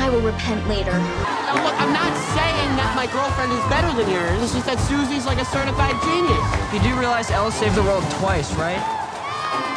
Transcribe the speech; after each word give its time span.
I 0.00 0.08
will 0.08 0.24
repent 0.24 0.66
later. 0.66 0.96
Now, 0.96 1.60
look, 1.60 1.76
I'm 1.76 1.92
not 1.92 2.16
saying 2.32 2.70
that 2.80 2.96
my 2.96 3.04
girlfriend 3.12 3.52
is 3.52 3.60
better 3.68 3.92
than 3.92 4.08
yours. 4.08 4.40
It's 4.40 4.56
just 4.56 4.64
that 4.64 4.80
Susie's 4.88 5.28
like 5.28 5.36
a 5.36 5.44
certified 5.44 5.92
genius. 6.00 6.40
You 6.72 6.80
do 6.80 6.96
realize 6.96 7.28
Ella 7.28 7.52
saved 7.52 7.76
the 7.76 7.84
world 7.84 8.00
twice, 8.16 8.48
right? 8.56 8.80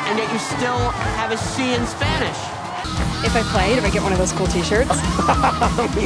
And 0.07 0.15
yet 0.15 0.31
you 0.31 0.39
still 0.39 0.79
have 1.19 1.35
a 1.35 1.37
C 1.37 1.75
in 1.75 1.83
Spanish. 1.83 2.39
If 3.27 3.35
I 3.35 3.43
play, 3.51 3.75
if 3.75 3.83
I 3.83 3.91
get 3.91 3.99
one 3.99 4.15
of 4.15 4.17
those 4.17 4.31
cool 4.31 4.47
t-shirts. 4.47 4.95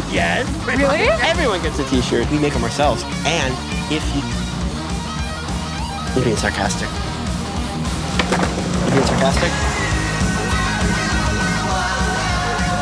yes. 0.09 0.49
Really? 0.65 1.13
Everyone 1.21 1.61
gets 1.61 1.77
a 1.77 1.85
t-shirt. 1.85 2.25
We 2.33 2.41
make 2.41 2.53
them 2.57 2.65
ourselves. 2.65 3.05
And 3.21 3.53
if 3.93 4.01
you... 4.17 4.25
You're 6.17 6.25
being 6.25 6.41
sarcastic. 6.41 6.89
You're 8.81 8.97
being 8.97 9.05
sarcastic? 9.05 9.53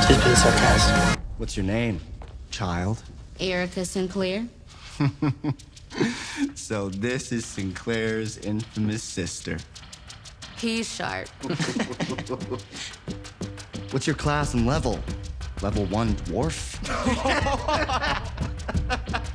Just 0.07 0.23
being 0.23 0.35
sarcastic. 0.39 1.24
What's 1.37 1.57
your 1.57 1.65
name, 1.65 1.99
child? 2.49 3.01
Erica 3.39 3.85
Sinclair. 3.85 4.47
So 6.55 6.89
this 6.89 7.31
is 7.31 7.45
Sinclair's 7.45 8.37
infamous 8.39 9.01
sister. 9.03 9.57
He's 10.57 10.93
sharp. 10.93 11.29
What's 13.91 14.05
your 14.07 14.15
class 14.15 14.53
and 14.53 14.65
level? 14.65 14.99
Level 15.61 15.85
one 15.85 16.15
dwarf? 16.15 16.75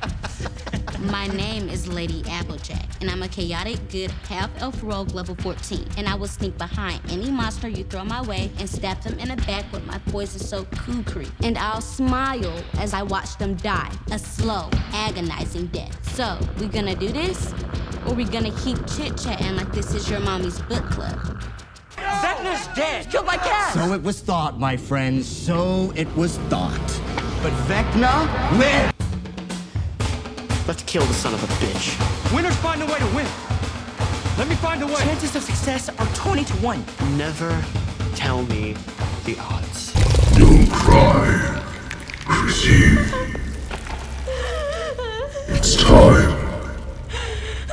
My 1.01 1.25
name 1.27 1.67
is 1.67 1.87
Lady 1.87 2.23
Applejack, 2.29 2.85
and 3.01 3.09
I'm 3.09 3.23
a 3.23 3.27
chaotic, 3.27 3.79
good 3.89 4.11
half 4.29 4.51
elf 4.61 4.79
rogue 4.83 5.15
level 5.15 5.33
14. 5.35 5.83
And 5.97 6.07
I 6.07 6.13
will 6.13 6.27
sneak 6.27 6.55
behind 6.59 7.01
any 7.09 7.31
monster 7.31 7.67
you 7.67 7.83
throw 7.85 8.03
my 8.03 8.21
way 8.21 8.51
and 8.59 8.69
stab 8.69 9.01
them 9.01 9.17
in 9.17 9.29
the 9.29 9.35
back 9.47 9.71
with 9.71 9.83
my 9.87 9.97
poison 10.09 10.39
soaked 10.39 10.77
kukri. 10.77 11.27
And 11.43 11.57
I'll 11.57 11.81
smile 11.81 12.63
as 12.77 12.93
I 12.93 13.01
watch 13.01 13.35
them 13.37 13.55
die 13.55 13.91
a 14.11 14.19
slow, 14.19 14.69
agonizing 14.93 15.67
death. 15.67 16.15
So, 16.15 16.37
we 16.59 16.67
gonna 16.67 16.95
do 16.95 17.07
this? 17.07 17.51
Or 18.05 18.13
we 18.13 18.23
gonna 18.23 18.55
keep 18.59 18.77
chit 18.95 19.17
chatting 19.17 19.55
like 19.55 19.71
this 19.73 19.95
is 19.95 20.07
your 20.07 20.19
mommy's 20.19 20.61
book 20.61 20.83
club? 20.91 21.17
Vecna's 21.95 22.67
dead. 22.75 23.09
Killed 23.09 23.25
by 23.25 23.37
cat. 23.37 23.73
So 23.73 23.93
it 23.93 24.03
was 24.03 24.21
thought, 24.21 24.59
my 24.59 24.77
friends. 24.77 25.27
So 25.27 25.91
it 25.95 26.15
was 26.15 26.37
thought. 26.49 27.01
But 27.41 27.53
Vecna 27.65 28.59
lived! 28.59 29.00
Let's 30.67 30.83
kill 30.83 31.03
the 31.05 31.13
son 31.13 31.33
of 31.33 31.43
a 31.43 31.47
bitch. 31.63 32.33
Winners 32.33 32.55
find 32.57 32.81
a 32.81 32.85
way 32.85 32.99
to 32.99 33.05
win. 33.07 33.25
Let 34.37 34.47
me 34.47 34.55
find 34.55 34.81
a 34.83 34.87
way. 34.87 34.95
Chances 34.95 35.35
of 35.35 35.43
success 35.43 35.89
are 35.89 36.07
20 36.15 36.45
to 36.45 36.53
1. 36.53 36.85
Never 37.17 37.49
tell 38.15 38.43
me 38.43 38.75
the 39.25 39.37
odds. 39.39 39.93
Don't 40.37 40.69
cry, 40.71 41.61
Chrissy. 42.25 42.97
It's 45.47 45.75
time 45.75 46.37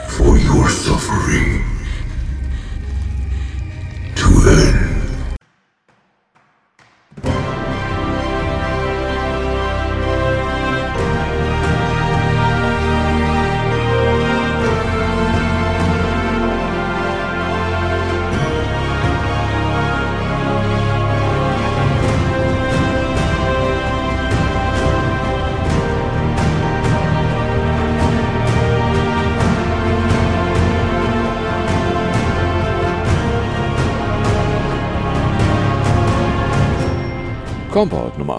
for 0.09 0.39
your 0.39 0.69
suffering 0.69 1.78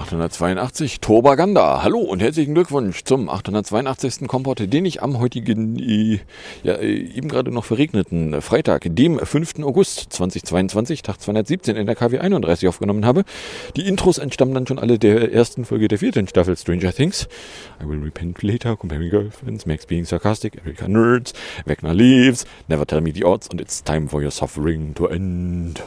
882, 0.10 1.02
Turbaganda. 1.02 1.84
Hallo 1.84 2.00
und 2.00 2.20
herzlichen 2.20 2.56
Glückwunsch 2.56 3.04
zum 3.04 3.30
882. 3.30 4.28
Kompott, 4.28 4.60
den 4.60 4.84
ich 4.86 5.04
am 5.04 5.20
heutigen, 5.20 5.78
äh, 5.78 6.20
ja, 6.64 6.74
äh, 6.74 6.96
eben 6.96 7.30
gerade 7.30 7.52
noch 7.52 7.64
verregneten 7.64 8.42
Freitag, 8.42 8.88
dem 8.88 9.20
5. 9.20 9.64
August 9.64 10.12
2022, 10.12 11.04
Tag 11.04 11.22
217 11.22 11.76
in 11.76 11.86
der 11.86 11.96
KW 11.96 12.18
31 12.18 12.68
aufgenommen 12.68 13.06
habe. 13.06 13.24
Die 13.76 13.88
Intros 13.88 14.18
entstammen 14.18 14.56
dann 14.56 14.66
schon 14.66 14.80
alle 14.80 14.98
der 14.98 15.32
ersten 15.32 15.64
Folge 15.64 15.88
der 15.88 16.00
vierten 16.00 16.28
Staffel 16.28 16.58
Stranger 16.58 16.92
Things. 16.92 17.28
I 17.80 17.88
will 17.88 18.02
repent 18.02 18.42
later, 18.42 18.76
comparing 18.76 19.12
girlfriends, 19.12 19.68
Max 19.68 19.86
being 19.86 20.06
sarcastic, 20.06 20.60
Erika 20.66 20.88
nerds, 20.88 21.34
Wegner 21.66 21.94
leaves, 21.94 22.48
never 22.68 22.88
tell 22.88 23.02
me 23.02 23.12
the 23.14 23.26
odds 23.26 23.48
and 23.52 23.62
it's 23.62 23.84
time 23.84 24.10
for 24.10 24.24
your 24.24 24.32
suffering 24.32 24.96
to 24.96 25.06
end. 25.06 25.84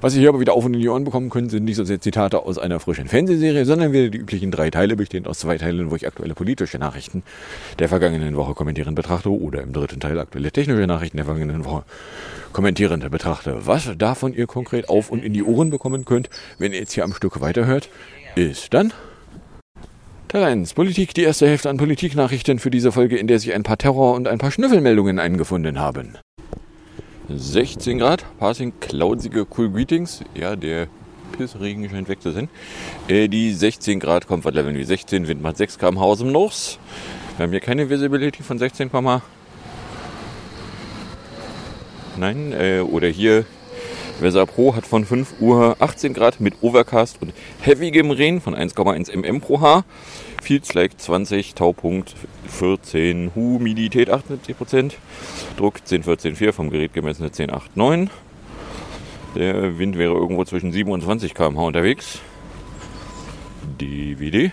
Was 0.00 0.14
ihr 0.14 0.20
hier 0.20 0.30
aber 0.30 0.40
wieder 0.40 0.54
auf 0.54 0.64
und 0.64 0.72
in 0.72 0.80
die 0.80 0.88
Ohren 0.88 1.04
bekommen 1.04 1.28
könnt, 1.28 1.50
sind 1.50 1.64
nicht 1.64 1.76
so 1.76 1.84
sehr 1.84 2.00
Zitate 2.00 2.42
aus 2.42 2.56
einer 2.56 2.80
frischen 2.80 3.08
Fernsehserie, 3.08 3.65
sondern 3.66 3.92
wieder 3.92 4.08
die 4.08 4.18
üblichen 4.18 4.50
drei 4.50 4.70
Teile, 4.70 4.96
bestehend 4.96 5.28
aus 5.28 5.40
zwei 5.40 5.58
Teilen, 5.58 5.90
wo 5.90 5.96
ich 5.96 6.06
aktuelle 6.06 6.34
politische 6.34 6.78
Nachrichten 6.78 7.22
der 7.78 7.88
vergangenen 7.88 8.36
Woche 8.36 8.54
kommentierend 8.54 8.96
betrachte 8.96 9.30
oder 9.30 9.62
im 9.62 9.72
dritten 9.72 10.00
Teil 10.00 10.18
aktuelle 10.18 10.50
technische 10.50 10.86
Nachrichten 10.86 11.18
der 11.18 11.26
vergangenen 11.26 11.64
Woche 11.64 11.84
kommentierend 12.52 13.08
betrachte. 13.10 13.66
Was 13.66 13.90
davon 13.98 14.32
ihr 14.32 14.46
konkret 14.46 14.88
auf 14.88 15.10
und 15.10 15.22
in 15.22 15.32
die 15.32 15.42
Ohren 15.42 15.70
bekommen 15.70 16.04
könnt, 16.04 16.30
wenn 16.58 16.72
ihr 16.72 16.80
jetzt 16.80 16.92
hier 16.92 17.04
am 17.04 17.12
Stück 17.12 17.40
weiterhört, 17.40 17.90
ist 18.34 18.72
dann 18.72 18.92
Teil 20.28 20.42
1. 20.42 20.74
Politik, 20.74 21.14
die 21.14 21.22
erste 21.22 21.46
Hälfte 21.46 21.70
an 21.70 21.76
Politiknachrichten 21.76 22.58
für 22.58 22.70
diese 22.70 22.90
Folge, 22.90 23.16
in 23.16 23.28
der 23.28 23.38
sich 23.38 23.54
ein 23.54 23.62
paar 23.62 23.78
Terror- 23.78 24.14
und 24.14 24.26
ein 24.26 24.38
paar 24.38 24.50
Schnüffelmeldungen 24.50 25.18
eingefunden 25.18 25.78
haben. 25.78 26.18
16 27.28 27.98
Grad, 27.98 28.24
passing 28.38 28.72
cloudsige 28.80 29.46
Cool 29.56 29.70
Greetings. 29.70 30.22
Ja, 30.34 30.56
der 30.56 30.88
Pissregen 31.36 31.88
scheint 31.88 32.08
weg 32.08 32.22
zu 32.22 32.30
sein. 32.32 32.48
Äh, 33.08 33.28
die 33.28 33.52
16 33.52 34.00
Grad 34.00 34.26
Comfort 34.26 34.52
Level 34.52 34.74
wie 34.74 34.84
16, 34.84 35.28
Wind 35.28 35.42
macht 35.42 35.56
6 35.56 35.78
km/h 35.78 36.04
aus 36.04 36.18
dem 36.18 36.30
Los. 36.30 36.78
Wir 37.36 37.44
haben 37.44 37.50
hier 37.50 37.60
keine 37.60 37.88
Visibility 37.90 38.42
von 38.42 38.58
16, 38.58 38.90
Nein, 42.16 42.52
äh, 42.52 42.80
oder 42.80 43.08
hier 43.08 43.44
Weser 44.20 44.46
Pro 44.46 44.74
hat 44.74 44.86
von 44.86 45.04
5 45.04 45.40
Uhr 45.40 45.76
18 45.78 46.14
Grad 46.14 46.40
mit 46.40 46.54
Overcast 46.62 47.20
und 47.20 47.34
heavygem 47.60 48.10
Regen 48.10 48.40
von 48.40 48.54
1,1 48.54 49.14
mm 49.14 49.40
pro 49.40 49.60
Haar. 49.60 49.84
Fields 50.42 50.72
like 50.72 50.98
20, 50.98 51.54
Taupunkt 51.54 52.14
14, 52.48 53.32
Humidität 53.34 54.08
78%, 54.10 54.92
Druck 55.58 55.80
10,14,4 55.86 56.52
vom 56.52 56.70
Gerät 56.70 56.94
gemessene 56.94 57.28
10,89. 57.28 58.08
Der 59.36 59.78
Wind 59.78 59.98
wäre 59.98 60.14
irgendwo 60.14 60.44
zwischen 60.46 60.72
7 60.72 60.90
und 60.90 61.02
20 61.02 61.34
km/h 61.34 61.62
unterwegs. 61.62 62.20
DVD. 63.78 64.50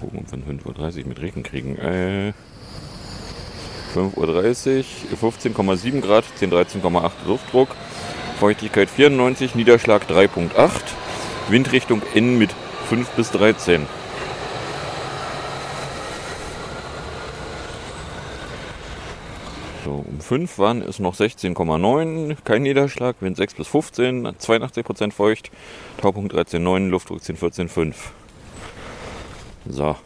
Gucken, 0.00 0.20
ob 0.20 0.30
wir 0.30 0.38
5.30 0.38 1.02
Uhr 1.02 1.08
mit 1.08 1.20
Regen 1.20 1.42
kriegen. 1.42 1.76
Äh, 1.78 2.32
5.30 3.96 4.84
Uhr, 5.20 5.32
15,7 5.32 6.00
Grad, 6.00 6.24
10, 6.36 6.52
13,8 6.52 7.10
Luftdruck, 7.26 7.70
Feuchtigkeit 8.38 8.88
94, 8.88 9.56
Niederschlag 9.56 10.02
3,8, 10.08 10.70
Windrichtung 11.48 12.02
N 12.14 12.38
mit 12.38 12.50
5 12.88 13.08
bis 13.10 13.32
13. 13.32 13.86
So, 20.20 20.34
um 20.34 20.46
5 20.46 20.58
waren 20.58 20.82
es 20.82 20.98
noch 20.98 21.14
16,9, 21.14 22.36
kein 22.44 22.62
Niederschlag, 22.62 23.16
Wind 23.20 23.36
6 23.36 23.54
bis 23.54 23.68
15, 23.68 24.26
82% 24.26 25.12
feucht, 25.12 25.50
Taupunkt 25.98 26.34
13,9, 26.34 26.88
Luftdruck 26.88 27.22
10, 27.22 27.38
14,5. 27.38 27.94
So, 29.68 29.96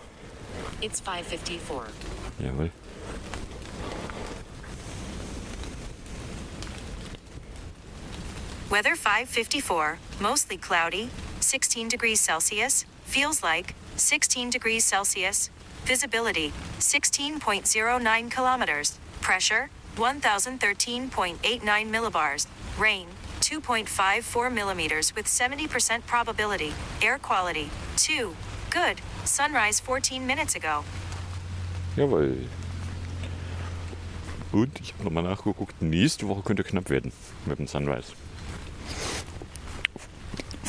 It's 0.81 1.01
554. 1.01 1.87
jawohl. 2.39 2.71
Weather 8.71 8.97
554, 8.97 9.99
mostly 10.21 10.57
cloudy, 10.57 11.09
16 11.41 11.89
degrees 11.89 12.21
Celsius, 12.21 12.87
feels 13.05 13.43
like 13.43 13.75
16 13.97 14.51
degrees 14.51 14.85
Celsius, 14.85 15.51
visibility 15.85 16.53
16.09 16.81 18.31
kilometers, 18.31 18.99
pressure 19.21 19.71
1013.89 19.97 21.87
millibars, 21.91 22.47
rain 22.79 23.07
2.54 23.41 24.51
millimeters 24.53 25.15
with 25.15 25.27
70% 25.27 26.07
probability, 26.07 26.73
air 27.03 27.19
quality 27.19 27.71
2, 27.97 28.35
good, 28.71 29.01
sunrise 29.25 29.81
14 29.81 30.27
minutes 30.27 30.55
ago. 30.57 30.85
Jawohl. 31.97 32.47
Und 34.53 34.81
ich 34.81 34.95
habe 34.95 35.05
nochmal 35.05 35.25
nachgeguckt, 35.25 35.83
nächste 35.83 36.29
Woche 36.29 36.43
könnte 36.43 36.65
knapp 36.65 36.89
werden 36.91 37.13
mit 37.47 37.59
dem 37.59 37.67
Sunrise. 37.67 38.13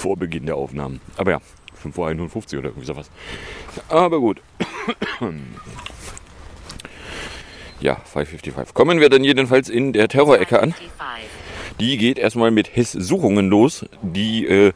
vor 0.06 0.18
Beginn 0.18 0.45
der 0.45 0.56
Aufnahmen. 0.56 1.01
Aber 1.18 1.31
ja, 1.31 1.42
5 1.74 1.98
Uhr 1.98 2.07
51 2.10 2.60
oder 2.60 2.69
irgendwie 2.69 2.86
sowas. 2.86 3.10
Aber 3.89 4.19
gut. 4.19 4.39
Ja, 7.80 7.95
555. 8.06 8.74
Kommen 8.74 9.00
wir 9.00 9.10
dann 9.10 9.24
jedenfalls 9.24 9.69
in 9.69 9.94
der 9.94 10.07
Terrorecke 10.07 10.62
an. 10.62 10.74
Die 11.80 11.98
geht 11.98 12.18
erstmal 12.18 12.51
mit 12.51 12.75
Hess-Suchungen 12.75 13.50
los, 13.50 13.86
die 14.01 14.48
äh, 14.48 14.72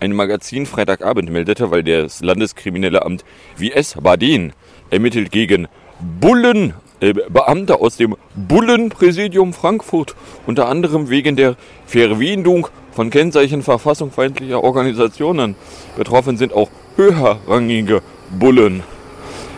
ein 0.00 0.12
Magazin 0.12 0.66
Freitagabend 0.66 1.30
meldete, 1.30 1.70
weil 1.70 1.84
das 1.84 2.22
Landeskriminelle 2.22 3.04
Amt 3.04 3.24
WS 3.56 3.96
Baden 4.02 4.52
ermittelt 4.90 5.30
gegen 5.30 5.68
Bullen, 6.20 6.72
äh, 7.00 7.12
Beamte 7.12 7.80
aus 7.80 7.98
dem 7.98 8.16
Bullenpräsidium 8.34 9.52
Frankfurt, 9.52 10.16
unter 10.46 10.68
anderem 10.68 11.10
wegen 11.10 11.36
der 11.36 11.56
Verwendung 11.86 12.66
von 12.92 13.10
Kennzeichen 13.10 13.62
verfassungsfeindlicher 13.62 14.64
Organisationen. 14.64 15.54
Betroffen 15.96 16.36
sind 16.36 16.52
auch 16.52 16.70
höherrangige 16.96 18.02
Bullen. 18.30 18.82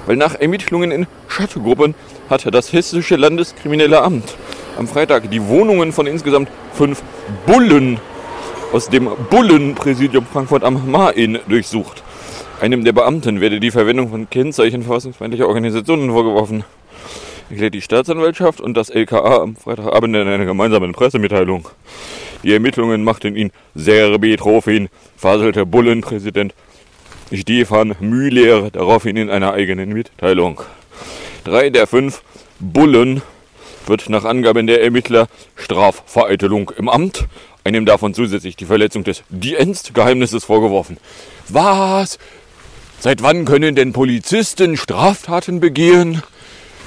Weil 0.07 0.17
nach 0.17 0.35
Ermittlungen 0.35 0.91
in 0.91 1.07
Schattgruppen 1.29 1.95
hat 2.29 2.53
das 2.55 2.73
Hessische 2.73 3.17
Landeskriminelle 3.17 4.03
Amt 4.03 4.37
am 4.79 4.89
Freitag 4.89 5.31
die 5.31 5.47
Wohnungen 5.47 5.93
von 5.93 6.07
insgesamt 6.07 6.49
fünf 6.73 7.03
Bullen 7.47 8.01
aus 8.73 8.89
dem 8.89 9.09
Bullenpräsidium 9.31 10.27
Frankfurt 10.27 10.65
am 10.65 10.91
Main 10.91 11.39
durchsucht. 11.49 12.03
Einem 12.61 12.85
der 12.85 12.93
Beamten 12.93 13.41
werde 13.41 13.61
die 13.61 13.71
Verwendung 13.71 14.11
von 14.11 14.29
Kennzeichen 14.31 14.83
verfassungsfeindlicher 14.83 15.47
Organisationen 15.47 16.11
vorgeworfen, 16.11 16.65
erklärt 17.51 17.75
die 17.75 17.83
Staatsanwaltschaft 17.83 18.61
und 18.61 18.75
das 18.75 18.91
LKA 18.91 19.43
am 19.43 19.57
Freitagabend 19.57 20.17
in 20.17 20.27
einer 20.27 20.45
gemeinsamen 20.45 20.93
Pressemitteilung. 20.93 21.69
Die 22.43 22.53
Ermittlungen 22.53 23.05
machten 23.05 23.37
ihn 23.37 23.53
sehr 23.75 24.19
betroffen, 24.19 24.89
faselte 25.17 25.67
Bullenpräsident 25.67 26.55
Stefan 27.33 27.95
Müller 28.01 28.71
daraufhin 28.71 29.17
in 29.17 29.31
einer 29.31 29.53
eigenen 29.53 29.93
Mitteilung. 29.93 30.61
Drei 31.45 31.69
der 31.69 31.87
fünf 31.87 32.23
Bullen 32.59 33.21
wird 33.87 34.09
nach 34.09 34.25
Angaben 34.25 34.67
der 34.67 34.83
Ermittler 34.83 35.29
Strafvereitelung 35.57 36.73
im 36.79 36.89
Amt, 36.89 37.27
einem 37.65 37.85
davon 37.85 38.15
zusätzlich 38.15 38.57
die 38.57 38.65
Verletzung 38.65 39.05
des 39.05 39.23
Dienstgeheimnisses 39.29 40.45
vorgeworfen. 40.45 40.97
Was? 41.49 42.19
Seit 42.99 43.23
wann 43.23 43.45
können 43.45 43.75
denn 43.75 43.93
Polizisten 43.93 44.79
Straftaten 44.79 45.61
begehen? 45.61 46.23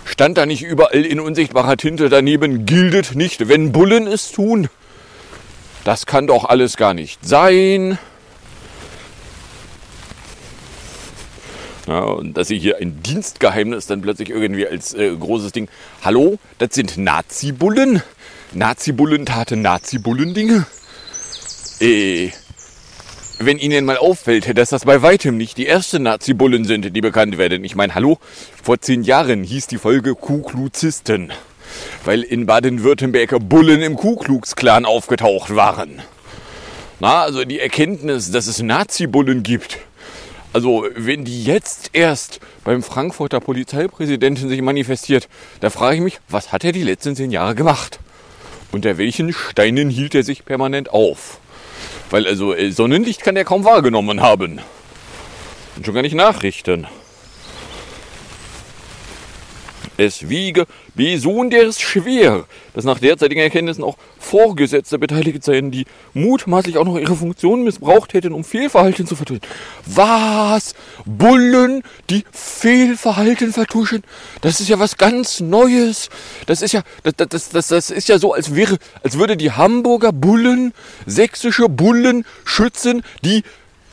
Stand 0.05 0.39
da 0.39 0.47
nicht 0.47 0.63
überall 0.63 1.05
in 1.05 1.19
unsichtbarer 1.19 1.77
Tinte 1.77 2.09
daneben, 2.09 2.65
gildet 2.65 3.13
nicht, 3.13 3.49
wenn 3.49 3.71
Bullen 3.71 4.07
es 4.07 4.31
tun? 4.31 4.69
Das 5.83 6.07
kann 6.07 6.25
doch 6.25 6.45
alles 6.45 6.77
gar 6.77 6.95
nicht 6.95 7.23
sein. 7.23 7.99
Ja, 11.87 12.01
und 12.01 12.35
dass 12.35 12.49
sie 12.49 12.59
hier 12.59 12.77
ein 12.77 13.01
Dienstgeheimnis 13.01 13.87
dann 13.87 14.01
plötzlich 14.01 14.29
irgendwie 14.29 14.67
als 14.67 14.93
äh, 14.93 15.15
großes 15.15 15.53
Ding. 15.53 15.69
Hallo, 16.03 16.37
das 16.57 16.73
sind 16.73 16.97
Nazi-Bullen? 16.97 18.03
Nazi-Bullen 18.51 19.25
taten 19.25 19.61
Nazi-Bullen-Dinge? 19.61 20.65
Äh, 21.79 22.31
wenn 23.39 23.57
Ihnen 23.57 23.85
mal 23.85 23.97
auffällt, 23.97 24.57
dass 24.57 24.71
das 24.71 24.83
bei 24.83 25.01
weitem 25.01 25.37
nicht 25.37 25.57
die 25.57 25.67
ersten 25.67 26.03
Nazi-Bullen 26.03 26.65
sind, 26.65 26.93
die 26.93 27.01
bekannt 27.01 27.37
werden. 27.37 27.63
Ich 27.63 27.75
meine, 27.75 27.95
hallo, 27.95 28.17
vor 28.61 28.81
zehn 28.81 29.03
Jahren 29.03 29.43
hieß 29.43 29.67
die 29.67 29.77
Folge 29.77 30.15
Ku-Kluzisten, 30.15 31.31
weil 32.03 32.21
in 32.21 32.45
Baden-Württemberg 32.47 33.37
Bullen 33.47 33.81
im 33.81 33.95
Ku-Klux-Klan 33.95 34.83
aufgetaucht 34.83 35.55
waren. 35.55 36.01
Na, 36.99 37.21
also 37.21 37.45
die 37.45 37.59
Erkenntnis, 37.59 38.31
dass 38.31 38.47
es 38.47 38.61
Nazi-Bullen 38.61 39.43
gibt, 39.43 39.77
also, 40.57 40.87
wenn 40.95 41.23
die 41.23 41.43
jetzt 41.43 41.91
erst 41.93 42.39
beim 42.63 42.81
Frankfurter 42.81 43.39
Polizeipräsidenten 43.39 44.49
sich 44.49 44.59
manifestiert, 44.63 45.29
da 45.59 45.69
frage 45.69 45.97
ich 45.97 46.01
mich, 46.01 46.19
was 46.29 46.51
hat 46.51 46.63
er 46.63 46.71
die 46.71 46.81
letzten 46.81 47.15
zehn 47.15 47.29
Jahre 47.29 47.53
gemacht? 47.53 47.99
Unter 48.71 48.97
welchen 48.97 49.33
Steinen 49.33 49.91
hielt 49.91 50.15
er 50.15 50.23
sich 50.23 50.45
permanent 50.45 50.89
auf? 50.89 51.39
Weil 52.09 52.25
also 52.25 52.55
äh, 52.55 52.71
Sonnenlicht 52.71 53.21
kann 53.21 53.35
er 53.35 53.45
kaum 53.45 53.65
wahrgenommen 53.65 54.21
haben. 54.21 54.59
Und 55.75 55.85
schon 55.85 55.93
gar 55.93 56.01
nicht 56.01 56.15
Nachrichten. 56.15 56.87
Es 59.97 60.29
wiege 60.29 60.67
besonders 60.93 61.81
schwer, 61.81 62.45
dass 62.75 62.85
nach 62.85 62.99
derzeitigen 62.99 63.41
Erkenntnissen 63.41 63.83
auch 63.83 63.97
Vorgesetzte 64.19 64.99
beteiligt 64.99 65.43
seien, 65.43 65.71
die 65.71 65.85
mutmaßlich 66.13 66.77
auch 66.77 66.85
noch 66.85 66.97
ihre 66.99 67.15
Funktion 67.15 67.63
missbraucht 67.63 68.13
hätten, 68.13 68.31
um 68.31 68.43
Fehlverhalten 68.43 69.07
zu 69.07 69.15
vertuschen. 69.15 69.41
Was? 69.87 70.75
Bullen, 71.05 71.81
die 72.11 72.25
Fehlverhalten 72.31 73.51
vertuschen? 73.53 74.03
Das 74.41 74.59
ist 74.59 74.69
ja 74.69 74.77
was 74.77 74.97
ganz 74.97 75.39
Neues. 75.39 76.09
Das 76.45 76.61
ist 76.61 76.73
ja, 76.73 76.83
das, 77.01 77.13
das, 77.29 77.49
das, 77.49 77.67
das 77.67 77.89
ist 77.89 78.07
ja 78.07 78.19
so, 78.19 78.33
als 78.33 78.53
wäre, 78.53 78.77
als 79.01 79.17
würde 79.17 79.35
die 79.35 79.51
Hamburger 79.51 80.11
Bullen, 80.11 80.73
sächsische 81.07 81.69
Bullen 81.69 82.23
schützen, 82.45 83.01
die 83.25 83.43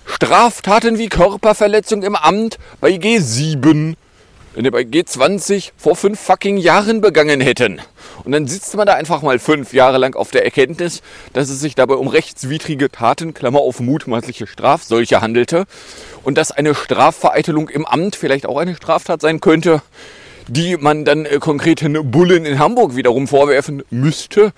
Straftaten 0.04 0.98
wie 0.98 1.08
Körperverletzung 1.08 2.02
im 2.02 2.14
Amt 2.14 2.58
bei 2.80 2.90
G7 2.90 3.94
wenn 4.54 4.64
die 4.64 4.70
bei 4.70 4.82
G20 4.82 5.72
vor 5.76 5.96
fünf 5.96 6.20
fucking 6.20 6.56
Jahren 6.56 7.00
begangen 7.00 7.40
hätten. 7.40 7.80
Und 8.24 8.32
dann 8.32 8.46
sitzt 8.46 8.76
man 8.76 8.86
da 8.86 8.94
einfach 8.94 9.22
mal 9.22 9.38
fünf 9.38 9.72
Jahre 9.72 9.98
lang 9.98 10.14
auf 10.14 10.30
der 10.30 10.44
Erkenntnis, 10.44 11.02
dass 11.32 11.50
es 11.50 11.60
sich 11.60 11.74
dabei 11.74 11.94
um 11.94 12.08
rechtswidrige 12.08 12.90
Taten, 12.90 13.34
Klammer 13.34 13.60
auf 13.60 13.80
mutmaßliche 13.80 14.46
Strafseuche 14.46 15.20
handelte 15.20 15.64
und 16.22 16.38
dass 16.38 16.52
eine 16.52 16.74
Strafvereitelung 16.74 17.68
im 17.68 17.84
Amt 17.84 18.16
vielleicht 18.16 18.46
auch 18.46 18.56
eine 18.56 18.76
Straftat 18.76 19.20
sein 19.20 19.40
könnte, 19.40 19.82
die 20.46 20.76
man 20.76 21.04
dann 21.04 21.26
äh, 21.26 21.38
konkreten 21.38 22.10
Bullen 22.10 22.44
in 22.44 22.58
Hamburg 22.58 22.96
wiederum 22.96 23.26
vorwerfen 23.26 23.82
müsste. 23.90 24.52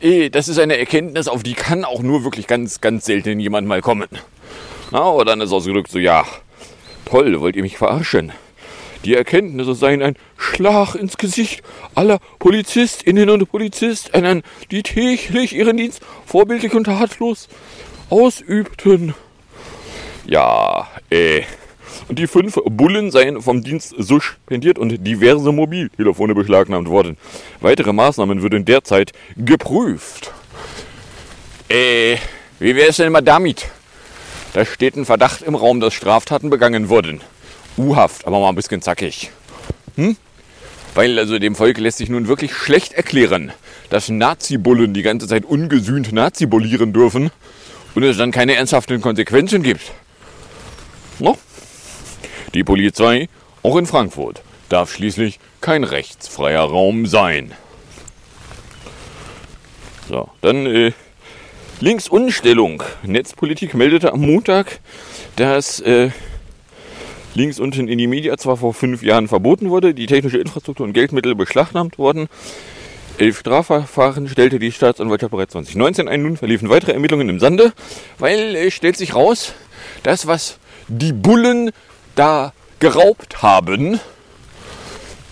Eh, 0.00 0.30
das 0.30 0.48
ist 0.48 0.58
eine 0.58 0.78
Erkenntnis, 0.78 1.26
auf 1.26 1.42
die 1.42 1.54
kann 1.54 1.84
auch 1.84 2.02
nur 2.02 2.22
wirklich 2.22 2.46
ganz, 2.46 2.80
ganz 2.80 3.06
selten 3.06 3.40
jemand 3.40 3.66
mal 3.66 3.80
kommen. 3.80 4.08
Na, 4.90 5.00
aber 5.00 5.24
dann 5.24 5.40
ist 5.40 5.52
ausgedrückt 5.52 5.90
so, 5.90 5.98
ja, 5.98 6.24
toll, 7.04 7.40
wollt 7.40 7.56
ihr 7.56 7.62
mich 7.62 7.78
verarschen? 7.78 8.32
Die 9.04 9.14
Erkenntnisse 9.14 9.74
seien 9.74 10.02
ein 10.02 10.16
Schlag 10.36 10.94
ins 10.94 11.16
Gesicht 11.16 11.62
aller 11.94 12.18
Polizistinnen 12.38 13.30
und 13.30 13.50
Polizistinnen, 13.50 14.42
die 14.70 14.82
täglich 14.82 15.54
ihren 15.54 15.76
Dienst 15.76 16.00
vorbildlich 16.26 16.74
und 16.74 16.84
tatlos 16.84 17.48
ausübten. 18.10 19.14
Ja, 20.26 20.88
äh. 21.10 21.42
Und 22.08 22.18
die 22.18 22.26
fünf 22.26 22.58
Bullen 22.64 23.10
seien 23.10 23.42
vom 23.42 23.62
Dienst 23.62 23.94
suspendiert 23.98 24.78
und 24.78 25.06
diverse 25.06 25.52
Mobiltelefone 25.52 26.34
beschlagnahmt 26.34 26.88
worden. 26.88 27.16
Weitere 27.60 27.92
Maßnahmen 27.92 28.42
würden 28.42 28.64
derzeit 28.64 29.12
geprüft. 29.36 30.32
Äh, 31.68 32.16
wie 32.58 32.74
wäre 32.74 32.88
es 32.88 32.96
denn 32.96 33.12
mal 33.12 33.20
damit? 33.20 33.68
Da 34.54 34.64
steht 34.64 34.96
ein 34.96 35.04
Verdacht 35.04 35.42
im 35.42 35.54
Raum, 35.54 35.80
dass 35.80 35.92
Straftaten 35.92 36.50
begangen 36.50 36.88
wurden. 36.88 37.20
U-Haft, 37.78 38.26
aber 38.26 38.40
mal 38.40 38.50
ein 38.50 38.54
bisschen 38.54 38.82
zackig. 38.82 39.30
Hm? 39.96 40.16
Weil 40.94 41.18
also 41.18 41.38
dem 41.38 41.54
Volk 41.54 41.78
lässt 41.78 41.98
sich 41.98 42.08
nun 42.08 42.28
wirklich 42.28 42.52
schlecht 42.52 42.92
erklären, 42.92 43.52
dass 43.90 44.08
Nazi-Bullen 44.08 44.94
die 44.94 45.02
ganze 45.02 45.28
Zeit 45.28 45.44
ungesühnt 45.44 46.12
Nazi-bullieren 46.12 46.92
dürfen 46.92 47.30
und 47.94 48.02
es 48.02 48.16
dann 48.16 48.32
keine 48.32 48.54
ernsthaften 48.54 49.00
Konsequenzen 49.00 49.62
gibt. 49.62 49.92
No? 51.18 51.38
Die 52.54 52.64
Polizei, 52.64 53.28
auch 53.62 53.76
in 53.76 53.86
Frankfurt, 53.86 54.42
darf 54.68 54.92
schließlich 54.92 55.38
kein 55.60 55.84
rechtsfreier 55.84 56.62
Raum 56.62 57.06
sein. 57.06 57.52
So, 60.08 60.28
dann 60.40 60.66
äh, 60.66 60.92
Linksunstellung. 61.80 62.82
Netzpolitik 63.02 63.74
meldete 63.74 64.12
am 64.12 64.20
Montag, 64.20 64.80
dass 65.36 65.80
äh, 65.80 66.10
links 67.38 67.60
unten 67.60 67.88
in 67.88 67.98
die 67.98 68.08
Media 68.08 68.36
zwar 68.36 68.56
vor 68.56 68.74
fünf 68.74 69.02
Jahren 69.02 69.28
verboten 69.28 69.70
wurde, 69.70 69.94
die 69.94 70.06
technische 70.06 70.38
Infrastruktur 70.38 70.84
und 70.84 70.92
Geldmittel 70.92 71.34
beschlagnahmt 71.34 71.96
wurden. 71.96 72.28
Elf 73.16 73.38
Strafverfahren 73.38 74.28
stellte 74.28 74.58
die 74.58 74.72
Staatsanwaltschaft 74.72 75.30
bereits 75.30 75.52
2019 75.52 76.08
ein. 76.08 76.22
Nun 76.22 76.36
verliefen 76.36 76.68
weitere 76.68 76.92
Ermittlungen 76.92 77.28
im 77.28 77.40
Sande, 77.40 77.72
weil 78.18 78.56
es 78.56 78.74
stellt 78.74 78.96
sich 78.96 79.14
raus, 79.14 79.54
das, 80.02 80.26
was 80.26 80.58
die 80.88 81.12
Bullen 81.12 81.70
da 82.16 82.52
geraubt 82.80 83.42
haben, 83.42 84.00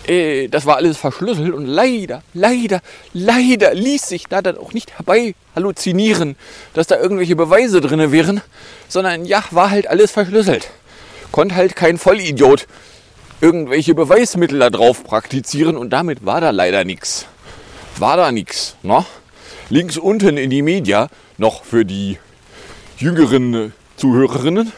äh, 0.07 0.47
das 0.47 0.65
war 0.65 0.77
alles 0.77 0.97
verschlüsselt 0.97 1.53
und 1.53 1.65
leider, 1.65 2.23
leider, 2.33 2.81
leider 3.13 3.73
ließ 3.73 4.07
sich 4.07 4.27
da 4.27 4.41
dann 4.41 4.57
auch 4.57 4.71
nicht 4.71 4.95
herbei 4.97 5.35
halluzinieren, 5.55 6.37
dass 6.73 6.87
da 6.87 6.97
irgendwelche 6.97 7.35
Beweise 7.35 7.81
drin 7.81 8.11
wären, 8.13 8.41
sondern 8.87 9.25
ja, 9.25 9.43
war 9.51 9.71
halt 9.71 9.87
alles 9.87 10.11
verschlüsselt 10.11 10.69
konnte 11.31 11.55
halt 11.55 11.75
kein 11.75 11.97
Vollidiot 11.97 12.67
irgendwelche 13.41 13.93
Beweismittel 13.93 14.59
da 14.59 14.69
drauf 14.69 15.03
praktizieren 15.03 15.77
und 15.77 15.91
damit 15.91 16.25
war 16.25 16.41
da 16.41 16.49
leider 16.49 16.83
nichts. 16.83 17.27
War 17.97 18.17
da 18.17 18.31
nichts. 18.31 18.75
Ne? 18.83 19.05
Links 19.69 19.97
unten 19.97 20.37
in 20.37 20.49
die 20.49 20.61
Media 20.61 21.09
noch 21.37 21.63
für 21.63 21.85
die 21.85 22.17
jüngeren 22.97 23.73
Zuhörerinnen, 23.97 24.71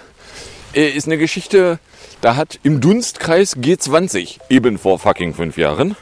äh, 0.74 0.90
ist 0.90 1.08
eine 1.08 1.18
Geschichte, 1.18 1.80
da 2.22 2.36
hat 2.36 2.60
im 2.64 2.82
Dunstkreis 2.82 3.56
G20 3.58 4.40
eben 4.50 4.78
vor 4.78 5.00
fucking 5.00 5.34
fünf 5.34 5.58
Jahren 5.58 5.96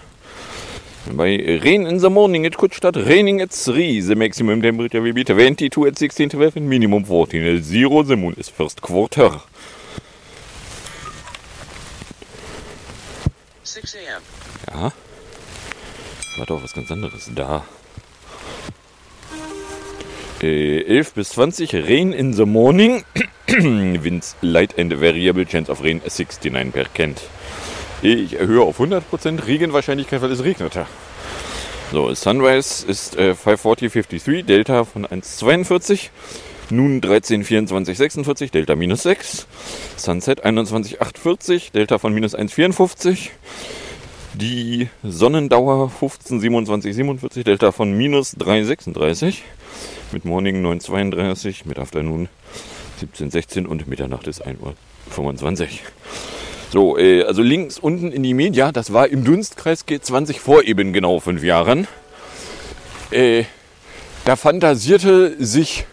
bei 1.16 1.60
rain 1.64 1.86
in 1.86 2.00
the 2.00 2.10
morning 2.10 2.44
it 2.44 2.58
could 2.58 2.74
start 2.74 2.98
raining 2.98 3.40
at 3.42 3.52
3. 3.52 4.02
The 4.02 4.16
maximum 4.16 4.62
temperature 4.62 5.02
will 5.02 5.14
be 5.14 5.24
22 5.24 5.86
at 5.88 5.98
16, 5.98 6.30
12 6.32 6.58
and 6.58 6.70
minimum 6.70 7.06
14 7.06 7.44
at 7.44 7.64
0. 7.64 8.04
The 8.04 8.18
moon 8.18 8.34
is 8.38 8.50
first 8.50 8.82
quarter. 8.82 9.42
6 13.64 13.77
a.m. 13.77 13.77
Ja. 14.72 14.92
War 16.38 16.46
doch 16.46 16.64
was 16.64 16.74
ganz 16.74 16.92
anderes 16.92 17.30
da. 17.34 17.64
Äh, 20.42 20.82
11 20.82 21.14
bis 21.14 21.30
20, 21.30 21.74
Rain 21.74 22.14
in 22.14 22.34
the 22.34 22.46
morning. 22.46 23.04
Winds 23.48 24.36
light 24.42 24.78
and 24.78 24.94
variable, 25.00 25.46
chance 25.46 25.72
of 25.72 25.82
rain 25.82 26.02
69 26.06 26.72
per 26.72 26.86
Kent. 26.86 27.22
Ich 28.02 28.34
erhöhe 28.34 28.62
auf 28.62 28.80
100% 28.80 29.48
Regenwahrscheinlichkeit, 29.48 30.22
weil 30.22 30.32
es 30.32 30.44
regnete. 30.44 30.86
So, 31.92 32.14
Sunrise 32.14 32.86
ist 32.86 33.16
äh, 33.16 33.32
540,53, 33.32 34.44
Delta 34.44 34.84
von 34.84 35.08
1,42. 35.08 36.10
Nun 36.70 37.00
13,24,46, 37.00 38.52
Delta 38.52 38.76
minus 38.76 39.04
6. 39.04 39.48
Sunset 39.96 40.44
21,840, 40.44 41.72
Delta 41.72 41.98
von 41.98 42.14
minus 42.14 42.36
1,54. 42.36 43.30
Die 44.34 44.90
Sonnendauer 45.02 45.90
15,27,47, 46.02 47.44
Delta 47.44 47.72
von 47.72 47.94
minus 47.94 48.36
3,36. 48.36 49.36
Mit 50.12 50.26
Morning 50.26 50.66
9,32, 50.66 51.62
mit 51.66 51.80
Afternoon 51.80 52.28
17,16 53.02 53.66
und 53.66 53.88
Mitternacht 53.88 54.28
ist 54.28 54.46
1,25 54.46 55.62
Uhr. 55.62 55.68
So, 56.70 56.98
äh, 56.98 57.24
also 57.24 57.42
links 57.44 57.80
unten 57.80 58.12
in 58.12 58.24
die 58.24 58.34
Media, 58.34 58.74
das 58.74 58.92
war 58.92 59.08
im 59.08 59.24
Dunstkreis 59.24 59.88
G20 59.88 60.38
vor 60.40 60.64
eben 60.64 60.92
genau 60.92 61.22
fünf 61.22 61.44
Jahren. 61.44 61.88
Äh, 63.10 63.46
da 64.26 64.36
fantasierte 64.36 65.38
sich 65.40 65.86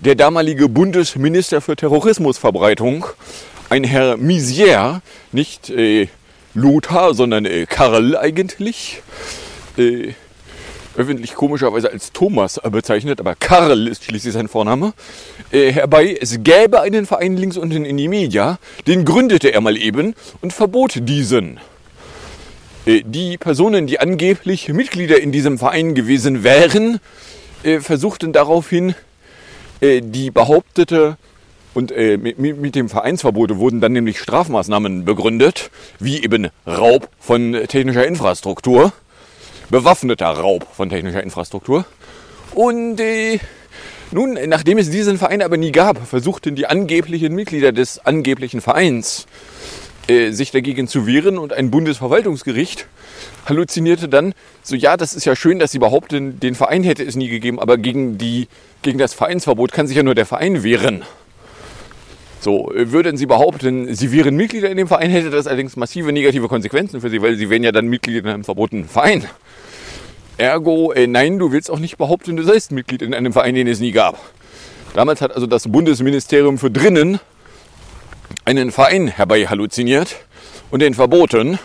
der 0.00 0.14
damalige 0.14 0.68
Bundesminister 0.68 1.60
für 1.60 1.76
Terrorismusverbreitung, 1.76 3.06
ein 3.68 3.84
Herr 3.84 4.16
Misier, 4.16 5.00
nicht 5.32 5.70
äh, 5.70 6.08
Lothar, 6.54 7.14
sondern 7.14 7.44
äh, 7.44 7.66
Karl 7.66 8.16
eigentlich, 8.16 9.02
äh, 9.76 10.12
öffentlich 10.96 11.34
komischerweise 11.34 11.90
als 11.90 12.12
Thomas 12.12 12.60
bezeichnet, 12.70 13.20
aber 13.20 13.34
Karl 13.34 13.88
ist 13.88 14.04
schließlich 14.04 14.32
sein 14.32 14.48
Vorname, 14.48 14.94
äh, 15.50 15.72
herbei, 15.72 16.16
es 16.20 16.42
gäbe 16.42 16.80
einen 16.80 17.06
Verein 17.06 17.36
links 17.36 17.56
unten 17.56 17.84
in 17.84 17.96
die 17.96 18.08
Media, 18.08 18.58
den 18.86 19.04
gründete 19.04 19.52
er 19.52 19.60
mal 19.60 19.76
eben 19.76 20.14
und 20.40 20.52
verbot 20.52 20.94
diesen. 21.00 21.58
Äh, 22.86 23.02
die 23.04 23.36
Personen, 23.36 23.86
die 23.86 23.98
angeblich 23.98 24.68
Mitglieder 24.68 25.20
in 25.20 25.32
diesem 25.32 25.58
Verein 25.58 25.94
gewesen 25.94 26.44
wären, 26.44 27.00
äh, 27.62 27.80
versuchten 27.80 28.32
daraufhin 28.32 28.94
die 29.80 30.30
behauptete 30.30 31.16
und 31.74 31.92
äh, 31.92 32.16
mit, 32.16 32.38
mit 32.38 32.74
dem 32.74 32.88
Vereinsverbot 32.88 33.56
wurden 33.56 33.82
dann 33.82 33.92
nämlich 33.92 34.18
Strafmaßnahmen 34.18 35.04
begründet, 35.04 35.70
wie 35.98 36.24
eben 36.24 36.48
Raub 36.66 37.10
von 37.18 37.52
technischer 37.68 38.06
Infrastruktur 38.06 38.92
bewaffneter 39.68 40.28
Raub 40.28 40.66
von 40.74 40.88
technischer 40.88 41.22
Infrastruktur. 41.22 41.84
Und 42.54 43.00
äh, 43.00 43.38
nun, 44.10 44.38
nachdem 44.46 44.78
es 44.78 44.90
diesen 44.90 45.18
Verein 45.18 45.42
aber 45.42 45.56
nie 45.56 45.72
gab, 45.72 46.06
versuchten 46.06 46.54
die 46.54 46.66
angeblichen 46.66 47.34
Mitglieder 47.34 47.72
des 47.72 47.98
angeblichen 47.98 48.60
Vereins 48.60 49.26
äh, 50.08 50.30
sich 50.30 50.50
dagegen 50.50 50.88
zu 50.88 51.06
wehren 51.06 51.38
und 51.38 51.52
ein 51.52 51.70
Bundesverwaltungsgericht 51.70 52.86
halluzinierte 53.46 54.08
dann, 54.08 54.34
so 54.62 54.76
ja, 54.76 54.96
das 54.96 55.14
ist 55.14 55.24
ja 55.24 55.34
schön, 55.36 55.58
dass 55.58 55.72
sie 55.72 55.78
behaupten, 55.78 56.40
den 56.40 56.54
Verein 56.54 56.82
hätte 56.82 57.04
es 57.04 57.16
nie 57.16 57.28
gegeben, 57.28 57.58
aber 57.58 57.78
gegen, 57.78 58.18
die, 58.18 58.48
gegen 58.82 58.98
das 58.98 59.14
Vereinsverbot 59.14 59.72
kann 59.72 59.86
sich 59.86 59.96
ja 59.96 60.02
nur 60.02 60.14
der 60.14 60.26
Verein 60.26 60.62
wehren. 60.62 61.02
So, 62.40 62.72
äh, 62.72 62.92
würden 62.92 63.16
Sie 63.16 63.26
behaupten, 63.26 63.92
Sie 63.94 64.12
wären 64.12 64.36
Mitglieder 64.36 64.70
in 64.70 64.76
dem 64.76 64.86
Verein, 64.86 65.10
hätte 65.10 65.30
das 65.30 65.46
allerdings 65.46 65.74
massive 65.74 66.12
negative 66.12 66.46
Konsequenzen 66.46 67.00
für 67.00 67.10
Sie, 67.10 67.20
weil 67.20 67.36
Sie 67.36 67.50
wären 67.50 67.64
ja 67.64 67.72
dann 67.72 67.88
Mitglied 67.88 68.18
in 68.18 68.26
einem 68.28 68.44
verbotenen 68.44 68.88
Verein. 68.88 69.24
Ergo, 70.38 70.92
äh, 70.92 71.06
nein, 71.06 71.38
du 71.38 71.50
willst 71.50 71.70
auch 71.70 71.78
nicht 71.78 71.96
behaupten, 71.96 72.36
du 72.36 72.44
seist 72.44 72.70
Mitglied 72.70 73.02
in 73.02 73.14
einem 73.14 73.32
Verein, 73.32 73.54
den 73.54 73.66
es 73.66 73.80
nie 73.80 73.90
gab. 73.90 74.20
Damals 74.94 75.20
hat 75.20 75.34
also 75.34 75.46
das 75.46 75.66
Bundesministerium 75.66 76.58
für 76.58 76.70
Drinnen 76.70 77.20
einen 78.46 78.70
Verein 78.70 79.08
herbei 79.08 79.46
halluziniert 79.46 80.16
und 80.70 80.80
den 80.80 80.94
verboten. 80.94 81.58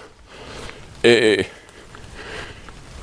Äh, 1.03 1.45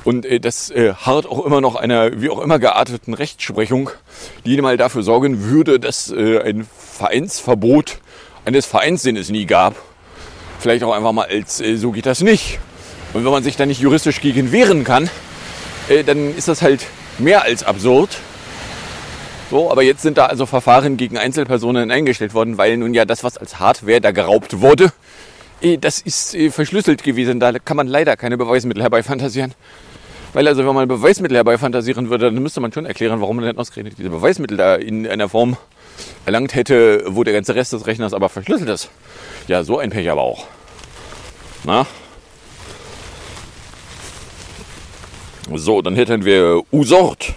und 0.03 0.25
äh, 0.25 0.39
das 0.39 0.69
äh, 0.69 0.93
harrt 0.93 1.25
auch 1.25 1.45
immer 1.45 1.61
noch 1.61 1.75
einer 1.75 2.21
wie 2.21 2.29
auch 2.29 2.39
immer 2.39 2.59
gearteten 2.59 3.13
Rechtsprechung, 3.13 3.89
die 4.45 4.59
mal 4.61 4.75
dafür 4.77 5.01
sorgen 5.03 5.45
würde, 5.45 5.79
dass 5.79 6.11
äh, 6.11 6.39
ein 6.41 6.67
Vereinsverbot 6.77 7.99
eines 8.45 8.65
Vereins, 8.65 9.03
den 9.03 9.15
es 9.15 9.29
nie 9.29 9.45
gab, 9.45 9.75
vielleicht 10.59 10.83
auch 10.83 10.93
einfach 10.93 11.13
mal 11.13 11.27
als 11.27 11.61
äh, 11.61 11.77
so 11.77 11.91
geht 11.91 12.05
das 12.05 12.21
nicht. 12.21 12.59
Und 13.13 13.23
wenn 13.23 13.31
man 13.31 13.43
sich 13.43 13.55
da 13.55 13.65
nicht 13.65 13.79
juristisch 13.79 14.19
gegen 14.19 14.51
wehren 14.51 14.83
kann, 14.83 15.09
äh, 15.87 16.03
dann 16.03 16.35
ist 16.35 16.49
das 16.49 16.61
halt 16.61 16.85
mehr 17.17 17.43
als 17.43 17.63
absurd. 17.63 18.09
So, 19.49 19.71
aber 19.71 19.81
jetzt 19.81 20.03
sind 20.03 20.17
da 20.17 20.27
also 20.27 20.45
Verfahren 20.45 20.95
gegen 20.95 21.17
Einzelpersonen 21.17 21.89
eingestellt 21.89 22.35
worden, 22.35 22.59
weil 22.59 22.77
nun 22.77 22.93
ja 22.93 23.05
das, 23.05 23.23
was 23.23 23.37
als 23.37 23.59
Hardware 23.59 23.99
da 23.99 24.11
geraubt 24.11 24.61
wurde, 24.61 24.91
äh, 25.61 25.77
das 25.77 25.99
ist 26.01 26.35
äh, 26.35 26.51
verschlüsselt 26.51 27.03
gewesen. 27.03 27.39
Da 27.39 27.53
kann 27.53 27.75
man 27.75 27.87
leider 27.87 28.15
keine 28.15 28.37
Beweismittel 28.37 28.83
herbeifantasieren. 28.83 29.55
Weil 30.33 30.47
also, 30.47 30.65
wenn 30.67 30.75
man 30.75 30.87
Beweismittel 30.87 31.35
herbeifantasieren 31.35 32.11
würde, 32.11 32.25
dann 32.25 32.43
müsste 32.43 32.61
man 32.61 32.71
schon 32.71 32.85
erklären, 32.85 33.19
warum 33.21 33.37
man 33.37 33.45
denn 33.45 33.57
ausgerechnet 33.57 33.97
diese 33.97 34.11
Beweismittel 34.11 34.57
da 34.57 34.75
in 34.75 35.07
einer 35.07 35.27
Form 35.27 35.57
erlangt 36.27 36.53
hätte, 36.53 37.03
wo 37.07 37.23
der 37.23 37.33
ganze 37.33 37.55
Rest 37.55 37.73
des 37.73 37.87
Rechners 37.87 38.13
aber 38.13 38.29
verschlüsselt 38.29 38.69
ist. 38.69 38.91
Ja, 39.47 39.63
so 39.63 39.79
ein 39.79 39.89
Pech 39.89 40.09
aber 40.11 40.21
auch. 40.21 40.45
Na? 41.63 41.87
So, 45.55 45.81
dann 45.81 45.95
hätten 45.95 46.23
wir 46.23 46.61
Usort. 46.71 47.33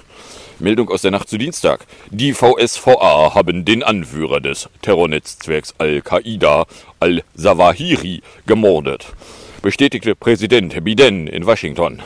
Meldung 0.62 0.88
aus 0.90 1.02
der 1.02 1.10
Nacht 1.10 1.28
zu 1.28 1.38
Dienstag. 1.38 1.86
Die 2.10 2.32
VSVA 2.32 3.34
haben 3.34 3.64
den 3.64 3.82
Anführer 3.82 4.40
des 4.40 4.68
Terrornetzwerks 4.80 5.74
Al-Qaida, 5.78 6.66
Al-Zawahiri, 7.00 8.22
gemordet. 8.46 9.06
Bestätigte 9.60 10.14
Präsident 10.14 10.84
Biden 10.84 11.26
in 11.26 11.46
Washington. 11.46 12.00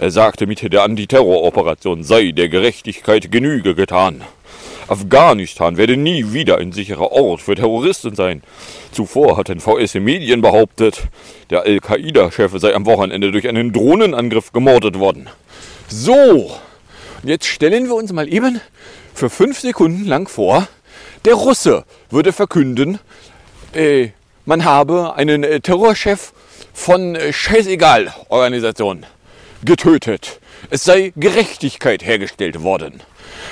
Er 0.00 0.10
sagte, 0.10 0.46
mit 0.46 0.72
der 0.72 0.82
Antiterroroperation 0.82 2.02
sei 2.02 2.32
der 2.32 2.48
Gerechtigkeit 2.48 3.30
Genüge 3.30 3.74
getan. 3.74 4.22
Afghanistan 4.88 5.76
werde 5.76 5.96
nie 5.96 6.32
wieder 6.32 6.58
ein 6.58 6.72
sicherer 6.72 7.12
Ort 7.12 7.40
für 7.40 7.54
Terroristen 7.54 8.14
sein. 8.14 8.42
Zuvor 8.92 9.36
hatten 9.36 9.60
VS-Medien 9.60 10.40
behauptet, 10.40 11.04
der 11.50 11.62
Al-Qaida-Chef 11.62 12.52
sei 12.56 12.74
am 12.74 12.86
Wochenende 12.86 13.32
durch 13.32 13.48
einen 13.48 13.72
Drohnenangriff 13.72 14.52
gemordet 14.52 14.98
worden. 14.98 15.28
So, 15.88 16.52
jetzt 17.28 17.46
stellen 17.46 17.86
wir 17.86 17.94
uns 17.94 18.12
mal 18.12 18.32
eben 18.32 18.60
für 19.14 19.30
fünf 19.30 19.60
Sekunden 19.60 20.04
lang 20.04 20.28
vor, 20.28 20.68
der 21.24 21.34
Russe 21.34 21.84
würde 22.10 22.32
verkünden, 22.32 22.98
äh, 23.74 24.10
man 24.44 24.64
habe 24.64 25.14
einen 25.16 25.42
äh, 25.42 25.60
Terrorchef 25.60 26.32
von 26.72 27.16
äh, 27.16 27.32
Scheißegal-Organisation 27.32 29.04
getötet. 29.64 30.40
Es 30.70 30.84
sei 30.84 31.12
Gerechtigkeit 31.16 32.04
hergestellt 32.04 32.62
worden. 32.62 33.02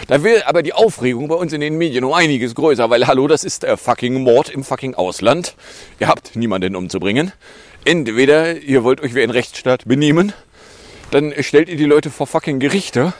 Da 0.06 0.22
wäre 0.22 0.46
aber 0.46 0.62
die 0.62 0.72
Aufregung 0.72 1.28
bei 1.28 1.34
uns 1.34 1.52
in 1.52 1.60
den 1.60 1.76
Medien 1.76 2.04
um 2.04 2.12
einiges 2.12 2.54
größer, 2.54 2.90
weil 2.90 3.06
hallo, 3.06 3.26
das 3.26 3.44
ist 3.44 3.62
der 3.62 3.76
fucking 3.76 4.22
Mord 4.22 4.50
im 4.50 4.64
fucking 4.64 4.94
Ausland. 4.94 5.54
Ihr 5.98 6.08
habt 6.08 6.36
niemanden 6.36 6.76
umzubringen. 6.76 7.32
Entweder 7.84 8.56
ihr 8.56 8.84
wollt 8.84 9.00
euch 9.00 9.14
wie 9.14 9.22
ein 9.22 9.30
Rechtsstaat 9.30 9.84
benehmen, 9.86 10.32
dann 11.10 11.34
stellt 11.40 11.68
ihr 11.68 11.76
die 11.76 11.84
Leute 11.84 12.10
vor 12.10 12.26
fucking 12.26 12.60
Gerichte 12.60 13.12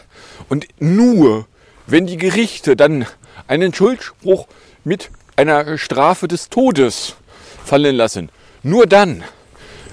und 0.49 0.67
nur 0.79 1.47
wenn 1.87 2.07
die 2.07 2.17
Gerichte 2.17 2.77
dann 2.77 3.07
einen 3.47 3.75
Schuldspruch 3.75 4.47
mit 4.85 5.11
einer 5.37 5.79
Strafe 5.79 6.29
des 6.29 6.49
Todes 6.49 7.17
fallen 7.65 7.97
lassen, 7.97 8.31
nur 8.63 8.87
dann 8.87 9.25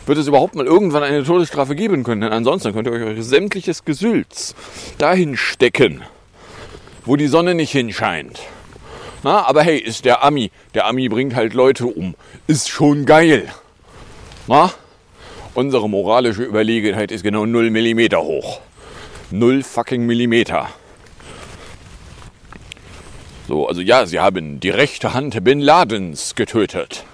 wird 0.05 0.17
es 0.17 0.27
überhaupt 0.27 0.55
mal 0.55 0.65
irgendwann 0.65 1.03
eine 1.03 1.24
Todesstrafe 1.24 1.75
geben 1.75 2.03
können. 2.03 2.21
Denn 2.21 2.33
ansonsten 2.33 2.74
könnt 2.74 2.88
ihr 2.88 2.93
euch 2.93 3.03
euer 3.03 3.21
sämtliches 3.21 3.86
Gesülz 3.86 4.55
dahin 4.98 5.38
stecken, 5.38 6.01
wo 7.05 7.15
die 7.15 7.27
Sonne 7.27 7.55
nicht 7.55 7.71
hinscheint. 7.71 8.39
Na, 9.24 9.45
aber 9.45 9.63
hey, 9.63 9.77
ist 9.77 10.05
der 10.05 10.24
Ami. 10.24 10.51
Der 10.74 10.88
Ami 10.88 11.07
bringt 11.07 11.36
halt 11.36 11.53
Leute 11.53 11.86
um. 11.86 12.15
Ist 12.48 12.69
schon 12.69 13.05
geil. 13.05 13.48
Na? 14.48 14.71
Unsere 15.53 15.88
moralische 15.89 16.43
Überlegenheit 16.43 17.12
ist 17.12 17.24
genau 17.24 17.45
0 17.45 17.69
mm 17.69 18.15
hoch. 18.15 18.62
0 19.31 19.63
fucking 19.63 20.05
Millimeter. 20.05 20.69
So, 23.47 23.67
also 23.67 23.81
ja, 23.81 24.05
sie 24.05 24.19
haben 24.19 24.59
die 24.59 24.69
rechte 24.69 25.13
Hand 25.13 25.43
Bin 25.43 25.59
Ladens 25.59 26.35
getötet. 26.35 27.05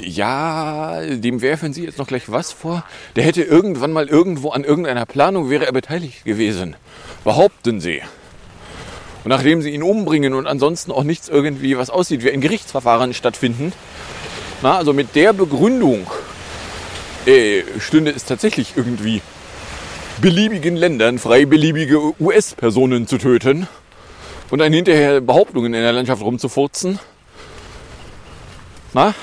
Ja, 0.00 1.00
dem 1.00 1.42
werfen 1.42 1.72
Sie 1.72 1.84
jetzt 1.84 1.98
noch 1.98 2.06
gleich 2.06 2.30
was 2.30 2.52
vor? 2.52 2.84
Der 3.14 3.24
hätte 3.24 3.42
irgendwann 3.42 3.92
mal 3.92 4.08
irgendwo 4.08 4.50
an 4.50 4.64
irgendeiner 4.64 5.06
Planung 5.06 5.48
wäre 5.48 5.66
er 5.66 5.72
beteiligt 5.72 6.24
gewesen. 6.24 6.76
Behaupten 7.22 7.80
Sie. 7.80 8.02
Und 9.24 9.28
nachdem 9.28 9.62
Sie 9.62 9.70
ihn 9.70 9.82
umbringen 9.82 10.34
und 10.34 10.46
ansonsten 10.46 10.90
auch 10.90 11.04
nichts 11.04 11.28
irgendwie, 11.28 11.78
was 11.78 11.90
aussieht 11.90 12.24
wie 12.24 12.32
ein 12.32 12.40
Gerichtsverfahren 12.40 13.14
stattfinden, 13.14 13.72
na, 14.62 14.76
also 14.76 14.92
mit 14.92 15.14
der 15.14 15.32
Begründung 15.32 16.10
äh, 17.26 17.62
stünde 17.78 18.10
es 18.10 18.24
tatsächlich 18.24 18.74
irgendwie 18.76 19.22
beliebigen 20.20 20.76
Ländern 20.76 21.18
frei, 21.18 21.46
beliebige 21.46 22.12
US-Personen 22.20 23.06
zu 23.06 23.18
töten 23.18 23.66
und 24.50 24.58
dann 24.58 24.72
hinterher 24.72 25.20
Behauptungen 25.20 25.74
in 25.74 25.80
der 25.80 25.92
Landschaft 25.92 26.22
rumzufurzen. 26.22 26.98
Na, 28.92 29.14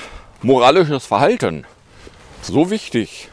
moralisches 0.42 1.06
Verhalten. 1.06 1.64
So 2.42 2.70
wichtig. 2.70 3.28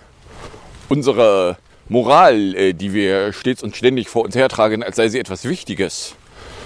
Unsere 0.89 1.57
Moral, 1.89 2.55
äh, 2.55 2.73
die 2.73 2.93
wir 2.93 3.33
stets 3.33 3.63
und 3.63 3.75
ständig 3.75 4.09
vor 4.09 4.23
uns 4.23 4.35
hertragen, 4.35 4.83
als 4.83 4.97
sei 4.97 5.09
sie 5.09 5.19
etwas 5.19 5.45
Wichtiges. 5.45 6.15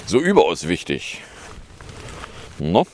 So 0.05 0.19
überaus 0.19 0.67
wichtig. 0.67 1.21
No? 2.59 2.85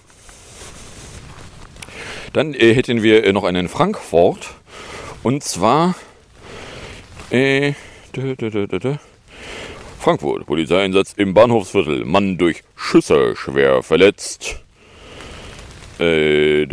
Dann 2.33 2.53
äh, 2.53 2.73
hätten 2.73 3.01
wir 3.01 3.23
äh, 3.23 3.33
noch 3.33 3.43
einen 3.43 3.69
Frankfurt. 3.69 4.49
Und 5.23 5.43
zwar 5.43 5.95
äh, 7.31 7.73
Frankfurt, 9.99 10.45
Polizeieinsatz 10.45 11.13
im 11.17 11.33
Bahnhofsviertel. 11.33 12.03
Mann 12.05 12.37
durch 12.37 12.63
Schüsse 12.75 13.35
schwer 13.35 13.83
verletzt. 13.83 14.63
Äh, 15.99 16.65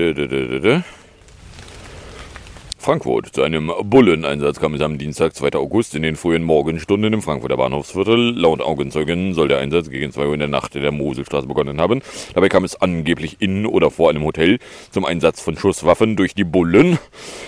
Frankfurt. 2.84 3.34
Zu 3.34 3.40
einem 3.40 3.72
Bulleneinsatz 3.82 4.60
kam 4.60 4.74
es 4.74 4.82
am 4.82 4.98
Dienstag, 4.98 5.34
2. 5.34 5.54
August, 5.54 5.94
in 5.94 6.02
den 6.02 6.16
frühen 6.16 6.42
Morgenstunden 6.42 7.14
im 7.14 7.22
Frankfurter 7.22 7.56
Bahnhofsviertel. 7.56 8.38
Laut 8.38 8.60
Augenzeugen 8.60 9.32
soll 9.32 9.48
der 9.48 9.56
Einsatz 9.56 9.88
gegen 9.88 10.12
2 10.12 10.26
Uhr 10.26 10.34
in 10.34 10.40
der 10.40 10.50
Nacht 10.50 10.76
in 10.76 10.82
der 10.82 10.92
Moselstraße 10.92 11.46
begonnen 11.46 11.80
haben. 11.80 12.02
Dabei 12.34 12.50
kam 12.50 12.62
es 12.62 12.78
angeblich 12.78 13.36
in 13.40 13.64
oder 13.64 13.90
vor 13.90 14.10
einem 14.10 14.22
Hotel 14.22 14.58
zum 14.90 15.06
Einsatz 15.06 15.40
von 15.40 15.56
Schusswaffen 15.56 16.14
durch 16.14 16.34
die 16.34 16.44
Bullen. 16.44 16.98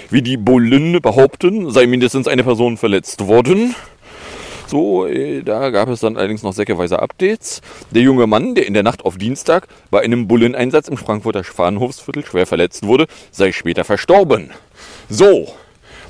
Wie 0.08 0.22
die 0.22 0.38
Bullen 0.38 1.02
behaupten, 1.02 1.70
sei 1.70 1.86
mindestens 1.86 2.28
eine 2.28 2.42
Person 2.42 2.78
verletzt 2.78 3.26
worden. 3.26 3.74
So, 4.66 5.06
äh, 5.06 5.42
da 5.42 5.70
gab 5.70 5.88
es 5.90 6.00
dann 6.00 6.16
allerdings 6.16 6.42
noch 6.42 6.52
säckeweise 6.54 7.00
Updates. 7.00 7.60
Der 7.90 8.02
junge 8.02 8.26
Mann, 8.26 8.54
der 8.54 8.66
in 8.66 8.74
der 8.74 8.82
Nacht 8.82 9.04
auf 9.04 9.16
Dienstag 9.16 9.68
bei 9.90 10.00
einem 10.00 10.26
Bulleneinsatz 10.26 10.88
im 10.88 10.96
Frankfurter 10.96 11.42
Bahnhofsviertel 11.56 12.24
schwer 12.24 12.46
verletzt 12.46 12.86
wurde, 12.86 13.06
sei 13.30 13.52
später 13.52 13.84
verstorben. 13.84 14.50
So, 15.08 15.54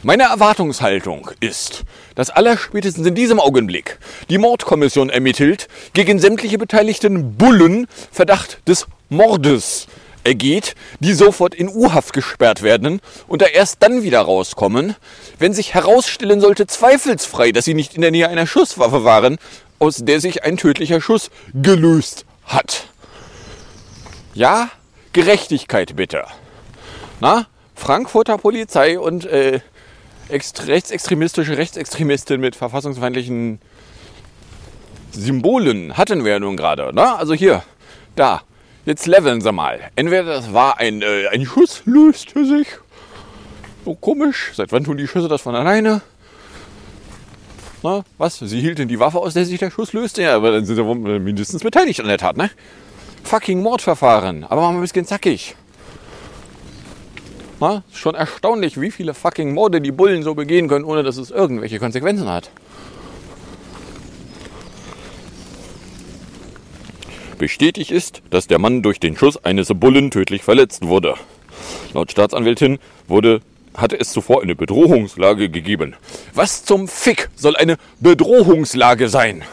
meine 0.03 0.23
Erwartungshaltung 0.23 1.31
ist, 1.41 1.85
dass 2.15 2.31
allerspätestens 2.31 3.07
in 3.07 3.15
diesem 3.15 3.39
Augenblick 3.39 3.99
die 4.31 4.39
Mordkommission 4.39 5.11
ermittelt, 5.11 5.69
gegen 5.93 6.19
sämtliche 6.19 6.57
beteiligten 6.57 7.37
Bullen 7.37 7.89
Verdacht 8.11 8.67
des 8.67 8.87
Mordes 9.11 9.87
ergeht, 10.25 10.75
die 11.01 11.13
sofort 11.13 11.55
in 11.55 11.69
U-Haft 11.69 12.15
gesperrt 12.15 12.63
werden 12.63 13.01
und 13.29 13.43
da 13.43 13.47
erst 13.47 13.83
dann 13.83 14.03
wieder 14.03 14.23
rauskommen, 14.23 14.97
wenn 15.39 15.53
sich 15.53 15.75
herausstellen 15.75 16.41
sollte 16.41 16.67
zweifelsfrei, 16.67 17.53
dass 17.53 17.67
sie 17.67 17.75
nicht 17.75 17.95
in 17.95 18.01
der 18.01 18.11
Nähe 18.11 18.29
einer 18.29 18.47
Schusswaffe 18.47 19.05
waren, 19.05 19.37
aus 19.79 19.99
der 19.99 20.21
sich 20.21 20.43
ein 20.43 20.57
tödlicher 20.57 21.03
Schuss 21.03 21.31
gelöst 21.53 22.25
hat. 22.47 22.87
Ja, 24.33 24.71
Gerechtigkeit 25.13 25.97
bitte. 25.97 26.25
Na, 27.21 27.47
Frankfurter 27.77 28.39
Polizei 28.39 28.99
und 28.99 29.27
äh, 29.27 29.61
ext 30.29 30.67
rechtsextremistische 30.67 31.57
Rechtsextremistin 31.57 32.41
mit 32.41 32.57
verfassungsfeindlichen 32.57 33.61
Symbolen 35.13 35.97
hatten 35.97 36.25
wir 36.25 36.33
ja 36.33 36.39
nun 36.41 36.57
gerade. 36.57 36.93
Ne? 36.95 37.17
Also 37.17 37.35
hier, 37.35 37.63
da. 38.17 38.43
Jetzt 38.85 39.07
leveln 39.07 39.41
sie 39.41 39.53
mal. 39.53 39.81
Entweder 39.97 40.25
das 40.25 40.53
war 40.53 40.79
ein, 40.79 41.03
äh, 41.03 41.29
ein 41.29 41.45
Schuss, 41.45 41.83
löste 41.87 42.45
sich. 42.45 42.69
So 43.85 43.95
komisch. 43.95 44.53
Seit 44.55 44.73
wann 44.73 44.85
tun 44.85 44.97
die 44.97 45.09
Schüsse 45.09 45.29
das 45.29 45.43
von 45.43 45.55
alleine? 45.55 46.03
Na, 47.83 48.05
was? 48.19 48.39
Sie 48.39 48.61
hielten 48.61 48.89
die 48.89 48.99
Waffe 48.99 49.19
aus, 49.19 49.35
der 49.35 49.45
sich 49.45 49.59
der 49.59 49.71
Schuss 49.71 49.93
löste? 49.93 50.23
Ja, 50.23 50.37
aber 50.37 50.53
dann 50.53 50.65
sind 50.65 50.77
sie 50.77 50.85
mindestens 51.19 51.63
beteiligt 51.63 52.01
an 52.01 52.07
der 52.07 52.19
Tat, 52.19 52.37
ne? 52.37 52.51
Fucking 53.25 53.61
Mordverfahren. 53.61 54.45
Aber 54.45 54.63
mal 54.63 54.71
ein 54.71 54.81
bisschen 54.81 55.05
zackig. 55.05 55.57
Na, 57.59 57.83
schon 57.93 58.15
erstaunlich, 58.15 58.79
wie 58.81 58.91
viele 58.91 59.15
fucking 59.15 59.55
Morde 59.55 59.81
die 59.81 59.93
Bullen 59.93 60.23
so 60.23 60.35
begehen 60.35 60.69
können, 60.69 60.85
ohne 60.85 61.03
dass 61.03 61.17
es 61.17 61.31
irgendwelche 61.31 61.79
Konsequenzen 61.79 62.29
hat. 62.29 62.51
Bestätigt 67.39 67.91
ist, 67.91 68.23
dass 68.31 68.47
der 68.47 68.59
Mann 68.59 68.83
durch 68.83 69.01
den 69.01 69.17
Schuss 69.17 69.43
eines 69.45 69.69
Bullen 69.69 70.11
tödlich 70.11 70.43
verletzt 70.43 70.87
wurde. 70.87 71.15
Laut 71.95 72.11
Staatsanwältin 72.11 72.79
wurde, 73.09 73.41
hatte 73.75 73.99
es 73.99 74.13
zuvor 74.13 74.43
eine 74.43 74.55
Bedrohungslage 74.55 75.51
gegeben. 75.51 75.95
Was 76.35 76.65
zum 76.65 76.89
Fick 76.89 77.29
soll 77.37 77.57
eine 77.57 77.77
Bedrohungslage 78.01 79.09
sein? 79.09 79.45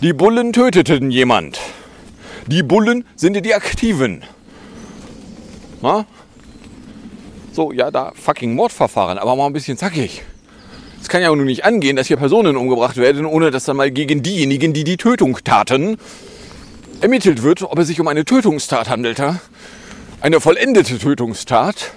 Die 0.00 0.12
Bullen 0.12 0.52
töteten 0.52 1.10
jemand. 1.10 1.60
Die 2.46 2.62
Bullen 2.62 3.04
sind 3.14 3.34
die 3.44 3.54
Aktiven. 3.54 4.24
Na? 5.80 6.06
So, 7.52 7.70
ja, 7.70 7.90
da 7.90 8.12
fucking 8.14 8.54
Mordverfahren, 8.54 9.18
aber 9.18 9.36
mal 9.36 9.44
ein 9.46 9.52
bisschen 9.52 9.76
zackig. 9.76 10.22
Es 11.02 11.08
kann 11.08 11.20
ja 11.20 11.28
nun 11.28 11.44
nicht 11.44 11.66
angehen, 11.66 11.96
dass 11.96 12.06
hier 12.06 12.16
Personen 12.16 12.56
umgebracht 12.56 12.96
werden, 12.96 13.26
ohne 13.26 13.50
dass 13.50 13.64
dann 13.64 13.76
mal 13.76 13.90
gegen 13.90 14.22
diejenigen, 14.22 14.72
die 14.72 14.84
die 14.84 14.96
Tötung 14.96 15.36
taten, 15.44 15.98
ermittelt 17.02 17.42
wird, 17.42 17.62
ob 17.62 17.78
es 17.78 17.88
sich 17.88 18.00
um 18.00 18.08
eine 18.08 18.24
Tötungstat 18.24 18.88
handelte. 18.88 19.38
Eine 20.22 20.40
vollendete 20.40 20.98
Tötungstat. 20.98 21.92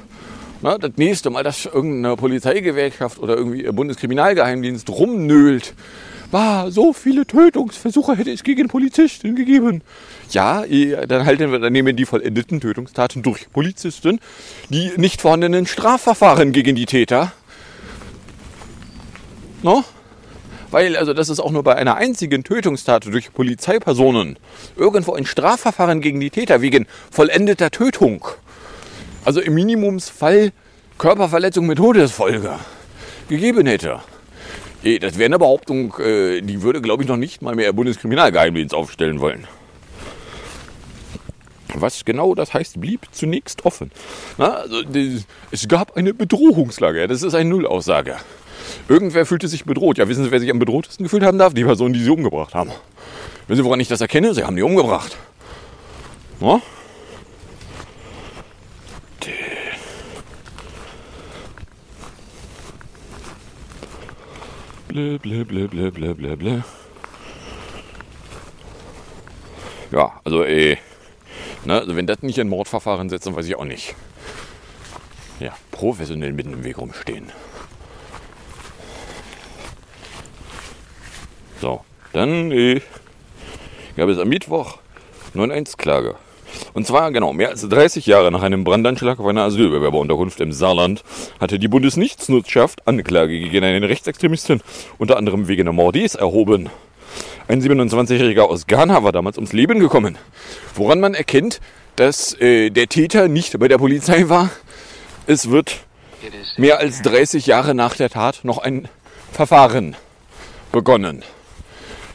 Na, 0.61 0.77
das 0.77 0.91
nächste 0.97 1.29
Mal, 1.29 1.43
dass 1.43 1.65
irgendeine 1.65 2.17
Polizeigewerkschaft 2.17 3.19
oder 3.19 3.37
irgendwie 3.37 3.63
Bundeskriminalgeheimdienst 3.71 4.89
rumnölt. 4.89 5.73
Bah, 6.31 6.69
so 6.69 6.91
viele 6.91 7.25
Tötungsversuche 7.25 8.17
hätte 8.17 8.31
es 8.31 8.43
gegen 8.43 8.67
Polizisten 8.67 9.35
gegeben. 9.35 9.81
Ja, 10.31 10.65
eh, 10.65 11.05
dann 11.07 11.25
halten 11.25 11.51
wir, 11.51 11.59
dann 11.59 11.71
nehmen 11.71 11.95
die 11.95 12.05
vollendeten 12.05 12.59
Tötungstaten 12.59 13.21
durch 13.23 13.51
Polizisten, 13.51 14.19
die 14.69 14.91
nicht 14.97 15.21
vorhandenen 15.21 15.65
Strafverfahren 15.65 16.51
gegen 16.51 16.75
die 16.75 16.85
Täter. 16.85 17.31
No? 19.61 19.83
Weil, 20.71 20.97
also 20.97 21.13
das 21.13 21.29
ist 21.29 21.39
auch 21.39 21.51
nur 21.51 21.63
bei 21.63 21.75
einer 21.75 21.95
einzigen 21.95 22.43
Tötungstat 22.43 23.05
durch 23.05 23.33
Polizeipersonen 23.33 24.37
irgendwo 24.75 25.13
ein 25.13 25.25
Strafverfahren 25.25 26.01
gegen 26.01 26.19
die 26.19 26.31
Täter 26.31 26.61
wegen 26.61 26.87
vollendeter 27.11 27.71
Tötung. 27.71 28.25
Also 29.23 29.41
im 29.41 29.53
Minimumsfall 29.53 30.51
Körperverletzung 30.97 31.65
mit 31.65 31.77
Todesfolge 31.77 32.59
gegeben 33.29 33.67
hätte. 33.67 34.01
Das 34.85 35.17
wäre 35.17 35.25
eine 35.25 35.39
Behauptung, 35.39 35.95
äh, 35.97 36.41
die 36.41 36.61
würde, 36.61 36.79
glaube 36.79 37.01
ich, 37.01 37.09
noch 37.09 37.17
nicht 37.17 37.41
mal 37.41 37.55
mehr 37.55 37.73
Bundeskriminalgeheimdienst 37.73 38.75
aufstellen 38.75 39.19
wollen. 39.19 39.47
Was 41.73 42.05
genau 42.05 42.35
das 42.35 42.53
heißt, 42.53 42.79
blieb 42.79 43.01
zunächst 43.11 43.65
offen. 43.65 43.91
Na, 44.37 44.57
also, 44.57 44.83
es 45.49 45.67
gab 45.67 45.97
eine 45.97 46.13
Bedrohungslage. 46.13 47.07
Das 47.07 47.23
ist 47.23 47.33
eine 47.33 47.49
Nullaussage. 47.49 48.17
Irgendwer 48.87 49.25
fühlte 49.25 49.47
sich 49.47 49.65
bedroht. 49.65 49.97
Ja, 49.97 50.07
wissen 50.07 50.23
Sie, 50.23 50.31
wer 50.31 50.39
sich 50.39 50.51
am 50.51 50.59
bedrohtesten 50.59 51.03
gefühlt 51.03 51.23
haben 51.23 51.39
darf? 51.39 51.55
Die 51.55 51.63
Person, 51.63 51.91
die 51.91 52.03
Sie 52.03 52.09
umgebracht 52.11 52.53
haben. 52.53 52.69
Wissen 53.47 53.63
Sie, 53.63 53.65
woran 53.65 53.79
ich 53.79 53.87
das 53.87 54.01
erkenne? 54.01 54.35
Sie 54.35 54.43
haben 54.43 54.55
die 54.55 54.61
umgebracht. 54.61 55.17
Na? 56.39 56.61
Blö, 64.95 65.17
blö, 65.17 65.43
blö, 65.43 65.67
blö, 65.67 65.91
blö, 65.91 66.13
blö, 66.13 66.35
blö. 66.37 66.61
Ja, 69.91 70.21
also, 70.23 70.45
äh, 70.45 70.77
ne, 71.65 71.73
also 71.81 71.97
wenn 71.97 72.07
das 72.07 72.21
nicht 72.21 72.39
ein 72.39 72.47
Mordverfahren 72.47 73.09
setzt, 73.09 73.27
dann 73.27 73.35
weiß 73.35 73.45
ich 73.45 73.57
auch 73.57 73.65
nicht. 73.65 73.93
Ja, 75.41 75.53
professionell 75.71 76.31
mitten 76.31 76.53
im 76.53 76.63
Weg 76.63 76.77
rumstehen. 76.77 77.29
So, 81.59 81.83
dann 82.13 82.53
äh, 82.53 82.79
gab 83.97 84.07
es 84.07 84.17
am 84.17 84.29
Mittwoch 84.29 84.77
9-1-Klage. 85.33 86.15
Und 86.75 86.85
zwar, 86.85 87.13
genau, 87.13 87.31
mehr 87.31 87.47
als 87.49 87.67
30 87.67 88.05
Jahre 88.05 88.33
nach 88.33 88.43
einem 88.43 88.65
Brandanschlag 88.65 89.17
auf 89.21 89.25
einer 89.25 89.43
Asylbewerberunterkunft 89.43 90.41
im 90.41 90.51
Saarland 90.51 91.05
hatte 91.39 91.57
die 91.57 91.69
Bundesnichtsnutzschaft 91.69 92.85
Anklage 92.85 93.39
gegen 93.39 93.63
einen 93.63 93.85
Rechtsextremisten, 93.85 94.61
unter 94.97 95.15
anderem 95.15 95.47
wegen 95.47 95.73
Mordis, 95.73 96.15
erhoben. 96.15 96.69
Ein 97.47 97.61
27-Jähriger 97.61 98.41
aus 98.41 98.67
Ghana 98.67 99.05
war 99.05 99.13
damals 99.13 99.37
ums 99.37 99.53
Leben 99.53 99.79
gekommen. 99.79 100.17
Woran 100.73 100.99
man 100.99 101.13
erkennt, 101.13 101.61
dass 101.95 102.37
äh, 102.41 102.71
der 102.71 102.87
Täter 102.87 103.29
nicht 103.29 103.57
bei 103.57 103.69
der 103.69 103.77
Polizei 103.77 104.27
war, 104.27 104.49
es 105.27 105.49
wird 105.49 105.77
mehr 106.57 106.79
als 106.79 107.01
30 107.03 107.45
Jahre 107.45 107.73
nach 107.73 107.95
der 107.95 108.09
Tat 108.09 108.41
noch 108.43 108.57
ein 108.57 108.89
Verfahren 109.31 109.95
begonnen. 110.73 111.23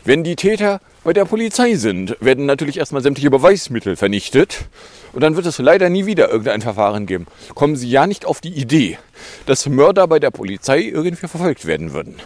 Wenn 0.04 0.22
die 0.22 0.36
Täter 0.36 0.82
bei 1.02 1.12
der 1.12 1.24
Polizei 1.24 1.74
sind, 1.74 2.16
werden 2.20 2.46
natürlich 2.46 2.76
erstmal 2.76 3.02
sämtliche 3.02 3.30
Beweismittel 3.30 3.96
vernichtet 3.96 4.66
und 5.12 5.22
dann 5.22 5.36
wird 5.36 5.46
es 5.46 5.58
leider 5.58 5.88
nie 5.88 6.06
wieder 6.06 6.28
irgendein 6.28 6.60
Verfahren 6.60 7.06
geben. 7.06 7.26
Kommen 7.54 7.76
Sie 7.76 7.88
ja 7.88 8.06
nicht 8.06 8.26
auf 8.26 8.40
die 8.40 8.52
Idee, 8.52 8.98
dass 9.46 9.66
Mörder 9.66 10.06
bei 10.06 10.18
der 10.18 10.30
Polizei 10.30 10.80
irgendwie 10.80 11.26
verfolgt 11.26 11.66
werden 11.66 11.92
würden. 11.92 12.16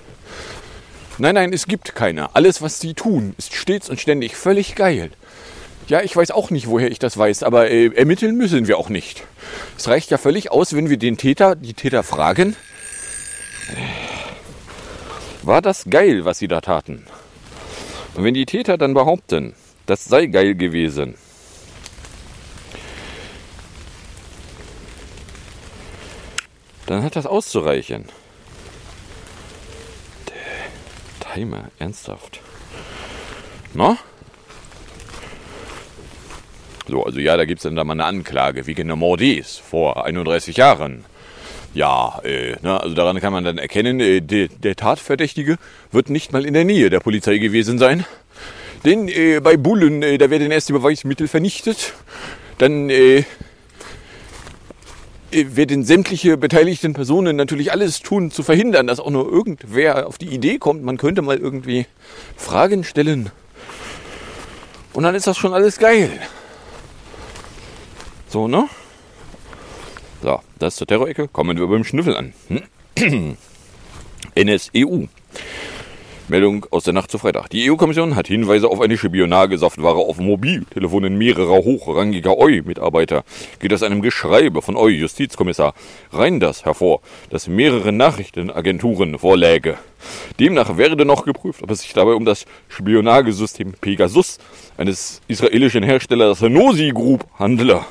Nein, 1.19 1.37
nein, 1.37 1.53
es 1.53 1.67
gibt 1.67 1.95
keine. 1.95 2.35
Alles, 2.35 2.61
was 2.61 2.81
sie 2.81 2.95
tun, 2.95 3.35
ist 3.39 3.55
stets 3.55 3.89
und 3.89 4.01
ständig 4.01 4.35
völlig 4.35 4.75
geil. 4.75 5.11
Ja, 5.87 6.01
ich 6.01 6.17
weiß 6.17 6.33
auch 6.33 6.51
nicht, 6.51 6.67
woher 6.67 6.91
ich 6.91 6.99
das 6.99 7.17
weiß, 7.17 7.45
aber 7.45 7.71
äh, 7.71 7.95
ermitteln 7.95 8.37
müssen 8.37 8.67
wir 8.67 8.79
auch 8.79 8.89
nicht. 8.89 9.23
Es 9.79 9.87
reicht 9.87 10.11
ja 10.11 10.19
völlig 10.19 10.51
aus, 10.51 10.75
wenn 10.75 10.91
wir 10.91 10.97
den 10.97 11.17
Täter, 11.17 11.55
die 11.55 11.75
Täter 11.75 12.03
fragen, 12.03 12.57
war 15.43 15.63
das 15.63 15.85
geil, 15.89 16.25
was 16.25 16.39
sie 16.39 16.49
da 16.49 16.61
taten? 16.61 17.05
Und 18.15 18.25
wenn 18.25 18.35
die 18.35 18.47
Täter 18.47 18.79
dann 18.79 18.95
behaupten, 18.95 19.55
das 19.87 20.05
sei 20.05 20.27
geil 20.27 20.55
gewesen, 20.55 21.15
dann 26.87 27.03
hat 27.03 27.17
das 27.17 27.27
auszureichen. 27.27 28.07
Der 30.29 31.35
Timer, 31.35 31.71
ernsthaft. 31.79 32.41
No? 33.73 33.97
So, 36.87 37.03
also 37.03 37.19
ja, 37.19 37.37
da 37.37 37.45
gibt 37.47 37.59
es 37.59 37.63
dann 37.65 37.77
da 37.77 37.83
mal 37.83 37.95
eine 37.95 38.05
Anklage 38.05 38.67
wegen 38.67 38.83
einer 38.83 38.97
Mordis 38.97 39.57
vor 39.57 40.05
31 40.05 40.57
Jahren. 40.57 41.05
Ja, 41.75 42.21
äh, 42.23 42.55
ne, 42.63 42.81
also 42.81 42.95
daran 42.95 43.21
kann 43.21 43.33
man 43.33 43.43
dann 43.43 43.59
erkennen, 43.59 43.99
äh, 43.99 44.21
de, 44.21 44.49
der 44.49 44.77
Tatverdächtige 44.77 45.59
wird 45.91 46.09
nicht 46.09 46.33
mal 46.33 46.47
in 46.47 46.55
der 46.55 46.65
Nähe 46.65 46.89
der 46.89 47.01
Polizei 47.01 47.39
gewesen 47.39 47.79
sein. 47.79 48.05
Denn 48.85 49.09
äh, 49.09 49.41
bei 49.41 49.57
Bullen, 49.57 50.03
äh, 50.03 50.17
da 50.17 50.31
werden 50.31 50.53
erst 50.53 50.69
die 50.69 50.73
Beweismittel 50.73 51.27
vernichtet, 51.27 51.95
dann 52.59 52.91
äh, 52.91 53.25
äh, 55.35 55.57
werden 55.57 55.85
sämtliche 55.85 56.37
beteiligten 56.37 56.95
Personen 56.95 57.35
natürlich 57.35 57.73
alles 57.73 58.01
tun, 58.01 58.31
zu 58.31 58.45
verhindern, 58.45 58.87
dass 58.87 59.01
auch 59.01 59.11
nur 59.11 59.31
irgendwer 59.31 60.07
auf 60.07 60.17
die 60.17 60.29
Idee 60.29 60.59
kommt, 60.59 60.85
man 60.85 60.97
könnte 60.97 61.23
mal 61.23 61.39
irgendwie 61.39 61.87
Fragen 62.37 62.85
stellen. 62.85 63.31
Und 64.93 65.03
dann 65.03 65.17
ist 65.17 65.27
das 65.27 65.37
schon 65.37 65.53
alles 65.53 65.79
geil. 65.79 66.11
So, 68.29 68.47
ne? 68.47 68.69
So, 70.25 70.41
das 70.59 70.77
zur 70.77 70.87
Terror-Ecke. 70.87 71.29
Kommen 71.29 71.59
wir 71.59 71.67
beim 71.67 71.85
Schnüffel 71.85 72.17
an. 72.17 72.33
NSEU. 74.35 75.09
Meldung 76.29 76.65
aus 76.71 76.85
der 76.85 76.95
Nacht 76.95 77.11
zu 77.11 77.19
Freitag. 77.19 77.51
Die 77.51 77.71
EU-Kommission 77.71 78.17
hat 78.17 78.29
Hinweise 78.29 78.69
auf 78.69 78.81
eine 78.81 78.97
Spionagesaftware 78.97 79.97
auf 79.97 80.17
Mobiltelefonen 80.17 81.19
mehrerer 81.19 81.63
hochrangiger 81.63 82.39
EU-Mitarbeiter. 82.39 83.23
Geht 83.59 83.75
aus 83.75 83.83
einem 83.83 84.01
Geschreibe 84.01 84.63
von 84.63 84.79
EU-Justizkommissar 84.79 85.75
Reinders 86.11 86.65
hervor, 86.65 87.03
das 87.29 87.47
mehrere 87.47 87.93
Nachrichtenagenturen 87.93 89.19
vorläge. 89.19 89.77
Demnach 90.41 90.79
werde 90.79 91.05
noch 91.05 91.27
geprüft, 91.27 91.63
ob 91.63 91.71
es 91.71 91.83
sich 91.83 91.93
dabei 91.93 92.15
um 92.15 92.25
das 92.25 92.47
Spionagesystem 92.69 93.75
Pegasus 93.75 94.39
eines 94.79 95.21
israelischen 95.29 95.83
Herstellers 95.83 96.41
Nosi 96.41 96.93
Group 96.95 97.27
handele. 97.39 97.85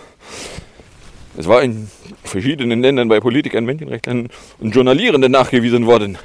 Es 1.35 1.47
war 1.47 1.63
in 1.63 1.89
verschiedenen 2.23 2.81
Ländern 2.81 3.07
bei 3.07 3.19
Politikern, 3.19 3.65
Menschenrechtlern 3.65 4.29
und 4.59 4.75
Journalierenden 4.75 5.31
nachgewiesen 5.31 5.87
worden. 5.87 6.17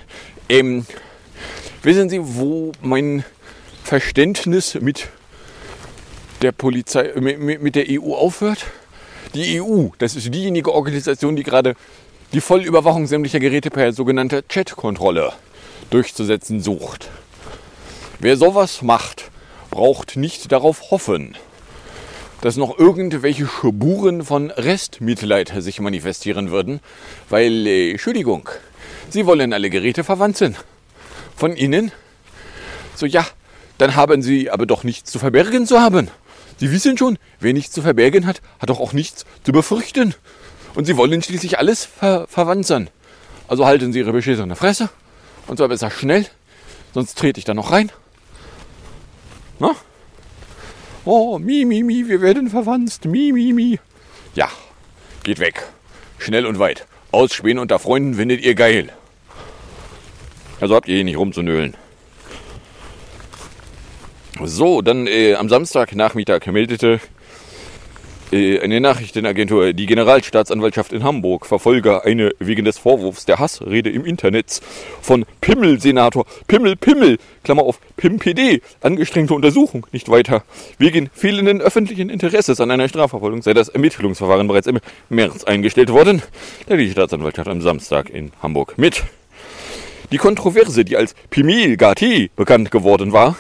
Ähm, 0.49 0.85
wissen 1.83 2.11
Sie, 2.11 2.21
wo 2.23 2.73
mein 2.83 3.25
Verständnis 3.85 4.75
mit 4.75 5.09
der 6.43 6.53
Polizei, 6.53 7.13
mit, 7.19 7.63
mit 7.63 7.75
der 7.75 7.87
EU 7.89 8.15
aufhört? 8.15 8.67
Die 9.35 9.61
EU, 9.61 9.89
das 9.99 10.15
ist 10.15 10.33
diejenige 10.33 10.75
Organisation, 10.75 11.37
die 11.37 11.43
gerade 11.43 11.75
die 12.35 12.43
Vollüberwachung 12.43 13.07
sämtlicher 13.07 13.41
Geräte 13.41 13.71
per 13.71 13.93
sogenannter 13.93 14.47
Chat-Kontrolle 14.47 15.33
durchzusetzen 15.89 16.61
sucht. 16.61 17.09
Wer 18.19 18.37
sowas 18.37 18.83
macht, 18.83 19.31
braucht 19.71 20.17
nicht 20.17 20.53
darauf 20.53 20.91
hoffen, 20.91 21.35
dass 22.41 22.57
noch 22.57 22.79
irgendwelche 22.79 23.47
Spuren 23.47 24.25
von 24.25 24.51
Restmitleid 24.51 25.53
sich 25.59 25.81
manifestieren 25.81 26.51
würden, 26.51 26.81
weil, 27.29 27.67
äh, 27.67 27.91
Entschuldigung, 27.91 28.49
sie 29.11 29.27
wollen 29.27 29.53
alle 29.53 29.71
Geräte 29.71 30.05
verwandt 30.05 30.43
Von 31.37 31.57
Ihnen? 31.57 31.93
So, 32.95 33.07
ja, 33.07 33.27
dann 33.79 33.95
haben 33.95 34.23
Sie 34.23 34.51
aber 34.51 34.67
doch 34.67 34.85
nichts 34.85 35.11
zu 35.11 35.19
verbergen 35.19 35.67
zu 35.67 35.81
haben. 35.81 36.11
Sie 36.59 36.73
wissen 36.73 36.99
schon, 36.99 37.19
wer 37.39 37.53
nichts 37.53 37.73
zu 37.73 37.83
verbergen 37.83 38.27
hat, 38.27 38.43
hat 38.59 38.71
doch 38.71 38.81
auch 38.81 38.93
nichts 38.93 39.25
zu 39.45 39.53
befürchten. 39.53 40.15
Und 40.75 40.85
Sie 40.85 40.97
wollen 40.97 41.23
schließlich 41.23 41.59
alles 41.59 41.85
ver 41.85 42.27
verwanzern. 42.29 42.91
Also 43.47 43.67
halten 43.67 43.93
Sie 43.93 44.01
Ihre 44.01 44.13
beschissene 44.13 44.57
Fresse. 44.57 44.91
Und 45.47 45.57
zwar 45.57 45.69
besser 45.69 45.91
schnell, 45.91 46.27
sonst 46.93 47.17
trete 47.17 47.39
ich 47.39 47.45
da 47.45 47.55
noch 47.55 47.71
rein. 47.71 47.91
Na? 49.59 49.75
Oh, 51.11 51.39
mi, 51.39 51.65
mi, 51.65 51.83
mi, 51.83 52.07
wir 52.07 52.21
werden 52.21 52.51
verwandt. 52.51 53.07
Mi, 53.07 53.33
mi, 53.33 53.55
mi. 53.55 53.79
Ja, 54.35 54.51
geht 55.23 55.39
weg. 55.39 55.67
Schnell 56.19 56.45
und 56.45 56.59
weit. 56.59 56.87
Ausspähen 57.13 57.59
unter 57.59 57.79
Freunden 57.79 58.13
findet 58.13 58.43
ihr 58.43 58.55
geil. 58.55 58.93
Also 60.61 60.75
habt 60.75 60.87
ihr 60.87 60.97
hier 60.97 61.05
nicht 61.05 61.17
rumzunölen. 61.17 61.79
So, 64.45 64.83
dann 64.83 65.07
äh, 65.07 65.33
am 65.33 65.49
Samstagnachmittag 65.49 66.45
meldete 66.45 67.01
eine 68.33 68.81
Nachrichtenagentur, 68.81 69.73
die 69.73 69.87
Generalstaatsanwaltschaft 69.87 70.93
in 70.93 71.03
Hamburg, 71.03 71.47
verfolge 71.47 72.05
eine 72.05 72.33
wegen 72.39 72.65
des 72.65 72.79
Vorwurfs 72.79 73.25
der 73.25 73.39
Hassrede 73.39 73.91
im 73.91 74.05
Internet 74.05 74.61
von 75.01 75.25
Pimmel-Senator 75.41 76.27
Pimmel 76.47 76.77
Pimmel, 76.77 77.19
Klammer 77.43 77.63
auf 77.63 77.81
PIMPD, 77.97 78.61
angestrengte 78.83 79.35
Untersuchung, 79.35 79.87
nicht 79.93 80.11
weiter. 80.11 80.45
Wegen 80.79 81.09
fehlenden 81.13 81.61
öffentlichen 81.61 82.11
Interesses 82.11 82.61
an 82.61 82.71
einer 82.71 82.89
Strafverfolgung 82.89 83.43
sei 83.43 83.55
das 83.55 83.71
Ermittlungsverfahren 83.71 84.47
bereits 84.47 84.67
im 84.67 84.81
März 85.09 85.45
eingestellt 85.45 85.91
worden, 85.91 86.23
da 86.67 86.77
die 86.77 86.91
Staatsanwaltschaft 86.91 87.49
am 87.49 87.63
Samstag 87.63 88.11
in 88.11 88.33
Hamburg 88.43 88.77
mit. 88.77 89.05
Die 90.13 90.19
Kontroverse, 90.19 90.85
die 90.85 90.97
als 90.97 91.15
Pimil 91.31 91.77
Gati 91.77 92.31
bekannt 92.37 92.71
geworden 92.71 93.13
war, 93.13 93.37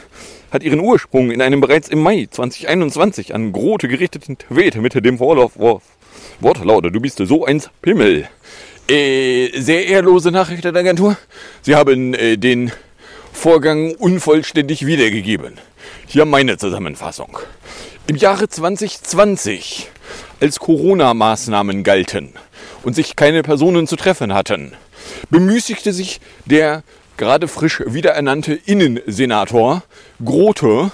hat 0.51 0.63
ihren 0.63 0.81
Ursprung 0.81 1.31
in 1.31 1.43
einem 1.43 1.61
bereits 1.61 1.89
im 1.89 2.01
Mai 2.01 2.27
2021 2.31 3.35
an 3.35 3.53
Grote 3.53 3.89
gerichteten 3.89 4.39
Tweet 4.39 4.77
mit 4.77 4.95
dem 5.05 5.19
Vorlauf 5.19 5.59
Wortlaut, 6.41 6.85
du 6.85 7.01
bist 7.01 7.19
so 7.19 7.45
eins 7.45 7.71
Pimmel. 7.83 8.29
Äh, 8.89 9.61
sehr 9.61 9.87
ehrlose 9.87 10.31
Nachrichtenagentur. 10.31 11.17
Sie 11.63 11.75
haben 11.75 12.15
äh, 12.15 12.39
den 12.39 12.73
Vorgang 13.33 13.95
unvollständig 13.95 14.87
wiedergegeben. 14.87 15.59
Hier 16.07 16.25
meine 16.25 16.57
Zusammenfassung. 16.57 17.39
Im 18.07 18.17
Jahre 18.17 18.49
2020, 18.49 19.91
als 20.41 20.59
Corona-Maßnahmen 20.59 21.83
galten 21.83 22.33
und 22.83 22.95
sich 22.95 23.17
keine 23.17 23.43
Personen 23.43 23.87
zu 23.87 23.97
treffen 23.97 24.33
hatten, 24.33 24.73
bemüßigte 25.29 25.93
sich 25.93 26.21
der 26.47 26.83
gerade 27.19 27.49
frisch 27.49 27.83
wiederernannte 27.85 28.55
Innensenator 28.55 29.83
Grote 30.25 30.91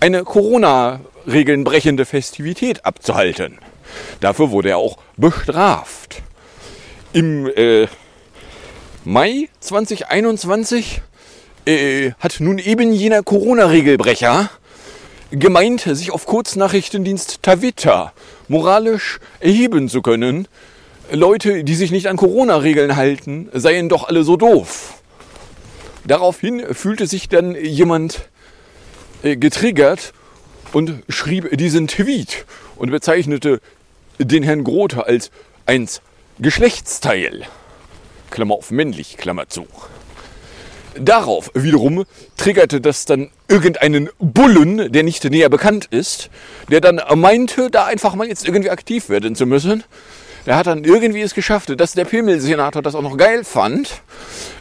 eine 0.00 0.24
Corona-Regeln 0.24 1.64
brechende 1.64 2.06
Festivität 2.06 2.86
abzuhalten. 2.86 3.58
Dafür 4.20 4.50
wurde 4.50 4.70
er 4.70 4.78
auch 4.78 4.96
bestraft. 5.16 6.22
Im 7.12 7.46
äh, 7.48 7.88
Mai 9.04 9.48
2021 9.60 11.02
äh, 11.66 12.12
hat 12.18 12.36
nun 12.40 12.58
eben 12.58 12.92
jener 12.92 13.22
Corona-Regelbrecher 13.22 14.50
gemeint, 15.30 15.80
sich 15.80 16.10
auf 16.10 16.26
Kurznachrichtendienst 16.26 17.42
Tavita 17.42 18.12
moralisch 18.46 19.18
erheben 19.40 19.88
zu 19.88 20.02
können. 20.02 20.48
Leute, 21.10 21.64
die 21.64 21.74
sich 21.74 21.90
nicht 21.90 22.06
an 22.06 22.16
Corona-Regeln 22.16 22.96
halten, 22.96 23.48
seien 23.52 23.88
doch 23.88 24.08
alle 24.08 24.24
so 24.24 24.36
doof. 24.36 24.97
Daraufhin 26.08 26.74
fühlte 26.74 27.06
sich 27.06 27.28
dann 27.28 27.54
jemand 27.54 28.30
äh, 29.22 29.36
getriggert 29.36 30.14
und 30.72 31.02
schrieb 31.10 31.54
diesen 31.58 31.86
Tweet 31.86 32.46
und 32.76 32.90
bezeichnete 32.90 33.60
den 34.18 34.42
Herrn 34.42 34.64
Grote 34.64 35.04
als 35.04 35.30
eins 35.66 36.00
Geschlechtsteil. 36.38 37.42
Klammer 38.30 38.54
auf 38.54 38.70
männlich, 38.70 39.18
Klammer 39.18 39.50
zu. 39.50 39.66
Darauf 40.98 41.50
wiederum 41.52 42.06
triggerte 42.38 42.80
das 42.80 43.04
dann 43.04 43.30
irgendeinen 43.46 44.08
Bullen, 44.18 44.90
der 44.90 45.02
nicht 45.02 45.24
näher 45.24 45.50
bekannt 45.50 45.88
ist, 45.90 46.30
der 46.70 46.80
dann 46.80 47.02
meinte, 47.16 47.70
da 47.70 47.84
einfach 47.84 48.14
mal 48.14 48.26
jetzt 48.26 48.46
irgendwie 48.46 48.70
aktiv 48.70 49.10
werden 49.10 49.34
zu 49.34 49.44
müssen. 49.44 49.84
Der 50.48 50.56
hat 50.56 50.66
dann 50.66 50.82
irgendwie 50.82 51.20
es 51.20 51.34
geschafft, 51.34 51.78
dass 51.78 51.92
der 51.92 52.06
Pimmelsenator 52.06 52.80
das 52.80 52.94
auch 52.94 53.02
noch 53.02 53.18
geil 53.18 53.44
fand. 53.44 54.00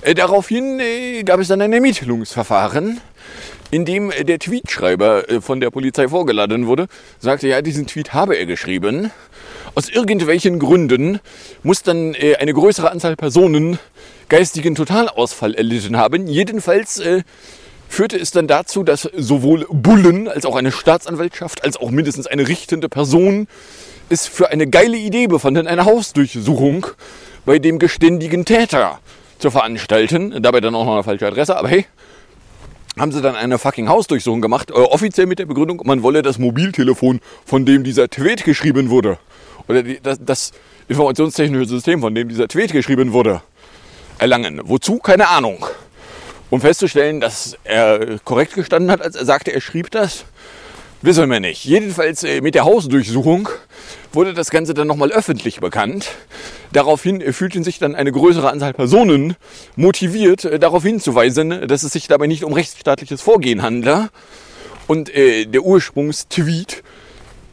Äh, 0.01 0.15
daraufhin 0.15 0.81
äh, 0.81 1.23
gab 1.23 1.39
es 1.39 1.47
dann 1.47 1.61
ein 1.61 1.71
Ermittlungsverfahren, 1.71 2.99
in 3.71 3.85
dem 3.85 4.11
der 4.23 4.37
Tweetschreiber 4.37 5.29
äh, 5.29 5.39
von 5.39 5.61
der 5.61 5.69
Polizei 5.69 6.09
vorgeladen 6.09 6.67
wurde, 6.67 6.87
sagte, 7.19 7.47
ja, 7.47 7.61
diesen 7.61 7.87
Tweet 7.87 8.13
habe 8.13 8.35
er 8.35 8.45
geschrieben. 8.45 9.11
Aus 9.75 9.87
irgendwelchen 9.87 10.59
Gründen 10.59 11.21
muss 11.63 11.83
dann 11.83 12.15
eine 12.39 12.53
größere 12.53 12.91
Anzahl 12.91 13.15
Personen 13.15 13.79
geistigen 14.27 14.75
Totalausfall 14.75 15.53
erlitten 15.53 15.95
haben. 15.95 16.27
Jedenfalls 16.27 17.01
führte 17.87 18.17
es 18.17 18.31
dann 18.31 18.47
dazu, 18.47 18.83
dass 18.83 19.03
sowohl 19.15 19.67
Bullen 19.69 20.27
als 20.27 20.45
auch 20.45 20.55
eine 20.55 20.71
Staatsanwaltschaft 20.71 21.63
als 21.63 21.77
auch 21.77 21.91
mindestens 21.91 22.25
eine 22.25 22.47
richtende 22.47 22.89
Person 22.89 23.47
es 24.09 24.27
für 24.27 24.49
eine 24.49 24.67
geile 24.67 24.97
Idee 24.97 25.27
befanden, 25.27 25.67
eine 25.67 25.85
Hausdurchsuchung 25.85 26.87
bei 27.45 27.59
dem 27.59 27.79
geständigen 27.79 28.45
Täter 28.45 28.99
zu 29.39 29.51
veranstalten. 29.51 30.41
Dabei 30.41 30.61
dann 30.61 30.75
auch 30.75 30.85
noch 30.85 30.93
eine 30.93 31.03
falsche 31.03 31.27
Adresse, 31.27 31.57
aber 31.57 31.69
hey, 31.69 31.85
haben 32.97 33.11
sie 33.11 33.21
dann 33.21 33.35
eine 33.35 33.57
fucking 33.57 33.89
Hausdurchsuchung 33.89 34.41
gemacht, 34.41 34.71
äh, 34.71 34.73
offiziell 34.73 35.27
mit 35.27 35.39
der 35.39 35.45
Begründung, 35.45 35.81
man 35.85 36.03
wolle 36.03 36.21
das 36.21 36.39
Mobiltelefon, 36.39 37.19
von 37.45 37.65
dem 37.65 37.83
dieser 37.83 38.09
Tweet 38.09 38.43
geschrieben 38.43 38.89
wurde, 38.89 39.19
oder 39.67 39.83
die, 39.83 39.99
das, 40.01 40.17
das 40.21 40.51
informationstechnische 40.87 41.67
System, 41.67 42.01
von 42.01 42.15
dem 42.15 42.29
dieser 42.29 42.47
Tweet 42.47 42.71
geschrieben 42.71 43.13
wurde, 43.13 43.41
erlangen. 44.17 44.61
Wozu? 44.63 44.99
Keine 44.99 45.27
Ahnung. 45.27 45.65
Um 46.49 46.61
festzustellen, 46.61 47.19
dass 47.19 47.57
er 47.65 48.19
korrekt 48.23 48.53
gestanden 48.53 48.89
hat, 48.89 49.01
als 49.01 49.15
er 49.15 49.25
sagte, 49.25 49.51
er 49.51 49.59
schrieb 49.59 49.91
das, 49.91 50.23
wissen 51.01 51.29
wir 51.29 51.39
nicht. 51.39 51.65
Jedenfalls 51.65 52.23
äh, 52.23 52.41
mit 52.41 52.55
der 52.55 52.65
Hausdurchsuchung 52.65 53.49
wurde 54.13 54.33
das 54.33 54.49
Ganze 54.49 54.73
dann 54.73 54.87
nochmal 54.87 55.11
öffentlich 55.11 55.59
bekannt. 55.59 56.09
Daraufhin 56.73 57.33
fühlten 57.33 57.63
sich 57.63 57.79
dann 57.79 57.95
eine 57.95 58.11
größere 58.11 58.49
Anzahl 58.49 58.73
Personen 58.73 59.35
motiviert, 59.75 60.45
äh, 60.45 60.59
darauf 60.59 60.83
hinzuweisen, 60.83 61.67
dass 61.67 61.83
es 61.83 61.93
sich 61.93 62.07
dabei 62.07 62.27
nicht 62.27 62.43
um 62.43 62.53
rechtsstaatliches 62.53 63.21
Vorgehen 63.21 63.61
handle. 63.61 64.09
Und 64.87 65.13
äh, 65.13 65.45
der 65.45 65.63
Ursprungstweet, 65.63 66.83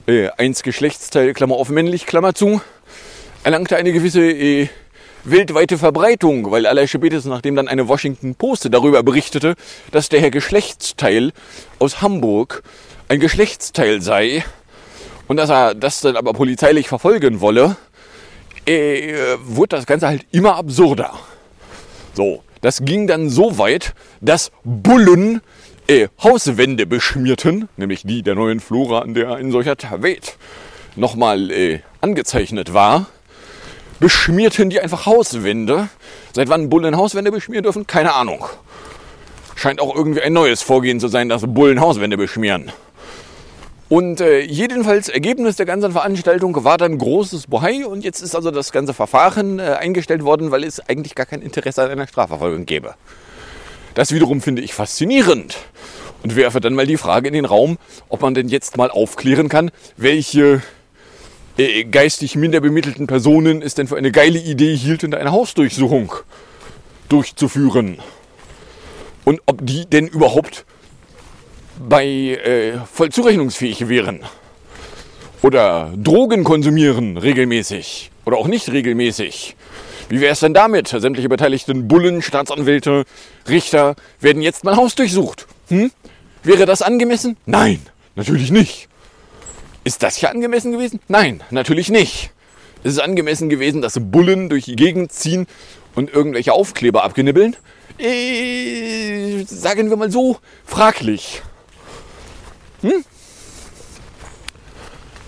äh, 0.07 0.29
eins 0.37 0.63
Geschlechtsteil, 0.63 1.35
Klammer 1.35 1.57
auf 1.57 1.69
männlich, 1.69 2.07
Klammer 2.07 2.35
zu, 2.35 2.61
erlangte 3.43 3.77
eine 3.77 3.93
gewisse 3.93 4.23
äh, 4.23 4.69
weltweite 5.25 5.79
Verbreitung, 5.79 6.51
weil 6.51 6.67
aller 6.67 6.87
spätestens 6.87 7.31
nachdem 7.31 7.57
dann 7.57 7.69
eine 7.69 7.89
Washington 7.89 8.35
Post 8.35 8.69
darüber 8.71 9.03
berichtete, 9.03 9.55
dass 9.91 10.09
der 10.09 10.21
Herr 10.21 10.31
Geschlechtsteil 10.31 11.33
aus 11.79 12.03
Hamburg 12.03 12.63
ein 13.09 13.21
Geschlechtsteil 13.21 14.01
sei 14.01 14.45
und 15.29 15.37
dass 15.37 15.51
er 15.51 15.75
das 15.75 16.01
dann 16.01 16.17
aber 16.17 16.33
polizeilich 16.33 16.89
verfolgen 16.89 17.41
wolle, 17.41 17.77
äh, 18.67 19.37
wurde 19.45 19.77
das 19.77 19.87
Ganze 19.87 20.07
halt 20.07 20.27
immer 20.31 20.57
absurder. 20.57 21.13
So, 22.15 22.43
das 22.61 22.85
ging 22.85 23.07
dann 23.07 23.29
so 23.29 23.59
weit, 23.59 23.95
dass 24.21 24.51
Bullen 24.63 25.43
äh, 25.87 26.09
Hauswände 26.23 26.87
beschmierten, 26.87 27.69
nämlich 27.77 28.03
die 28.05 28.23
der 28.23 28.35
neuen 28.35 28.61
Flora, 28.61 29.01
an 29.01 29.15
der 29.15 29.35
ein 29.35 29.51
solcher 29.51 29.77
Tavet 29.77 30.37
nochmal 30.97 31.51
äh, 31.51 31.81
angezeichnet 32.01 32.73
war, 32.73 33.07
beschmierten 34.01 34.71
die 34.71 34.81
einfach 34.81 35.07
Hauswände. 35.07 35.89
Seit 36.33 36.49
wann 36.49 36.69
Bullen 36.69 36.97
Hauswände 36.97 37.31
beschmieren 37.33 37.65
dürfen? 37.65 37.87
Keine 37.87 38.15
Ahnung. 38.15 38.47
Scheint 39.57 39.81
auch 39.81 39.95
irgendwie 39.95 40.23
ein 40.23 40.33
neues 40.33 40.63
Vorgehen 40.63 41.01
zu 41.01 41.09
sein, 41.09 41.29
dass 41.29 41.43
Bullen 41.47 41.81
Hauswände 41.81 42.17
beschmieren. 42.17 42.73
Und 43.95 44.21
äh, 44.21 44.41
jedenfalls 44.41 45.09
Ergebnis 45.09 45.55
der 45.55 45.67
ganzen 45.67 45.93
Veranstaltung 45.93 46.65
war 46.65 46.79
dann 46.79 46.99
großes 46.99 47.47
Bohai 47.47 47.87
und 47.87 48.03
jetzt 48.03 48.23
ist 48.23 48.35
also 48.35 48.51
das 48.51 48.73
ganze 48.73 48.93
Verfahren 48.93 49.61
äh, 49.61 49.77
eingestellt 49.79 50.25
worden, 50.25 50.51
weil 50.51 50.65
es 50.65 50.81
eigentlich 50.81 51.15
gar 51.15 51.27
kein 51.27 51.43
Interesse 51.43 51.85
an 51.85 51.93
einer 51.93 52.09
Strafverfolgung 52.09 52.67
gäbe. 52.67 52.97
Das 53.95 54.11
wiederum 54.11 54.41
finde 54.41 54.63
ich 54.63 54.75
faszinierend 54.75 55.59
und 56.25 56.35
werfe 56.35 56.61
dann 56.61 56.75
mal 56.75 56.89
die 56.89 56.97
Frage 56.97 57.29
in 57.29 57.35
den 57.35 57.45
Raum, 57.45 57.79
ob 58.09 58.23
man 58.23 58.35
denn 58.35 58.49
jetzt 58.49 58.77
mal 58.77 58.91
aufklären 58.91 59.49
kann, 59.49 59.71
welche 59.97 60.61
äh, 61.57 61.85
geistig 61.85 62.35
minder 62.35 62.61
bemittelten 62.61 63.07
Personen 63.07 63.63
es 63.63 63.77
denn 63.77 63.87
für 63.87 63.97
eine 63.97 64.11
geile 64.11 64.41
Idee 64.41 64.75
hielten, 64.75 65.15
eine 65.15 65.31
Hausdurchsuchung 65.31 66.13
durchzuführen. 67.09 67.99
Und 69.25 69.41
ob 69.47 69.65
die 69.65 69.87
denn 69.87 70.09
überhaupt 70.09 70.67
bei 71.79 72.07
äh, 72.07 72.79
voll 72.93 73.11
zurechnungsfähig 73.11 73.89
wären. 73.89 74.21
Oder 75.43 75.93
Drogen 75.97 76.45
konsumieren 76.45 77.17
regelmäßig. 77.17 78.11
Oder 78.25 78.39
auch 78.39 78.47
nicht 78.47 78.71
regelmäßig. 78.71 79.57
Wie 80.09 80.21
wäre 80.21 80.33
es 80.33 80.41
denn 80.41 80.55
damit? 80.55 80.89
Sämtliche 80.89 81.29
beteiligten 81.29 81.89
Bullen, 81.89 82.23
Staatsanwälte, 82.23 83.05
Richter 83.49 83.95
werden 84.21 84.43
jetzt 84.43 84.65
mal 84.65 84.77
Haus 84.77 84.95
durchsucht. 84.95 85.47
Hm? 85.69 85.91
Wäre 86.43 86.67
das 86.67 86.83
angemessen? 86.83 87.37
Nein, 87.47 87.81
natürlich 88.15 88.51
nicht. 88.51 88.89
Ist 89.83 90.03
das 90.03 90.17
hier 90.17 90.31
angemessen 90.31 90.73
gewesen? 90.73 91.01
Nein, 91.09 91.43
natürlich 91.51 91.91
nicht. 91.91 92.31
Ist 92.83 92.93
es 92.93 92.99
angemessen 92.99 93.49
gewesen, 93.49 93.83
dass 93.83 93.99
Bullen 94.01 94.49
durch 94.49 94.67
die 94.67 94.77
Gegend 94.77 95.13
ziehen 95.13 95.47
und 95.95 96.13
irgendwelche 96.13 96.53
Aufkleber 96.53 97.05
abgenibbeln? 97.05 97.57
Äh, 97.99 99.45
sagen 99.47 99.89
wir 99.89 99.97
mal 99.97 100.11
so, 100.11 100.39
fraglich. 100.67 101.43
Hm? 102.85 103.03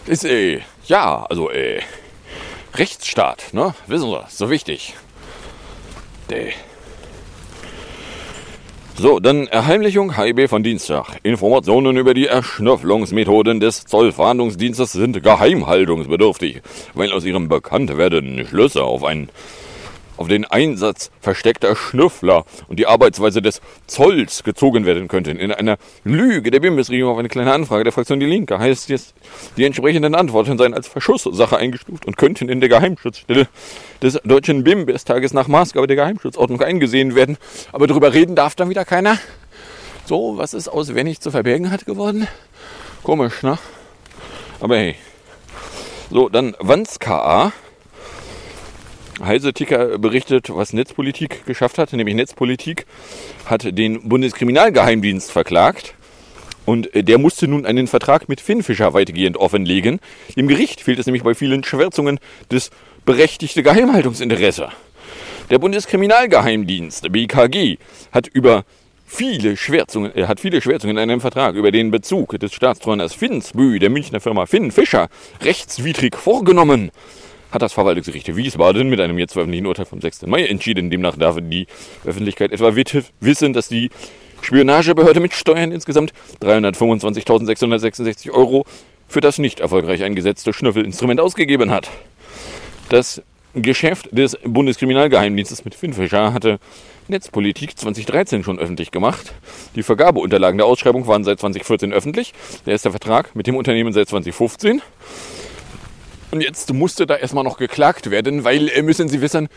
Ist, 0.07 0.27
äh, 0.27 0.61
ja, 0.85 1.25
also, 1.31 1.49
äh, 1.51 1.81
Rechtsstaat, 2.75 3.55
ne? 3.55 3.75
Wissen 3.87 4.11
Sie, 4.11 4.25
so 4.29 4.51
wichtig. 4.51 4.93
Däh. 6.29 6.53
So, 8.99 9.21
dann 9.21 9.47
Erheimlichung 9.47 10.17
HIB 10.17 10.51
von 10.51 10.63
Dienstag. 10.63 11.19
Informationen 11.23 11.97
über 11.97 12.13
die 12.13 12.27
Erschnüfflungsmethoden 12.27 13.59
des 13.61 13.87
Zollfahndungsdienstes 13.87 14.93
sind 14.93 15.23
geheimhaltungsbedürftig, 15.23 16.61
weil 16.93 17.11
aus 17.11 17.25
ihrem 17.25 17.49
Bekanntwerden 17.49 18.47
Schlüsse 18.47 18.85
auf 18.85 19.03
einen 19.03 19.31
auf 20.17 20.29
den 20.29 20.45
Einsatz 20.45 21.11
versteckter 21.21 21.77
Schnüffler 21.77 22.45
und 22.69 22.79
die 22.79 22.87
Arbeitsweise 22.87 23.43
des 23.43 23.61
Zolls 23.87 24.45
gezogen 24.45 24.87
werden 24.87 25.09
könnten. 25.09 25.39
In 25.39 25.53
einer 25.53 25.77
Lüge 26.05 26.51
der 26.51 26.61
Bundesregierung 26.61 27.13
auf 27.13 27.19
eine 27.19 27.29
kleine 27.29 27.53
Anfrage 27.53 27.85
der 27.85 27.93
Fraktion 27.93 28.21
Die 28.21 28.27
Linke 28.27 28.59
heißt 28.59 28.89
jetzt, 28.89 29.15
die 29.57 29.65
entsprechenden 29.65 30.15
Antworten 30.15 30.59
seien 30.59 30.75
als 30.75 30.89
Verschusssache 30.89 31.57
eingestuft 31.57 32.07
und 32.07 32.17
könnten 32.17 32.49
in 32.49 32.61
der 32.61 32.69
Geheimschutzstelle 32.69 33.49
des 34.03 34.21
deutschen 34.25 34.65
BIMBES-Tages 34.65 35.33
nach 35.33 35.49
Maßgabe 35.49 35.87
der 35.87 35.97
Geheimschutzordnung 35.97 36.61
eingesehen 36.61 37.15
werden. 37.15 37.37
Aber 37.73 37.87
darüber 37.87 38.13
reden 38.13 38.37
darf 38.37 38.55
dann 38.55 38.71
wieder 38.71 38.85
keiner. 38.85 39.19
So, 40.07 40.39
was 40.39 40.55
ist 40.55 40.69
aus, 40.69 40.95
wenn 40.95 41.07
ich 41.07 41.21
zu 41.21 41.31
verbergen 41.31 41.71
hat 41.71 41.85
geworden? 41.85 42.29
Komisch, 43.03 43.43
ne? 43.43 43.59
Aber 44.61 44.77
hey. 44.77 44.97
So, 46.11 46.29
dann 46.29 46.55
Wanz 46.61 47.01
KA 47.01 47.53
Heise 49.25 49.53
Ticker 49.53 49.99
berichtet, 49.99 50.49
was 50.51 50.73
Netzpolitik 50.73 51.47
geschafft 51.47 51.79
hat, 51.79 51.93
nämlich 51.93 52.15
Netzpolitik 52.15 52.87
hat 53.47 53.77
den 53.79 54.09
Bundeskriminalgeheimdienst 54.09 55.31
verklagt. 55.31 55.95
Und 56.67 56.95
äh, 56.95 57.03
der 57.03 57.19
musste 57.19 57.49
nun 57.49 57.65
einen 57.65 57.87
Vertrag 57.87 58.29
mit 58.29 58.41
Finnfischer 58.41 58.93
weitgehend 58.93 59.37
offenlegen. 59.37 60.01
Im 60.35 60.49
Gericht 60.49 60.81
fehlt 60.81 60.99
es 60.99 61.07
nämlich 61.07 61.23
bei 61.23 61.35
vielen 61.35 61.65
Schwärzungen 61.65 62.19
das 62.49 62.71
berechtigte 63.05 63.63
Geheimhaltungsinteresse. 63.63 64.69
Der 65.49 65.59
Bundeskriminalgeheimdienst, 65.61 67.11
BKG, 67.13 67.77
hat 68.11 68.27
über 68.27 68.65
viele 69.07 69.57
Schwärzungen, 69.57 70.13
er 70.15 70.27
hat 70.27 70.41
viele 70.41 70.61
Schwärzungen 70.61 70.97
in 70.97 71.03
einem 71.03 71.21
Vertrag 71.21 71.55
über 71.55 71.71
den 71.71 71.93
Bezug 71.93 72.39
des 72.41 72.53
Staatstreuers 72.53 73.15
Finsbü 73.15 73.79
der 73.79 73.89
Münchner 73.89 74.21
Firma 74.21 74.47
Finn 74.47 74.73
Fischer 74.73 75.09
rechtswidrig 75.43 76.17
vorgenommen 76.17 76.91
hat 77.57 77.63
das 77.63 77.73
Verwaltungsgericht 77.73 78.37
Wiesbaden 78.37 78.89
mit 78.91 79.01
einem 79.01 79.19
jetzt 79.19 79.33
veröffentlichten 79.33 79.67
Urteil 79.67 79.87
vom 79.87 80.01
6. 80.01 80.27
Mai 80.27 80.45
entschieden. 80.45 80.91
Demnach 80.91 81.17
darf 81.17 81.39
die 81.41 81.67
Öffentlichkeit 82.05 82.53
etwa 82.53 82.77
wissen, 82.77 83.53
dass 83.55 83.69
die 83.69 83.91
Spionagebehörde 84.43 85.21
mit 85.21 85.33
Steuern 85.33 85.73
insgesamt 85.73 86.13
325.666 86.43 88.31
Euro 88.31 88.67
für 89.09 89.23
das 89.23 89.39
nicht 89.39 89.61
erfolgreich 89.61 90.03
eingesetzte 90.05 90.53
Schnüffelinstrument 90.53 91.19
ausgegeben 91.19 91.71
hat. 91.71 91.89
Das 92.91 93.23
Geschäft 93.55 94.11
des 94.13 94.37
Bundeskriminalgeheimdienstes 94.45 95.65
mit 95.65 95.75
Finnfischer 95.75 96.35
hatte 96.35 96.59
Netzpolitik 97.09 97.79
2013 97.79 98.45
schon 98.45 98.59
öffentlich 98.59 98.91
gemacht. 98.91 99.33
Die 99.77 99.83
Vergabeunterlagen 99.83 100.59
der 100.59 100.67
Ausschreibung 100.67 101.07
waren 101.07 101.25
seit 101.25 101.41
2014 101.41 101.95
öffentlich. 101.95 102.35
Der 102.67 102.73
erste 102.73 102.91
Vertrag 102.91 103.35
mit 103.35 103.47
dem 103.47 103.57
Unternehmen 103.57 103.95
seit 103.95 104.11
2015. 104.11 104.83
Und 106.31 106.41
jetzt 106.41 106.73
musste 106.73 107.07
da 107.07 107.17
erstmal 107.17 107.45
noch 107.45 107.59
geklagt 107.59 108.11
werden, 108.11 108.45
weil, 108.45 108.69
äh, 108.69 108.83
müssen 108.83 109.09
Sie 109.09 109.21
wissen, 109.21 109.49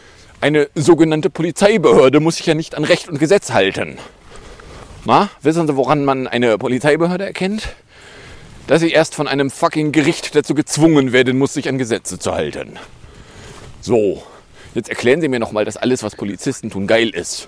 eine 0.42 0.70
sogenannte 0.76 1.30
Polizeibehörde 1.30 2.20
muss 2.20 2.38
sich 2.38 2.46
ja 2.46 2.54
nicht 2.54 2.76
an 2.76 2.86
Recht 2.86 3.10
und 3.10 3.20
Gesetz 3.20 3.52
halten. 3.52 3.98
Na, 5.06 5.30
wissen 5.42 5.68
Sie, 5.68 5.76
woran 5.76 6.06
man 6.06 6.28
eine 6.28 6.58
Polizeibehörde 6.58 7.26
erkennt? 7.26 7.70
Dass 8.68 8.82
sie 8.82 8.92
erst 8.92 9.16
von 9.16 9.28
einem 9.28 9.50
fucking 9.50 9.92
Gericht 9.92 10.36
dazu 10.36 10.54
gezwungen 10.54 11.12
werden 11.12 11.38
muss, 11.38 11.56
sich 11.56 11.68
an 11.68 11.78
Gesetze 11.80 12.20
zu 12.20 12.34
halten. 12.34 12.78
So, 13.82 14.24
jetzt 14.76 14.90
erklären 14.90 15.22
Sie 15.22 15.28
mir 15.28 15.40
nochmal, 15.40 15.66
dass 15.66 15.76
alles, 15.76 16.04
was 16.04 16.16
Polizisten 16.16 16.70
tun, 16.70 16.86
geil 16.86 17.10
ist. 17.10 17.48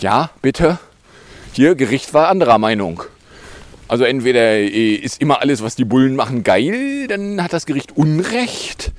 Ja, 0.00 0.30
bitte? 0.42 0.78
Hier, 1.54 1.74
Gericht 1.74 2.12
war 2.12 2.28
anderer 2.28 2.58
Meinung. 2.58 3.02
Also 3.88 4.04
entweder 4.04 4.54
äh, 4.58 4.94
ist 4.94 5.20
immer 5.20 5.40
alles, 5.40 5.62
was 5.62 5.76
die 5.76 5.84
Bullen 5.84 6.16
machen, 6.16 6.44
geil, 6.44 7.06
dann 7.08 7.42
hat 7.42 7.52
das 7.52 7.66
Gericht 7.66 7.96
Unrecht. 7.96 8.92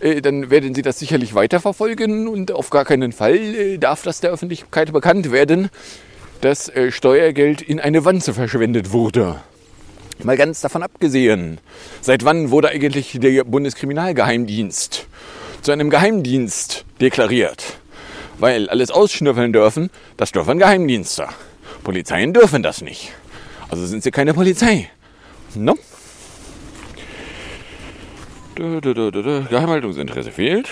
Äh, 0.00 0.20
dann 0.20 0.50
werden 0.50 0.74
sie 0.74 0.82
das 0.82 0.98
sicherlich 0.98 1.34
weiterverfolgen 1.34 2.28
und 2.28 2.52
auf 2.52 2.70
gar 2.70 2.84
keinen 2.84 3.12
Fall 3.12 3.36
äh, 3.36 3.78
darf 3.78 4.02
das 4.02 4.20
der 4.20 4.30
Öffentlichkeit 4.30 4.92
bekannt 4.92 5.32
werden, 5.32 5.70
dass 6.40 6.72
Steuergeld 6.88 7.62
in 7.62 7.78
eine 7.78 8.04
Wanze 8.04 8.34
verschwendet 8.34 8.90
wurde. 8.90 9.40
Mal 10.24 10.36
ganz 10.36 10.60
davon 10.60 10.82
abgesehen, 10.82 11.58
seit 12.00 12.24
wann 12.24 12.50
wurde 12.50 12.68
eigentlich 12.70 13.16
der 13.20 13.44
Bundeskriminalgeheimdienst 13.44 15.06
zu 15.62 15.72
einem 15.72 15.88
Geheimdienst 15.88 16.84
deklariert? 17.00 17.78
Weil 18.38 18.68
alles 18.68 18.90
ausschnüffeln 18.90 19.52
dürfen, 19.52 19.90
das 20.16 20.32
dürfen 20.32 20.58
Geheimdienste. 20.58 21.28
Polizeien 21.84 22.32
dürfen 22.32 22.62
das 22.64 22.82
nicht. 22.82 23.12
Also 23.72 23.86
sind 23.86 24.02
sie 24.02 24.10
keine 24.10 24.34
Polizei. 24.34 24.90
No? 25.54 25.74
Geheimhaltungsinteresse 28.54 30.30
fehlt. 30.30 30.68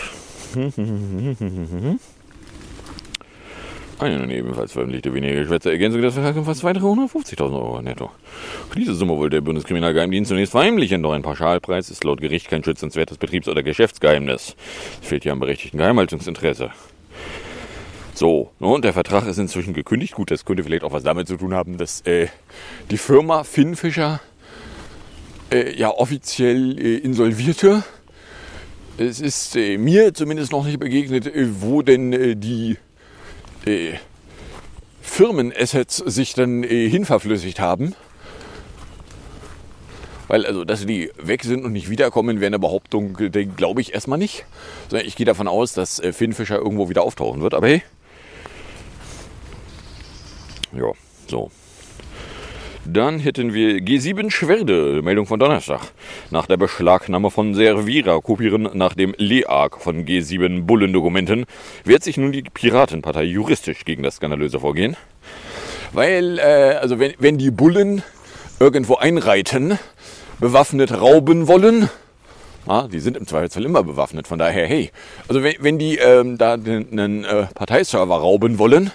Eine 3.99 4.35
ebenfalls 4.35 4.73
veröffentlichte 4.73 5.15
weniger 5.15 5.41
geschwätzte 5.41 5.71
Ergänzung 5.71 6.03
des 6.03 6.13
Vertrags 6.13 6.37
um 6.37 6.45
fast 6.45 6.63
250.000 6.63 7.41
Euro 7.41 7.81
netto. 7.81 8.11
Diese 8.77 8.95
Summe 8.95 9.17
wollte 9.17 9.37
der 9.37 9.41
Bundeskriminalgeheimdienst 9.41 10.29
zunächst 10.29 10.53
verheimlichen, 10.53 11.03
doch 11.03 11.13
ein 11.13 11.23
Pauschalpreis 11.23 11.89
ist 11.89 12.05
laut 12.05 12.21
Gericht 12.21 12.51
kein 12.51 12.63
schützenswertes 12.63 13.17
Betriebs- 13.17 13.49
oder 13.49 13.63
Geschäftsgeheimnis. 13.63 14.57
Es 15.01 15.09
fehlt 15.09 15.23
hier 15.23 15.33
am 15.33 15.41
berechtigten 15.41 15.79
Geheimhaltungsinteresse. 15.79 16.71
So, 18.21 18.51
ne, 18.59 18.67
und 18.67 18.85
der 18.85 18.93
Vertrag 18.93 19.27
ist 19.27 19.39
inzwischen 19.39 19.73
gekündigt. 19.73 20.13
Gut, 20.13 20.31
das 20.31 20.45
könnte 20.45 20.63
vielleicht 20.63 20.85
auch 20.85 20.93
was 20.93 21.05
damit 21.05 21.27
zu 21.27 21.39
tun 21.39 21.55
haben, 21.55 21.79
dass 21.79 22.03
äh, 22.03 22.29
die 22.91 22.99
Firma 22.99 23.45
Finnfischer 23.45 24.21
äh, 25.51 25.75
ja 25.75 25.89
offiziell 25.89 26.79
äh, 26.79 26.99
insolvierte. 26.99 27.83
Es 28.99 29.21
ist 29.21 29.57
äh, 29.57 29.79
mir 29.79 30.13
zumindest 30.13 30.53
noch 30.53 30.67
nicht 30.67 30.79
begegnet, 30.79 31.29
äh, 31.29 31.63
wo 31.63 31.81
denn 31.81 32.13
äh, 32.13 32.37
die 32.37 32.77
Firmenassets 35.01 35.97
sich 35.97 36.35
dann 36.35 36.63
hinverflüssigt 36.63 37.59
haben. 37.59 37.95
Weil, 40.29 40.45
also, 40.45 40.65
dass 40.65 40.85
die 40.85 41.11
weg 41.17 41.43
sind 41.45 41.65
und 41.65 41.73
nicht 41.73 41.89
wiederkommen, 41.89 42.41
wäre 42.41 42.49
eine 42.49 42.59
Behauptung, 42.59 43.15
glaube 43.57 43.81
ich 43.81 43.95
erstmal 43.95 44.19
nicht. 44.19 44.45
Ich 44.93 45.17
gehe 45.17 45.25
davon 45.25 45.49
aus, 45.49 45.73
dass 45.73 46.01
äh, 46.01 46.13
Finnfischer 46.13 46.59
irgendwo 46.59 46.91
wieder 46.91 47.03
auftauchen 47.03 47.41
wird. 47.41 47.55
Aber 47.55 47.67
hey. 47.67 47.83
Ja, 50.73 50.93
so. 51.27 51.51
Dann 52.87 53.19
hätten 53.19 53.53
wir 53.53 53.77
G7 53.79 54.31
Schwerde, 54.31 55.03
Meldung 55.03 55.27
von 55.27 55.39
Donnerstag. 55.39 55.81
Nach 56.31 56.47
der 56.47 56.57
Beschlagnahme 56.57 57.31
von 57.31 57.55
Servira-Kopieren 57.55 58.71
nach 58.73 58.95
dem 58.95 59.15
LEAG 59.19 59.77
von 59.79 60.07
G7 60.07 60.63
Bullendokumenten 60.63 61.45
wehrt 61.85 62.03
sich 62.03 62.17
nun 62.17 62.33
die 62.33 62.43
Piratenpartei 62.43 63.25
juristisch 63.25 63.85
gegen 63.85 64.03
das 64.03 64.17
skandalöse 64.17 64.61
Vorgehen. 64.61 64.97
Weil, 65.93 66.39
äh, 66.39 66.79
also 66.81 66.99
wenn, 66.99 67.15
wenn 67.19 67.37
die 67.37 67.51
Bullen 67.51 68.03
irgendwo 68.61 68.97
einreiten, 68.97 69.79
bewaffnet 70.39 70.93
rauben 70.93 71.49
wollen, 71.49 71.91
ja, 72.67 72.89
die 72.89 73.01
sind 73.01 73.17
im 73.17 73.27
Zweifelsfall 73.27 73.65
immer 73.65 73.83
bewaffnet, 73.83 74.27
von 74.27 74.39
daher, 74.39 74.67
hey, 74.67 74.91
also 75.29 75.43
wenn, 75.43 75.55
wenn 75.61 75.79
die 75.79 75.99
ähm, 75.99 76.39
da 76.39 76.55
einen 76.55 77.25
äh, 77.25 77.47
Parteiserver 77.55 78.17
rauben 78.17 78.59
wollen, 78.59 78.91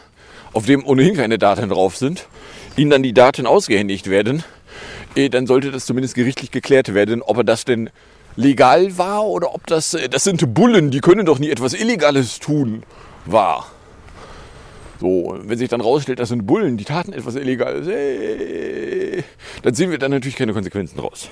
auf 0.56 0.65
dem 0.65 0.86
ohnehin 0.86 1.15
keine 1.15 1.38
Daten 1.38 1.70
drauf 1.70 1.98
sind, 1.98 2.28
ihnen 2.78 2.89
dann 2.89 3.04
die 3.04 3.13
Daten 3.13 3.46
ausgehändigt 3.46 4.10
werden, 4.10 4.44
eh, 5.15 5.28
dann 5.28 5.48
sollte 5.48 5.70
das 5.70 5.86
zumindest 5.86 6.15
gerichtlich 6.15 6.50
geklärt 6.50 6.94
werden, 6.94 7.22
ob 7.22 7.38
er 7.38 7.44
das 7.44 7.65
denn 7.65 7.89
legal 8.38 8.98
war 8.98 9.26
oder 9.26 9.54
ob 9.54 9.68
das, 9.68 9.94
äh, 9.94 10.08
das 10.08 10.24
sind 10.24 10.54
Bullen, 10.54 10.91
die 10.91 11.02
können 11.02 11.26
doch 11.26 11.39
nie 11.39 11.50
etwas 11.50 11.74
Illegales 11.74 12.39
tun, 12.39 12.84
war. 13.26 13.68
So, 15.02 15.38
wenn 15.41 15.58
sich 15.58 15.68
dann 15.68 15.82
rausstellt, 15.82 16.20
das 16.20 16.30
sind 16.30 16.46
Bullen, 16.46 16.78
die 16.78 16.86
taten 16.86 17.12
etwas 17.12 17.36
Illegales, 17.36 17.88
ey, 17.88 19.26
dann 19.62 19.74
sehen 19.74 19.91
wir 19.91 19.98
dann 19.98 20.12
natürlich 20.12 20.38
keine 20.38 20.54
Konsequenzen 20.54 20.98
draus. 20.98 21.28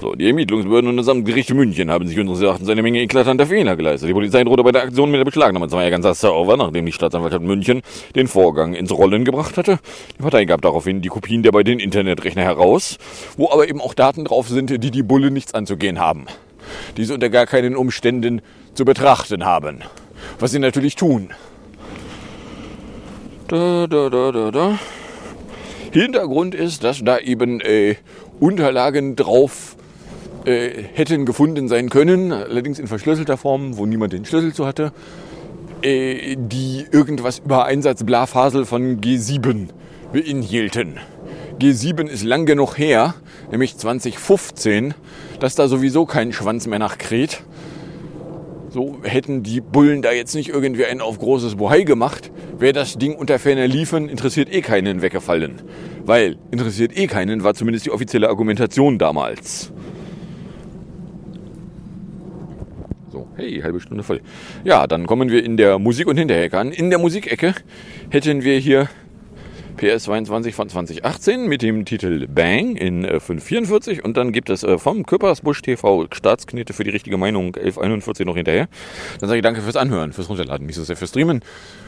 So, 0.00 0.14
die 0.14 0.28
Ermittlungsbehörden 0.28 0.90
und 0.90 0.96
das 0.96 1.08
Amtsgericht 1.08 1.52
München 1.52 1.90
haben 1.90 2.06
sich 2.06 2.16
unseres 2.20 2.40
Erachtens 2.40 2.68
eine 2.68 2.82
Menge 2.82 3.00
eklatanter 3.00 3.46
Fehler 3.46 3.74
geleistet. 3.74 4.08
Die 4.08 4.12
Polizei 4.12 4.44
drohte 4.44 4.62
bei 4.62 4.70
der 4.70 4.84
Aktion 4.84 5.10
mit 5.10 5.18
der 5.18 5.24
Beschlagnahme 5.24 5.66
zweier 5.66 5.90
ganzer 5.90 6.14
Server, 6.14 6.56
nachdem 6.56 6.86
die 6.86 6.92
Staatsanwaltschaft 6.92 7.42
München 7.42 7.82
den 8.14 8.28
Vorgang 8.28 8.74
ins 8.74 8.92
Rollen 8.92 9.24
gebracht 9.24 9.56
hatte. 9.56 9.80
Die 10.16 10.22
Partei 10.22 10.44
gab 10.44 10.62
daraufhin 10.62 11.02
die 11.02 11.08
Kopien 11.08 11.42
der 11.42 11.50
beiden 11.50 11.80
Internetrechner 11.80 12.42
heraus, 12.42 12.98
wo 13.36 13.50
aber 13.50 13.68
eben 13.68 13.80
auch 13.80 13.92
Daten 13.92 14.24
drauf 14.24 14.48
sind, 14.48 14.70
die 14.70 14.92
die 14.92 15.02
Bullen 15.02 15.32
nichts 15.32 15.52
anzugehen 15.52 15.98
haben. 15.98 16.26
Die 16.96 17.04
sie 17.04 17.12
unter 17.12 17.28
gar 17.28 17.46
keinen 17.46 17.74
Umständen 17.74 18.40
zu 18.74 18.84
betrachten 18.84 19.44
haben. 19.44 19.80
Was 20.38 20.52
sie 20.52 20.60
natürlich 20.60 20.94
tun. 20.94 21.30
Da, 23.48 23.88
da, 23.88 24.08
da, 24.10 24.30
da, 24.30 24.50
da. 24.52 24.78
Hintergrund 25.90 26.54
ist, 26.54 26.84
dass 26.84 27.02
da 27.02 27.18
eben 27.18 27.60
äh, 27.60 27.96
Unterlagen 28.38 29.16
drauf 29.16 29.74
äh, 30.48 30.84
hätten 30.94 31.26
gefunden 31.26 31.68
sein 31.68 31.90
können, 31.90 32.32
allerdings 32.32 32.78
in 32.78 32.86
verschlüsselter 32.86 33.36
Form, 33.36 33.76
wo 33.76 33.84
niemand 33.84 34.14
den 34.14 34.24
Schlüssel 34.24 34.54
zu 34.54 34.66
hatte, 34.66 34.92
äh, 35.82 36.36
die 36.38 36.86
irgendwas 36.90 37.40
über 37.40 37.66
Einsatz 37.66 38.04
Blafasel 38.04 38.64
von 38.64 39.00
G7 39.00 39.68
beinhielten. 40.12 40.98
G7 41.60 42.06
ist 42.06 42.24
lang 42.24 42.46
genug 42.46 42.78
her, 42.78 43.14
nämlich 43.50 43.76
2015, 43.76 44.94
dass 45.38 45.54
da 45.54 45.68
sowieso 45.68 46.06
kein 46.06 46.32
Schwanz 46.32 46.66
mehr 46.66 46.78
nachkräht. 46.78 47.42
So 48.70 48.98
hätten 49.02 49.42
die 49.42 49.60
Bullen 49.60 50.02
da 50.02 50.12
jetzt 50.12 50.34
nicht 50.34 50.50
irgendwie 50.50 50.84
einen 50.84 51.00
auf 51.00 51.18
großes 51.18 51.56
Bohai 51.56 51.82
gemacht, 51.82 52.30
wäre 52.58 52.72
das 52.72 52.96
Ding 52.96 53.14
unter 53.14 53.38
ferner 53.38 53.66
Liefen 53.66 54.08
interessiert 54.08 54.52
eh 54.52 54.60
keinen 54.60 55.02
weggefallen. 55.02 55.62
Weil 56.04 56.36
interessiert 56.50 56.96
eh 56.96 57.06
keinen 57.06 57.44
war 57.44 57.54
zumindest 57.54 57.86
die 57.86 57.90
offizielle 57.90 58.28
Argumentation 58.28 58.98
damals. 58.98 59.72
So, 63.10 63.26
hey, 63.38 63.60
halbe 63.62 63.80
Stunde 63.80 64.02
voll. 64.02 64.20
Ja, 64.64 64.86
dann 64.86 65.06
kommen 65.06 65.30
wir 65.30 65.44
in 65.44 65.56
der 65.56 65.78
Musik- 65.78 66.08
und 66.08 66.16
Hinterecke 66.16 66.58
an. 66.58 66.72
In 66.72 66.90
der 66.90 66.98
Musikecke 66.98 67.54
hätten 68.10 68.42
wir 68.42 68.58
hier 68.58 68.88
PS 69.78 70.04
22 70.04 70.54
von 70.54 70.68
2018 70.68 71.46
mit 71.46 71.62
dem 71.62 71.84
Titel 71.84 72.26
Bang 72.26 72.76
in 72.76 73.04
äh, 73.04 73.20
544 73.20 74.04
und 74.04 74.16
dann 74.16 74.32
gibt 74.32 74.50
es 74.50 74.64
äh, 74.64 74.76
vom 74.76 75.06
Köppersbusch 75.06 75.62
TV 75.62 76.08
Staatsknete 76.12 76.72
für 76.72 76.84
die 76.84 76.90
richtige 76.90 77.16
Meinung 77.16 77.54
1141 77.54 78.26
noch 78.26 78.34
hinterher. 78.34 78.68
Dann 79.20 79.28
sage 79.28 79.38
ich 79.38 79.42
danke 79.42 79.62
fürs 79.62 79.76
Anhören, 79.76 80.12
fürs 80.12 80.28
Runterladen, 80.28 80.66
nicht 80.66 80.76
so 80.76 80.82
sehr 80.84 80.96
fürs 80.96 81.10
Streamen. 81.10 81.42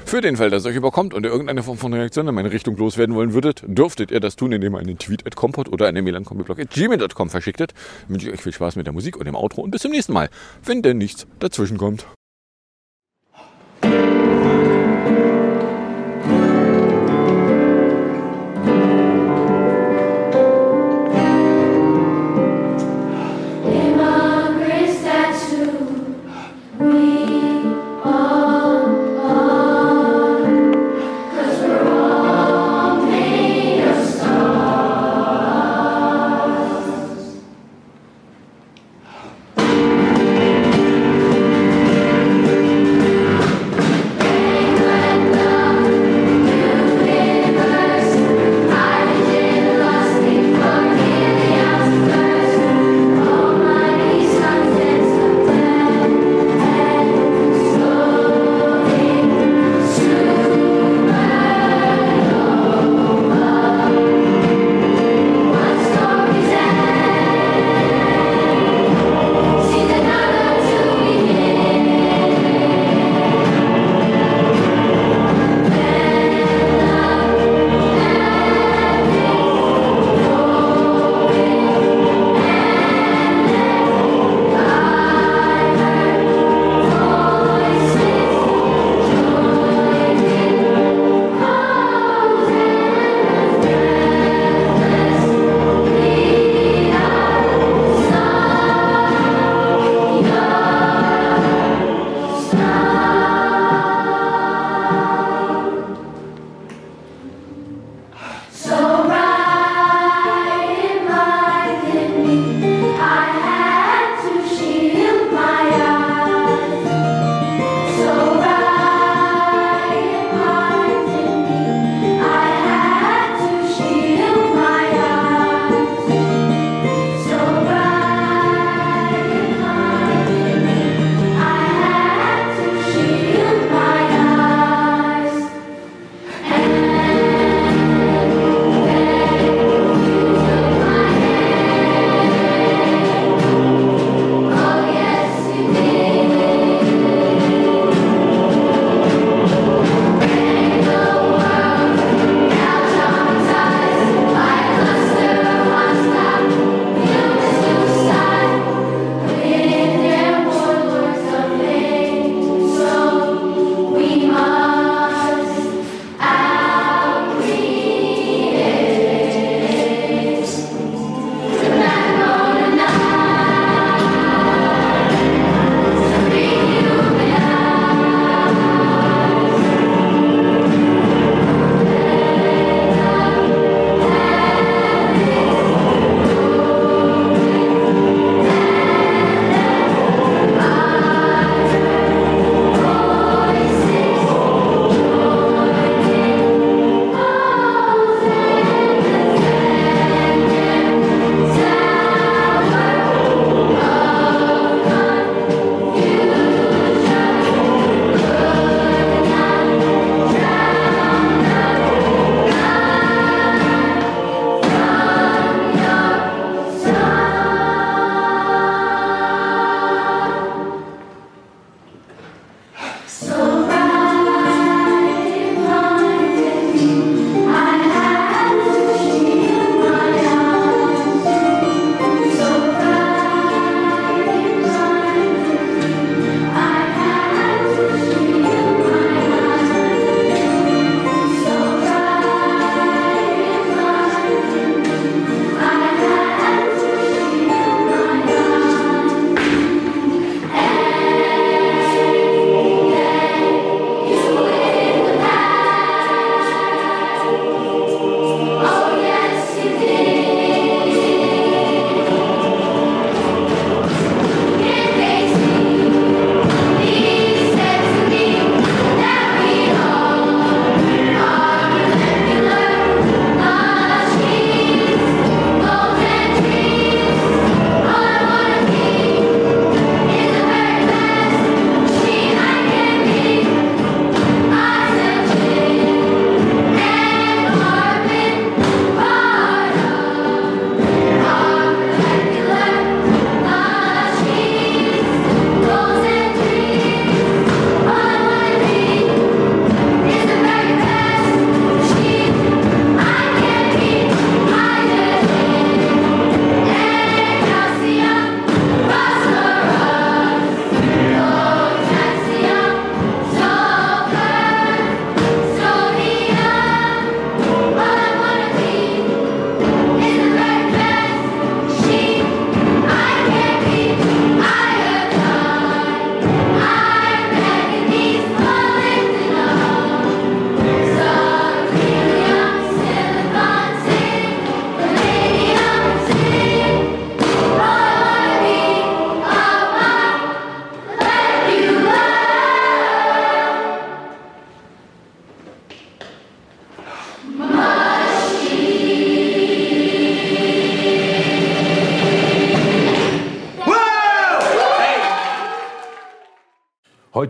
Für 0.06 0.20
den 0.20 0.36
Fall, 0.36 0.50
dass 0.50 0.62
es 0.62 0.66
euch 0.66 0.76
überkommt 0.76 1.12
und 1.14 1.24
ihr 1.24 1.30
irgendeine 1.30 1.62
Form 1.64 1.78
von 1.78 1.92
Reaktion 1.92 2.28
in 2.28 2.34
meine 2.34 2.52
Richtung 2.52 2.76
loswerden 2.76 3.14
wollen 3.16 3.34
würdet, 3.34 3.64
dürftet 3.66 4.12
ihr 4.12 4.20
das 4.20 4.36
tun, 4.36 4.52
indem 4.52 4.74
ihr 4.74 4.78
einen 4.78 4.96
Tweet 4.96 5.26
at 5.26 5.34
Kompot 5.34 5.68
oder 5.68 5.88
eine 5.88 6.00
Mail 6.00 6.14
an 6.14 6.24
kompiblog.gmail.com 6.24 7.28
verschicktet. 7.28 7.74
Wünsche 8.06 8.28
ich 8.28 8.34
euch 8.34 8.40
viel 8.40 8.52
Spaß 8.52 8.76
mit 8.76 8.86
der 8.86 8.92
Musik 8.92 9.16
und 9.16 9.26
dem 9.26 9.34
Outro 9.34 9.62
und 9.62 9.72
bis 9.72 9.82
zum 9.82 9.90
nächsten 9.90 10.12
Mal, 10.12 10.28
wenn 10.64 10.82
denn 10.82 10.98
nichts 10.98 11.26
dazwischen 11.40 11.76
kommt. 11.76 12.06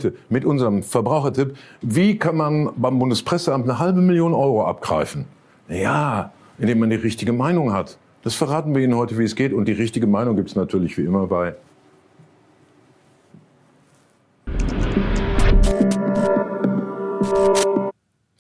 Heute 0.01 0.17
mit 0.29 0.45
unserem 0.45 0.83
Verbrauchertipp, 0.83 1.57
wie 1.83 2.19
kann 2.19 2.37
man 2.37 2.71
beim 2.77 2.99
Bundespresseamt 2.99 3.69
eine 3.69 3.79
halbe 3.79 4.01
Million 4.01 4.35
Euro 4.35 4.65
abgreifen? 4.65 5.27
Ja, 5.69 6.33
indem 6.59 6.81
man 6.81 6.91
die 6.91 6.97
richtige 6.97 7.33
Meinung 7.33 7.73
hat. 7.73 7.99
Das 8.23 8.35
verraten 8.35 8.75
wir 8.75 8.83
Ihnen 8.83 8.97
heute, 8.97 9.19
wie 9.19 9.25
es 9.25 9.35
geht. 9.35 9.53
Und 9.53 9.67
die 9.67 9.73
richtige 9.73 10.07
Meinung 10.07 10.37
gibt 10.37 10.51
es 10.51 10.57
natürlich 10.57 10.97
wie 10.99 11.05
immer 11.05 11.27
bei 11.27 11.55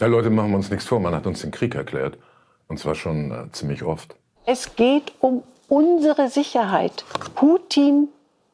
Ja, 0.00 0.06
Leute, 0.06 0.30
machen 0.30 0.52
wir 0.52 0.56
uns 0.56 0.70
nichts 0.70 0.86
vor. 0.86 0.98
Man 0.98 1.14
hat 1.14 1.26
uns 1.26 1.42
den 1.42 1.50
Krieg 1.50 1.74
erklärt. 1.74 2.16
Und 2.68 2.78
zwar 2.78 2.94
schon 2.94 3.30
äh, 3.30 3.52
ziemlich 3.52 3.82
oft. 3.82 4.16
Es 4.46 4.74
geht 4.76 5.12
um 5.20 5.42
unsere 5.68 6.30
Sicherheit. 6.30 7.04
Putin 7.34 8.08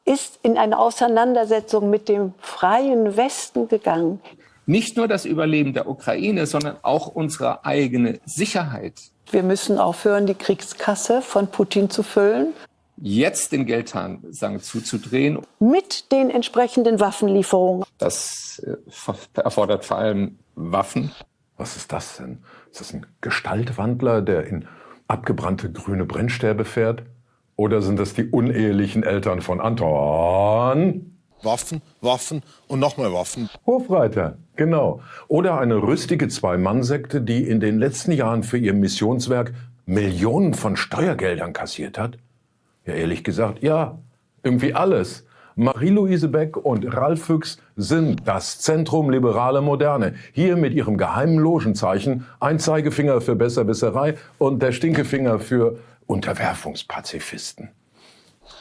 ist 0.07 0.39
in 0.41 0.57
eine 0.57 0.79
Auseinandersetzung 0.79 1.89
mit 1.89 2.07
dem 2.09 2.33
freien 2.39 3.17
Westen 3.17 3.67
gegangen. 3.67 4.21
Nicht 4.65 4.97
nur 4.97 5.07
das 5.07 5.25
Überleben 5.25 5.73
der 5.73 5.87
Ukraine, 5.87 6.45
sondern 6.45 6.77
auch 6.81 7.07
unsere 7.07 7.65
eigene 7.65 8.19
Sicherheit. 8.25 8.93
Wir 9.31 9.43
müssen 9.43 9.77
aufhören, 9.77 10.25
die 10.25 10.35
Kriegskasse 10.35 11.21
von 11.21 11.47
Putin 11.47 11.89
zu 11.89 12.03
füllen. 12.03 12.53
Jetzt 12.97 13.51
den 13.51 13.65
Geldhahn 13.65 14.23
sagen, 14.31 14.59
zuzudrehen. 14.59 15.39
Mit 15.59 16.11
den 16.11 16.29
entsprechenden 16.29 16.99
Waffenlieferungen. 16.99 17.85
Das 17.97 18.61
äh, 18.65 19.39
erfordert 19.39 19.85
vor 19.85 19.97
allem 19.97 20.39
Waffen. 20.55 21.11
Was 21.57 21.75
ist 21.75 21.91
das 21.91 22.17
denn? 22.17 22.39
Ist 22.71 22.81
das 22.81 22.93
ein 22.93 23.05
Gestaltwandler, 23.21 24.21
der 24.21 24.47
in 24.47 24.67
abgebrannte 25.07 25.71
grüne 25.71 26.05
Brennstäbe 26.05 26.65
fährt? 26.65 27.03
Oder 27.57 27.81
sind 27.81 27.99
das 27.99 28.13
die 28.13 28.29
unehelichen 28.29 29.01
Eltern 29.03 29.41
von 29.41 29.59
Anton? 29.59 31.17
Waffen, 31.41 31.81
Waffen 32.01 32.43
und 32.67 32.79
nochmal 32.79 33.11
Waffen. 33.11 33.49
Hofreiter, 33.65 34.37
genau. 34.55 35.01
Oder 35.27 35.59
eine 35.59 35.75
rüstige 35.75 36.27
Zwei-Mann-Sekte, 36.27 37.19
die 37.19 37.47
in 37.47 37.59
den 37.59 37.79
letzten 37.79 38.11
Jahren 38.11 38.43
für 38.43 38.59
ihr 38.59 38.73
Missionswerk 38.73 39.53
Millionen 39.87 40.53
von 40.53 40.75
Steuergeldern 40.75 41.53
kassiert 41.53 41.97
hat? 41.97 42.17
Ja, 42.85 42.93
ehrlich 42.93 43.23
gesagt, 43.23 43.63
ja, 43.63 43.97
irgendwie 44.43 44.73
alles. 44.75 45.25
Marie-Louise 45.55 46.27
Beck 46.27 46.57
und 46.57 46.85
Ralf 46.95 47.25
Füchs 47.25 47.57
sind 47.75 48.27
das 48.27 48.59
Zentrum 48.59 49.09
liberale 49.09 49.61
Moderne. 49.61 50.13
Hier 50.31 50.55
mit 50.55 50.73
ihrem 50.73 50.97
geheimen 50.97 51.39
Logenzeichen 51.39 52.27
ein 52.39 52.59
Zeigefinger 52.59 53.21
für 53.21 53.35
Besserwisserei 53.35 54.13
und 54.37 54.61
der 54.61 54.71
Stinkefinger 54.71 55.39
für 55.39 55.79
Unterwerfungspazifisten. 56.07 57.69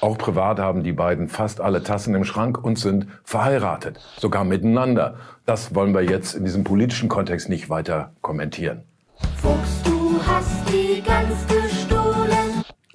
Auch 0.01 0.19
privat 0.19 0.59
haben 0.59 0.83
die 0.83 0.93
beiden 0.93 1.29
fast 1.29 1.61
alle 1.61 1.83
Tassen 1.83 2.15
im 2.15 2.25
Schrank 2.25 2.63
und 2.63 2.79
sind 2.79 3.07
verheiratet, 3.25 4.01
sogar 4.19 4.45
miteinander. 4.45 5.17
Das 5.47 5.75
wollen 5.75 5.95
wir 5.95 6.03
jetzt 6.03 6.35
in 6.35 6.45
diesem 6.45 6.65
politischen 6.65 7.09
Kontext 7.09 7.49
nicht 7.49 7.71
weiter 7.71 8.13
kommentieren. 8.21 8.83
Fuchs, 9.37 9.83
du 9.85 10.21
hast 10.27 10.69
die 10.69 11.01
gestohlen. 11.01 11.56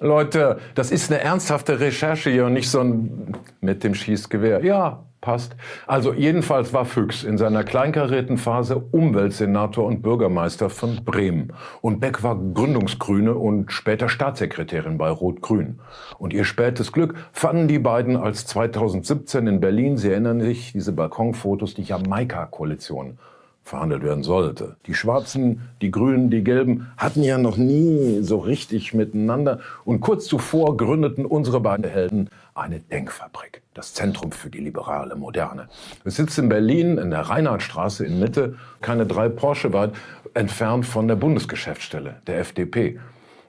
Leute, 0.02 0.58
das 0.74 0.90
ist 0.90 1.12
eine 1.12 1.22
ernsthafte 1.22 1.78
Recherche 1.78 2.28
hier 2.28 2.46
und 2.46 2.54
nicht 2.54 2.68
so 2.68 2.80
ein 2.80 3.36
mit 3.60 3.84
dem 3.84 3.94
Schießgewehr. 3.94 4.64
Ja, 4.64 5.04
passt. 5.20 5.54
Also 5.86 6.12
jedenfalls 6.12 6.72
war 6.72 6.84
Füchs 6.84 7.22
in 7.22 7.38
seiner 7.38 7.62
kleinkarierten 7.62 8.36
Phase 8.36 8.76
Umweltsenator 8.76 9.86
und 9.86 10.02
Bürgermeister 10.02 10.70
von 10.70 11.04
Bremen. 11.04 11.52
Und 11.80 12.00
Beck 12.00 12.24
war 12.24 12.36
Gründungsgrüne 12.36 13.32
und 13.34 13.70
später 13.70 14.08
Staatssekretärin 14.08 14.98
bei 14.98 15.08
Rot-Grün. 15.08 15.78
Und 16.18 16.32
ihr 16.32 16.44
spätes 16.44 16.90
Glück 16.90 17.14
fanden 17.32 17.68
die 17.68 17.78
beiden 17.78 18.16
als 18.16 18.44
2017 18.46 19.46
in 19.46 19.60
Berlin, 19.60 19.96
Sie 19.96 20.10
erinnern 20.10 20.40
sich, 20.40 20.72
diese 20.72 20.92
Balkonfotos, 20.92 21.74
die 21.74 21.84
Jamaika-Koalition 21.84 23.18
verhandelt 23.64 24.02
werden 24.02 24.24
sollte. 24.24 24.76
Die 24.86 24.94
Schwarzen, 24.94 25.68
die 25.80 25.90
Grünen, 25.90 26.30
die 26.30 26.42
Gelben 26.42 26.88
hatten 26.96 27.22
ja 27.22 27.38
noch 27.38 27.56
nie 27.56 28.22
so 28.22 28.38
richtig 28.38 28.92
miteinander. 28.92 29.60
Und 29.84 30.00
kurz 30.00 30.26
zuvor 30.26 30.76
gründeten 30.76 31.24
unsere 31.24 31.60
beiden 31.60 31.84
Helden 31.84 32.28
eine 32.54 32.80
Denkfabrik, 32.80 33.62
das 33.72 33.94
Zentrum 33.94 34.32
für 34.32 34.50
die 34.50 34.58
liberale 34.58 35.16
Moderne. 35.16 35.68
Es 36.04 36.16
sitzt 36.16 36.38
in 36.38 36.48
Berlin 36.48 36.98
in 36.98 37.10
der 37.10 37.20
Reinhardtstraße 37.20 38.04
in 38.04 38.18
Mitte, 38.18 38.56
keine 38.80 39.06
drei 39.06 39.28
Porsche 39.28 39.72
weit 39.72 39.92
entfernt 40.34 40.84
von 40.84 41.08
der 41.08 41.16
Bundesgeschäftsstelle 41.16 42.16
der 42.26 42.40
FDP. 42.40 42.98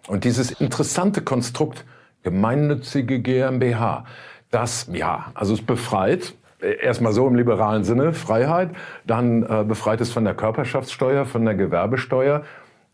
Und 0.07 0.25
dieses 0.25 0.51
interessante 0.51 1.21
Konstrukt 1.21 1.85
gemeinnützige 2.23 3.19
GmbH, 3.19 4.05
das, 4.51 4.87
ja, 4.93 5.31
also 5.33 5.53
es 5.53 5.61
befreit, 5.61 6.35
erstmal 6.63 7.13
so 7.13 7.27
im 7.27 7.35
liberalen 7.35 7.83
Sinne, 7.83 8.13
Freiheit, 8.13 8.71
dann 9.05 9.43
äh, 9.43 9.63
befreit 9.67 10.01
es 10.01 10.11
von 10.11 10.23
der 10.23 10.33
Körperschaftssteuer, 10.33 11.25
von 11.25 11.45
der 11.45 11.55
Gewerbesteuer. 11.55 12.43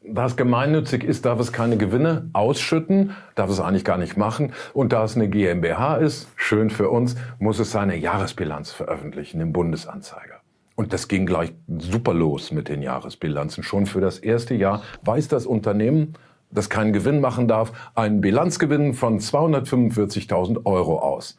Da 0.02 0.26
es 0.26 0.38
gemeinnützig 0.38 1.04
ist, 1.04 1.26
darf 1.26 1.40
es 1.40 1.52
keine 1.52 1.78
Gewinne 1.78 2.30
ausschütten, 2.34 3.12
darf 3.36 3.50
es 3.50 3.60
eigentlich 3.60 3.84
gar 3.84 3.98
nicht 3.98 4.18
machen. 4.18 4.54
Und 4.74 4.94
da 4.94 5.04
es 5.04 5.16
eine 5.16 5.28
GmbH 5.28 5.98
ist, 5.98 6.30
schön 6.36 6.70
für 6.70 6.90
uns, 6.90 7.16
muss 7.38 7.60
es 7.60 7.72
seine 7.72 7.98
Jahresbilanz 7.98 8.72
veröffentlichen 8.72 9.42
im 9.42 9.52
Bundesanzeiger. 9.52 10.40
Und 10.76 10.94
das 10.94 11.10
ging 11.10 11.26
gleich 11.26 11.52
super 11.68 12.14
los 12.14 12.54
mit 12.54 12.70
den 12.70 12.82
Jahresbilanzen. 12.82 13.64
Schon 13.64 13.86
für 13.86 14.00
das 14.00 14.18
erste 14.18 14.56
Jahr 14.56 14.82
weiß 15.04 15.28
das 15.28 15.46
Unternehmen, 15.46 16.14
das 16.52 16.70
keinen 16.70 16.94
Gewinn 16.94 17.20
machen 17.20 17.50
darf, 17.50 17.74
einen 17.96 18.22
Bilanzgewinn 18.22 18.94
von 18.94 19.20
245.000 19.20 20.66
Euro 20.66 21.00
aus. 21.00 21.38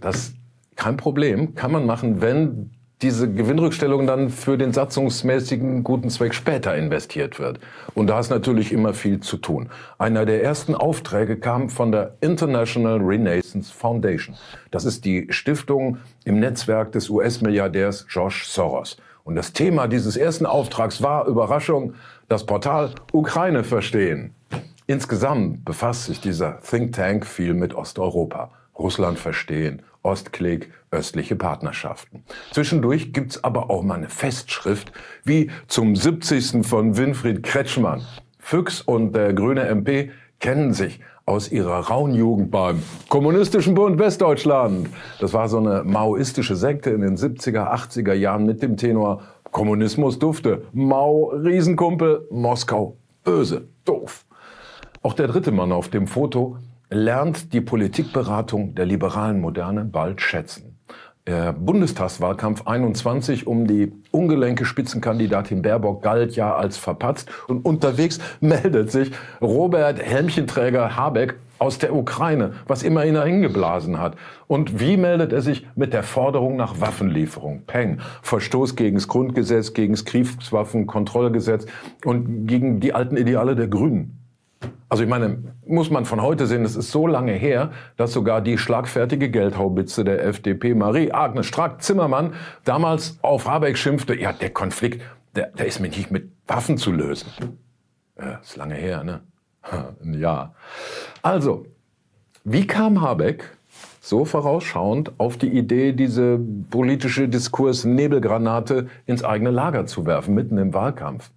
Das 0.00 0.32
kein 0.76 0.96
Problem, 0.96 1.54
kann 1.54 1.72
man 1.72 1.86
machen, 1.86 2.20
wenn 2.20 2.70
diese 3.02 3.30
Gewinnrückstellung 3.30 4.06
dann 4.06 4.30
für 4.30 4.56
den 4.56 4.72
satzungsmäßigen 4.72 5.84
guten 5.84 6.08
Zweck 6.08 6.32
später 6.32 6.74
investiert 6.74 7.38
wird. 7.38 7.60
Und 7.94 8.06
da 8.06 8.18
ist 8.18 8.30
natürlich 8.30 8.72
immer 8.72 8.94
viel 8.94 9.20
zu 9.20 9.36
tun. 9.36 9.68
Einer 9.98 10.24
der 10.24 10.42
ersten 10.42 10.74
Aufträge 10.74 11.36
kam 11.36 11.68
von 11.68 11.92
der 11.92 12.16
International 12.22 12.96
Renaissance 12.98 13.70
Foundation. 13.70 14.34
Das 14.70 14.86
ist 14.86 15.04
die 15.04 15.26
Stiftung 15.28 15.98
im 16.24 16.40
Netzwerk 16.40 16.92
des 16.92 17.10
US-Milliardärs 17.10 18.06
George 18.08 18.44
Soros. 18.46 18.96
Und 19.24 19.34
das 19.34 19.52
Thema 19.52 19.88
dieses 19.88 20.16
ersten 20.16 20.46
Auftrags 20.46 21.02
war, 21.02 21.26
Überraschung, 21.26 21.94
das 22.28 22.46
Portal 22.46 22.92
Ukraine 23.12 23.62
verstehen. 23.62 24.34
Insgesamt 24.86 25.64
befasst 25.64 26.04
sich 26.04 26.20
dieser 26.20 26.60
Think 26.60 26.92
Tank 26.92 27.26
viel 27.26 27.52
mit 27.52 27.74
Osteuropa. 27.74 28.52
Russland 28.78 29.18
verstehen, 29.18 29.82
Ostklick, 30.06 30.70
östliche 30.92 31.34
Partnerschaften. 31.34 32.22
Zwischendurch 32.52 33.12
gibt's 33.12 33.42
aber 33.42 33.70
auch 33.70 33.82
mal 33.82 33.96
eine 33.96 34.08
Festschrift, 34.08 34.92
wie 35.24 35.50
zum 35.66 35.96
70. 35.96 36.64
von 36.64 36.96
Winfried 36.96 37.42
Kretschmann. 37.42 38.02
Füchs 38.38 38.80
und 38.80 39.14
der 39.16 39.32
grüne 39.32 39.66
MP 39.66 40.12
kennen 40.38 40.72
sich 40.72 41.00
aus 41.24 41.50
ihrer 41.50 41.88
rauen 41.88 42.14
Jugend 42.14 42.52
beim 42.52 42.80
Kommunistischen 43.08 43.74
Bund 43.74 43.98
Westdeutschland. 43.98 44.88
Das 45.18 45.32
war 45.32 45.48
so 45.48 45.58
eine 45.58 45.82
maoistische 45.82 46.54
Sekte 46.54 46.90
in 46.90 47.00
den 47.00 47.16
70er, 47.16 47.72
80er 47.74 48.12
Jahren 48.12 48.46
mit 48.46 48.62
dem 48.62 48.76
Tenor 48.76 49.22
Kommunismus 49.50 50.20
dufte. 50.20 50.62
Mao, 50.72 51.32
Riesenkumpel, 51.34 52.28
Moskau, 52.30 52.96
böse, 53.24 53.66
doof. 53.84 54.24
Auch 55.02 55.14
der 55.14 55.26
dritte 55.26 55.50
Mann 55.50 55.72
auf 55.72 55.88
dem 55.88 56.06
Foto 56.06 56.58
lernt 56.90 57.52
die 57.52 57.60
Politikberatung 57.60 58.74
der 58.74 58.86
liberalen 58.86 59.40
Moderne 59.40 59.84
bald 59.84 60.20
schätzen. 60.20 60.76
Der 61.26 61.52
Bundestagswahlkampf 61.52 62.68
21 62.68 63.48
um 63.48 63.66
die 63.66 63.92
ungelenke 64.12 64.64
Spitzenkandidatin 64.64 65.60
Baerbock 65.60 66.00
galt 66.00 66.36
ja 66.36 66.54
als 66.54 66.76
verpatzt. 66.76 67.28
Und 67.48 67.64
unterwegs 67.64 68.20
meldet 68.40 68.92
sich 68.92 69.10
Robert 69.40 70.00
Helmchenträger 70.00 70.94
Habeck 70.94 71.34
aus 71.58 71.78
der 71.78 71.96
Ukraine, 71.96 72.52
was 72.68 72.84
immer 72.84 73.04
ihn 73.04 73.14
dahin 73.14 73.42
geblasen 73.42 73.98
hat. 73.98 74.14
Und 74.46 74.78
wie 74.78 74.96
meldet 74.96 75.32
er 75.32 75.42
sich 75.42 75.66
mit 75.74 75.92
der 75.92 76.04
Forderung 76.04 76.54
nach 76.54 76.80
Waffenlieferung? 76.80 77.62
Peng. 77.66 77.98
Verstoß 78.22 78.76
gegen 78.76 78.96
das 78.96 79.08
Grundgesetz, 79.08 79.72
gegen 79.72 79.94
das 79.94 80.04
Kriegswaffenkontrollgesetz 80.04 81.66
und 82.04 82.46
gegen 82.46 82.78
die 82.78 82.94
alten 82.94 83.16
Ideale 83.16 83.56
der 83.56 83.66
Grünen. 83.66 84.25
Also 84.88 85.02
ich 85.02 85.08
meine, 85.08 85.54
muss 85.66 85.90
man 85.90 86.04
von 86.04 86.22
heute 86.22 86.46
sehen, 86.46 86.64
es 86.64 86.76
ist 86.76 86.90
so 86.90 87.06
lange 87.06 87.32
her, 87.32 87.70
dass 87.96 88.12
sogar 88.12 88.40
die 88.40 88.58
schlagfertige 88.58 89.30
Geldhaubitze 89.30 90.04
der 90.04 90.24
FDP, 90.24 90.74
Marie 90.74 91.12
Agnes 91.12 91.46
Strack-Zimmermann, 91.46 92.34
damals 92.64 93.18
auf 93.22 93.46
Habeck 93.46 93.76
schimpfte, 93.76 94.14
ja, 94.18 94.32
der 94.32 94.50
Konflikt, 94.50 95.02
der, 95.34 95.48
der 95.48 95.66
ist 95.66 95.80
mir 95.80 95.88
nicht 95.88 96.10
mit 96.10 96.30
Waffen 96.46 96.78
zu 96.78 96.92
lösen. 96.92 97.58
Ja, 98.18 98.36
ist 98.36 98.56
lange 98.56 98.74
her, 98.74 99.04
ne? 99.04 99.20
ja. 100.18 100.54
Also, 101.22 101.66
wie 102.44 102.66
kam 102.66 103.00
Habeck 103.00 103.56
so 104.00 104.24
vorausschauend 104.24 105.18
auf 105.18 105.36
die 105.36 105.48
Idee, 105.48 105.92
diese 105.92 106.38
politische 106.70 107.28
Diskurs-Nebelgranate 107.28 108.88
ins 109.04 109.24
eigene 109.24 109.50
Lager 109.50 109.86
zu 109.86 110.06
werfen, 110.06 110.34
mitten 110.34 110.58
im 110.58 110.72
Wahlkampf? 110.72 111.30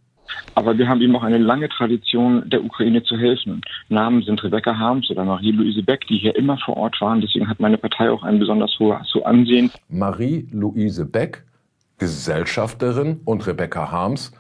Aber 0.56 0.78
wir 0.78 0.88
haben 0.88 1.02
eben 1.02 1.16
auch 1.16 1.24
eine 1.24 1.38
lange 1.38 1.70
Tradition, 1.70 2.50
der 2.50 2.64
Ukraine 2.64 3.04
zu 3.04 3.18
helfen. 3.18 3.62
Namen 3.90 4.22
sind 4.24 4.44
Rebecca 4.44 4.78
Harms 4.78 5.10
oder 5.10 5.26
Marie-Louise 5.26 5.84
Beck, 5.84 6.08
die 6.08 6.18
hier 6.18 6.36
immer 6.36 6.58
vor 6.58 6.78
Ort 6.78 7.00
waren. 7.02 7.22
Deswegen 7.22 7.48
hat 7.48 7.60
meine 7.60 7.78
Partei 7.78 8.10
auch 8.12 8.24
ein 8.24 8.40
besonders 8.40 8.78
hohes 8.80 9.08
Ansehen. 9.24 9.72
Marie-Louise 9.90 11.06
Beck, 11.06 11.44
Gesellschafterin 11.98 13.22
und 13.26 13.46
Rebecca 13.46 13.92
Harms, 13.92 14.32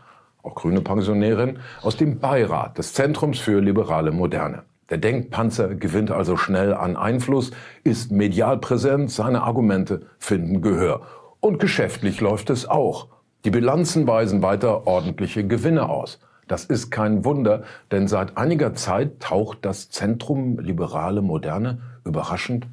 auch 0.43 0.55
grüne 0.55 0.81
Pensionärin, 0.81 1.59
aus 1.81 1.97
dem 1.97 2.19
Beirat 2.19 2.77
des 2.77 2.93
Zentrums 2.93 3.39
für 3.39 3.59
liberale 3.59 4.11
Moderne. 4.11 4.63
Der 4.89 4.97
Denkpanzer 4.97 5.75
gewinnt 5.75 6.09
also 6.09 6.35
schnell 6.35 6.73
an 6.73 6.95
Einfluss, 6.97 7.51
ist 7.83 8.11
medial 8.11 8.57
präsent, 8.57 9.11
seine 9.11 9.43
Argumente 9.43 10.07
finden 10.17 10.61
Gehör. 10.61 11.01
Und 11.39 11.59
geschäftlich 11.59 12.21
läuft 12.21 12.49
es 12.49 12.67
auch. 12.67 13.07
Die 13.45 13.51
Bilanzen 13.51 14.05
weisen 14.05 14.41
weiter 14.41 14.85
ordentliche 14.85 15.47
Gewinne 15.47 15.87
aus. 15.87 16.19
Das 16.49 16.65
ist 16.65 16.91
kein 16.91 17.23
Wunder, 17.23 17.63
denn 17.89 18.09
seit 18.09 18.35
einiger 18.35 18.73
Zeit 18.73 19.21
taucht 19.21 19.59
das 19.61 19.89
Zentrum 19.89 20.59
Liberale 20.59 21.21
Moderne 21.21 21.79
überraschend 22.03 22.67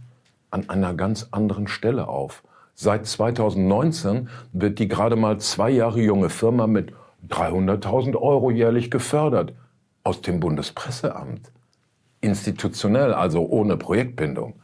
an 0.50 0.68
einer 0.68 0.94
ganz 0.94 1.28
anderen 1.30 1.68
Stelle 1.68 2.08
auf. 2.08 2.42
Seit 2.74 3.06
2019 3.06 4.28
wird 4.52 4.80
die 4.80 4.88
gerade 4.88 5.14
mal 5.14 5.38
zwei 5.38 5.70
Jahre 5.70 6.00
junge 6.00 6.30
Firma 6.30 6.66
mit 6.66 6.92
300.000 7.28 8.16
Euro 8.16 8.50
jährlich 8.50 8.90
gefördert 8.90 9.52
aus 10.02 10.20
dem 10.20 10.40
Bundespresseamt. 10.40 11.52
Institutionell, 12.20 13.14
also 13.14 13.46
ohne 13.46 13.76
Projektbindung. 13.76 14.54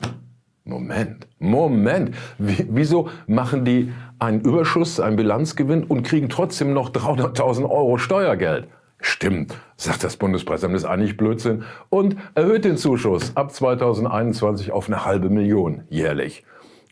Moment, 0.65 1.27
Moment. 1.39 2.15
Wie, 2.39 2.67
wieso 2.71 3.09
machen 3.27 3.65
die 3.65 3.93
einen 4.23 4.41
Überschuss, 4.41 5.01
einen 5.01 5.17
Bilanzgewinn 5.17 5.83
und 5.83 6.05
kriegen 6.05 6.29
trotzdem 6.29 6.73
noch 6.73 6.91
300.000 6.91 7.69
Euro 7.69 7.99
Steuergeld? 7.99 8.69
Stimmt, 9.01 9.57
sagt 9.77 10.05
das 10.05 10.17
Bundespresseamt, 10.17 10.77
ist 10.77 10.85
eigentlich 10.85 11.17
Blödsinn 11.17 11.65
und 11.89 12.17
erhöht 12.37 12.65
den 12.65 12.77
Zuschuss 12.77 13.37
ab 13.37 13.53
2021 13.53 14.71
auf 14.71 14.87
eine 14.87 15.05
halbe 15.05 15.29
Million 15.29 15.83
jährlich. 15.91 16.45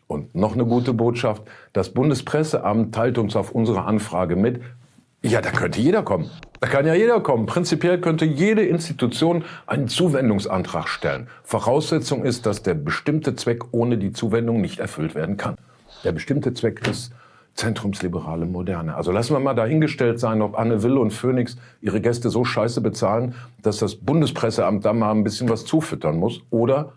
Und 0.08 0.34
noch 0.34 0.54
eine 0.54 0.66
gute 0.66 0.92
Botschaft, 0.92 1.44
das 1.72 1.90
Bundespresseamt 1.90 2.92
teilt 2.92 3.16
uns 3.16 3.36
auf 3.36 3.52
unsere 3.52 3.84
Anfrage 3.84 4.34
mit, 4.34 4.60
ja, 5.22 5.40
da 5.40 5.50
könnte 5.50 5.80
jeder 5.80 6.02
kommen. 6.02 6.30
Da 6.58 6.66
kann 6.66 6.86
ja 6.86 6.94
jeder 6.94 7.20
kommen. 7.20 7.46
Prinzipiell 7.46 8.00
könnte 8.00 8.24
jede 8.24 8.64
Institution 8.64 9.44
einen 9.66 9.86
Zuwendungsantrag 9.86 10.88
stellen. 10.88 11.28
Voraussetzung 11.44 12.24
ist, 12.24 12.46
dass 12.46 12.62
der 12.62 12.74
bestimmte 12.74 13.36
Zweck 13.36 13.62
ohne 13.70 13.98
die 13.98 14.12
Zuwendung 14.12 14.60
nicht 14.60 14.80
erfüllt 14.80 15.14
werden 15.14 15.36
kann. 15.36 15.56
Der 16.04 16.12
bestimmte 16.12 16.54
Zweck 16.54 16.86
ist 16.88 17.12
zentrumsliberale 17.54 18.46
Moderne. 18.46 18.94
Also 18.94 19.12
lassen 19.12 19.34
wir 19.34 19.40
mal 19.40 19.54
dahingestellt 19.54 20.20
sein, 20.20 20.40
ob 20.40 20.58
Anne 20.58 20.82
Will 20.82 20.96
und 20.96 21.10
Phoenix 21.10 21.56
ihre 21.80 22.00
Gäste 22.00 22.30
so 22.30 22.44
scheiße 22.44 22.80
bezahlen, 22.80 23.34
dass 23.62 23.78
das 23.78 23.96
Bundespresseamt 23.96 24.84
da 24.84 24.92
mal 24.92 25.10
ein 25.10 25.24
bisschen 25.24 25.48
was 25.48 25.64
zufüttern 25.64 26.16
muss. 26.16 26.40
Oder, 26.50 26.92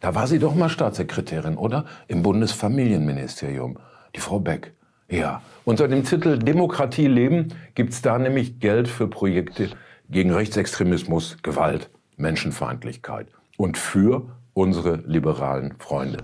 da 0.00 0.14
war 0.14 0.26
sie 0.26 0.38
doch 0.38 0.54
mal 0.54 0.68
Staatssekretärin, 0.68 1.56
oder? 1.56 1.84
Im 2.06 2.22
Bundesfamilienministerium. 2.22 3.78
Die 4.14 4.20
Frau 4.20 4.38
Beck. 4.38 4.72
Ja, 5.08 5.42
unter 5.64 5.88
dem 5.88 6.04
Titel 6.04 6.38
Demokratie 6.38 7.06
leben 7.06 7.48
gibt's 7.74 8.02
da 8.02 8.18
nämlich 8.18 8.60
Geld 8.60 8.88
für 8.88 9.08
Projekte 9.08 9.70
gegen 10.10 10.32
Rechtsextremismus, 10.32 11.38
Gewalt, 11.42 11.90
Menschenfeindlichkeit 12.16 13.28
und 13.56 13.78
für 13.78 14.26
unsere 14.52 14.96
liberalen 15.06 15.74
Freunde. 15.78 16.18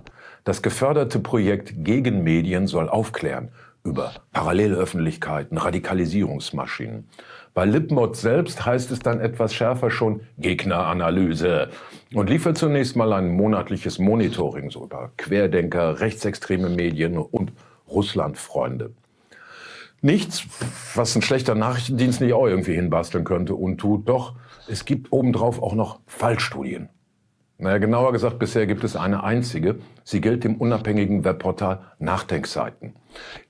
Das 0.44 0.60
geförderte 0.60 1.20
Projekt 1.20 1.84
gegen 1.84 2.24
Medien 2.24 2.66
soll 2.66 2.88
aufklären 2.88 3.50
über 3.84 4.12
parallele 4.32 4.76
Öffentlichkeiten, 4.76 5.56
Radikalisierungsmaschinen. 5.56 7.08
Bei 7.54 7.64
Lipmod 7.64 8.16
selbst 8.16 8.64
heißt 8.64 8.90
es 8.90 9.00
dann 9.00 9.20
etwas 9.20 9.54
schärfer 9.54 9.90
schon 9.90 10.20
Gegneranalyse 10.38 11.68
und 12.14 12.30
liefert 12.30 12.58
zunächst 12.58 12.96
mal 12.96 13.12
ein 13.12 13.28
monatliches 13.28 13.98
Monitoring 13.98 14.70
so 14.70 14.84
über 14.84 15.10
Querdenker, 15.16 16.00
rechtsextreme 16.00 16.70
Medien 16.70 17.18
und 17.18 17.52
Russlandfreunde. 17.88 18.92
Nichts, 20.00 20.44
was 20.94 21.14
ein 21.14 21.22
schlechter 21.22 21.54
Nachrichtendienst 21.54 22.20
nicht 22.20 22.32
auch 22.32 22.46
irgendwie 22.46 22.74
hinbasteln 22.74 23.22
könnte 23.22 23.54
und 23.54 23.78
tut. 23.78 24.08
Doch 24.08 24.34
es 24.68 24.84
gibt 24.84 25.12
obendrauf 25.12 25.62
auch 25.62 25.74
noch 25.74 26.00
Fallstudien. 26.06 26.88
Naja, 27.62 27.78
genauer 27.78 28.10
gesagt, 28.10 28.40
bisher 28.40 28.66
gibt 28.66 28.82
es 28.82 28.96
eine 28.96 29.22
einzige. 29.22 29.76
Sie 30.02 30.20
gilt 30.20 30.42
dem 30.42 30.56
unabhängigen 30.56 31.24
Webportal 31.24 31.78
Nachdenkseiten. 32.00 32.96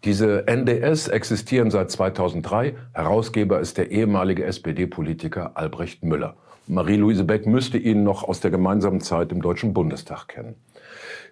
Diese 0.04 0.46
NDS 0.46 1.08
existieren 1.08 1.70
seit 1.70 1.90
2003. 1.90 2.74
Herausgeber 2.92 3.58
ist 3.58 3.78
der 3.78 3.90
ehemalige 3.90 4.44
SPD-Politiker 4.44 5.52
Albrecht 5.54 6.04
Müller. 6.04 6.36
Marie-Louise 6.66 7.24
Beck 7.24 7.46
müsste 7.46 7.78
ihn 7.78 8.04
noch 8.04 8.22
aus 8.22 8.40
der 8.40 8.50
gemeinsamen 8.50 9.00
Zeit 9.00 9.32
im 9.32 9.40
Deutschen 9.40 9.72
Bundestag 9.72 10.28
kennen. 10.28 10.56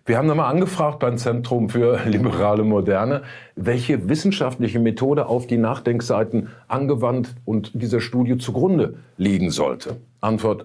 Wir 0.06 0.16
haben 0.16 0.26
nochmal 0.26 0.50
angefragt 0.50 1.00
beim 1.00 1.18
Zentrum 1.18 1.68
für 1.68 2.00
liberale 2.06 2.64
Moderne, 2.64 3.24
welche 3.56 4.08
wissenschaftliche 4.08 4.80
Methode 4.80 5.26
auf 5.26 5.46
die 5.46 5.58
Nachdenkseiten 5.58 6.48
angewandt 6.66 7.34
und 7.44 7.72
dieser 7.74 8.00
Studie 8.00 8.38
zugrunde 8.38 8.94
liegen 9.18 9.50
sollte. 9.50 9.96
Antwort, 10.22 10.64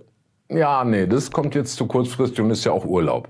ja, 0.50 0.84
nee, 0.84 1.08
das 1.08 1.32
kommt 1.32 1.56
jetzt 1.56 1.76
zu 1.76 1.88
kurzfristig 1.88 2.42
und 2.42 2.52
ist 2.52 2.66
ja 2.66 2.72
auch 2.72 2.86
Urlaub. 2.86 3.30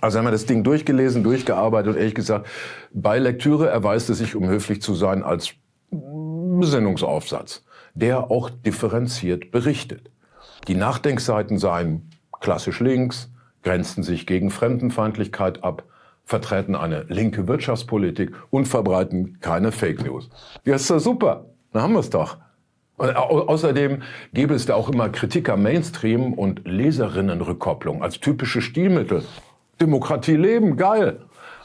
Also 0.00 0.18
haben 0.18 0.26
wir 0.26 0.30
das 0.30 0.46
Ding 0.46 0.64
durchgelesen, 0.64 1.22
durchgearbeitet 1.22 1.92
und 1.92 1.98
ehrlich 1.98 2.14
gesagt, 2.14 2.46
bei 2.92 3.18
Lektüre 3.18 3.68
erweist 3.68 4.08
es 4.10 4.18
sich, 4.18 4.34
um 4.34 4.48
höflich 4.48 4.80
zu 4.80 4.94
sein, 4.94 5.22
als 5.22 5.52
Besinnungsaufsatz, 5.90 7.64
der 7.94 8.30
auch 8.30 8.48
differenziert 8.50 9.50
berichtet. 9.50 10.10
Die 10.68 10.74
Nachdenkseiten 10.74 11.58
seien 11.58 12.10
klassisch 12.40 12.80
links, 12.80 13.30
grenzen 13.62 14.02
sich 14.02 14.26
gegen 14.26 14.50
Fremdenfeindlichkeit 14.50 15.62
ab, 15.62 15.84
vertreten 16.24 16.74
eine 16.74 17.04
linke 17.08 17.48
Wirtschaftspolitik 17.48 18.32
und 18.50 18.66
verbreiten 18.66 19.38
keine 19.40 19.72
Fake 19.72 20.04
News. 20.04 20.30
Ja, 20.64 20.76
ist 20.76 20.90
doch 20.90 20.98
super. 20.98 21.46
Dann 21.72 21.82
haben 21.82 21.92
wir 21.92 22.00
es 22.00 22.10
doch. 22.10 22.38
Außerdem 23.00 24.02
gäbe 24.34 24.54
es 24.54 24.66
da 24.66 24.74
auch 24.74 24.90
immer 24.90 25.08
Kritik 25.08 25.48
am 25.48 25.62
Mainstream 25.62 26.34
und 26.34 26.66
Leserinnenrückkopplung 26.66 28.02
als 28.02 28.20
typische 28.20 28.60
Stilmittel. 28.60 29.24
Demokratie 29.80 30.36
leben, 30.36 30.76
geil. 30.76 31.20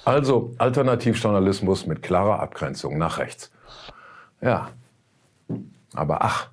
Also 0.06 0.54
Alternativjournalismus 0.60 1.88
mit 1.88 2.02
klarer 2.02 2.40
Abgrenzung 2.40 2.98
nach 2.98 3.18
rechts. 3.18 3.52
Ja, 4.42 4.70
aber 5.94 6.24
ach, 6.24 6.50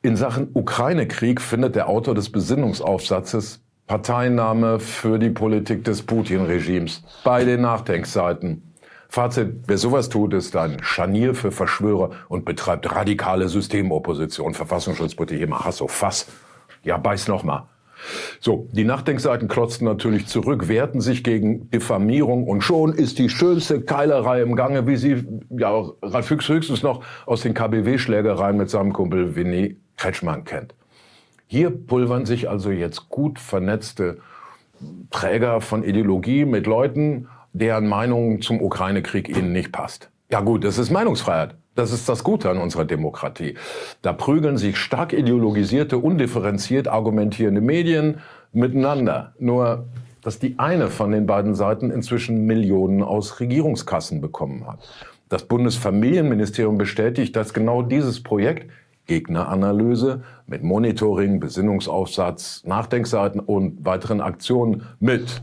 in 0.00 0.16
Sachen 0.16 0.50
Ukraine-Krieg 0.54 1.40
findet 1.40 1.74
der 1.74 1.88
Autor 1.88 2.14
des 2.14 2.30
Besinnungsaufsatzes 2.30 3.60
Parteinahme 3.86 4.80
für 4.80 5.18
die 5.18 5.30
Politik 5.30 5.84
des 5.84 6.02
Putin-Regimes 6.02 7.02
bei 7.24 7.44
den 7.44 7.60
Nachdenkseiten. 7.60 8.62
Fazit, 9.08 9.64
wer 9.66 9.78
sowas 9.78 10.08
tut, 10.08 10.34
ist 10.34 10.56
ein 10.56 10.82
Scharnier 10.82 11.34
für 11.34 11.52
Verschwörer 11.52 12.10
und 12.28 12.44
betreibt 12.44 12.94
radikale 12.94 13.48
Systemopposition. 13.48 14.54
Verfassungsschutzpolitik 14.54 15.40
immer 15.40 15.64
Hass 15.64 15.80
auf 15.80 15.92
Fass. 15.92 16.26
Ja, 16.82 16.96
beiß 16.96 17.28
noch 17.28 17.44
mal. 17.44 17.68
So, 18.40 18.68
die 18.72 18.84
Nachdenkseiten 18.84 19.48
klotzten 19.48 19.86
natürlich 19.86 20.26
zurück, 20.26 20.68
wehrten 20.68 21.00
sich 21.00 21.24
gegen 21.24 21.70
Diffamierung 21.70 22.44
und 22.44 22.60
schon 22.60 22.92
ist 22.92 23.18
die 23.18 23.28
schönste 23.28 23.80
Keilerei 23.80 24.42
im 24.42 24.54
Gange, 24.54 24.86
wie 24.86 24.96
sie 24.96 25.26
ja 25.50 25.70
Ralf 26.02 26.26
Füchs 26.26 26.48
höchstens 26.48 26.82
noch 26.82 27.02
aus 27.24 27.40
den 27.40 27.54
KBW-Schlägereien 27.54 28.56
mit 28.56 28.70
seinem 28.70 28.92
Kumpel 28.92 29.34
Winnie 29.34 29.78
Kretschmann 29.96 30.44
kennt. 30.44 30.74
Hier 31.46 31.70
pulvern 31.70 32.26
sich 32.26 32.48
also 32.48 32.70
jetzt 32.70 33.08
gut 33.08 33.38
vernetzte 33.38 34.18
Träger 35.10 35.60
von 35.60 35.82
Ideologie 35.82 36.44
mit 36.44 36.66
Leuten, 36.66 37.28
deren 37.58 37.86
Meinung 37.86 38.42
zum 38.42 38.60
Ukraine-Krieg 38.60 39.28
ihnen 39.28 39.52
nicht 39.52 39.72
passt. 39.72 40.10
Ja 40.30 40.40
gut, 40.40 40.64
das 40.64 40.78
ist 40.78 40.90
Meinungsfreiheit. 40.90 41.54
Das 41.74 41.92
ist 41.92 42.08
das 42.08 42.24
Gute 42.24 42.50
an 42.50 42.58
unserer 42.58 42.84
Demokratie. 42.84 43.54
Da 44.02 44.12
prügeln 44.12 44.56
sich 44.56 44.76
stark 44.78 45.12
ideologisierte, 45.12 45.98
undifferenziert 45.98 46.88
argumentierende 46.88 47.60
Medien 47.60 48.20
miteinander. 48.52 49.34
Nur, 49.38 49.86
dass 50.22 50.38
die 50.38 50.58
eine 50.58 50.88
von 50.88 51.12
den 51.12 51.26
beiden 51.26 51.54
Seiten 51.54 51.90
inzwischen 51.90 52.46
Millionen 52.46 53.02
aus 53.02 53.40
Regierungskassen 53.40 54.20
bekommen 54.20 54.66
hat. 54.66 54.80
Das 55.28 55.44
Bundesfamilienministerium 55.44 56.78
bestätigt, 56.78 57.36
dass 57.36 57.52
genau 57.52 57.82
dieses 57.82 58.22
Projekt 58.22 58.70
Gegneranalyse 59.06 60.22
mit 60.46 60.62
Monitoring, 60.62 61.40
Besinnungsaufsatz, 61.40 62.62
Nachdenkseiten 62.64 63.40
und 63.40 63.84
weiteren 63.84 64.20
Aktionen 64.20 64.82
mit 64.98 65.42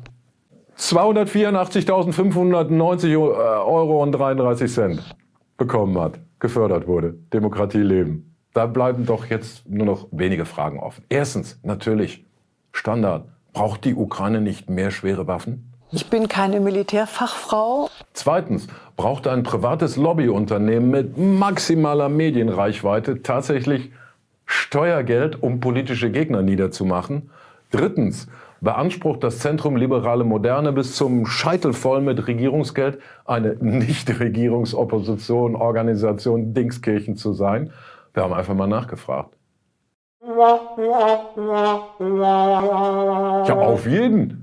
284.590 0.83 3.07
äh, 3.07 3.15
Euro 3.15 4.03
und 4.03 4.11
33 4.11 4.71
Cent 4.71 5.01
bekommen 5.55 5.97
hat, 5.97 6.19
gefördert 6.39 6.87
wurde. 6.87 7.15
Demokratie 7.31 7.77
leben. 7.77 8.35
Da 8.53 8.65
bleiben 8.65 9.05
doch 9.05 9.27
jetzt 9.27 9.65
nur 9.69 9.85
noch 9.85 10.09
wenige 10.11 10.43
Fragen 10.43 10.81
offen. 10.81 11.05
Erstens, 11.07 11.57
natürlich, 11.63 12.25
Standard. 12.73 13.29
Braucht 13.53 13.85
die 13.85 13.95
Ukraine 13.95 14.41
nicht 14.41 14.69
mehr 14.69 14.91
schwere 14.91 15.25
Waffen? 15.25 15.71
Ich 15.91 16.09
bin 16.09 16.27
keine 16.27 16.59
Militärfachfrau. 16.59 17.89
Zweitens 18.11 18.67
brauchte 18.97 19.31
ein 19.31 19.43
privates 19.43 19.95
Lobbyunternehmen 19.95 20.89
mit 20.89 21.17
maximaler 21.17 22.09
Medienreichweite 22.09 23.21
tatsächlich 23.21 23.93
Steuergeld, 24.45 25.41
um 25.41 25.61
politische 25.61 26.11
Gegner 26.11 26.41
niederzumachen. 26.41 27.29
Drittens 27.71 28.27
beansprucht 28.63 29.23
das 29.23 29.39
Zentrum 29.39 29.75
Liberale 29.75 30.23
Moderne 30.23 30.71
bis 30.71 30.95
zum 30.95 31.25
Scheitel 31.25 31.73
voll 31.73 31.99
mit 32.01 32.27
Regierungsgeld 32.27 32.99
eine 33.25 33.55
Nichtregierungsopposition, 33.59 35.55
Organisation 35.55 36.53
Dingskirchen 36.53 37.17
zu 37.17 37.33
sein. 37.33 37.73
Wir 38.13 38.23
haben 38.23 38.33
einfach 38.33 38.55
mal 38.55 38.67
nachgefragt. 38.67 39.35
Ja, 40.25 40.59
auf 43.55 43.85
jeden. 43.85 44.39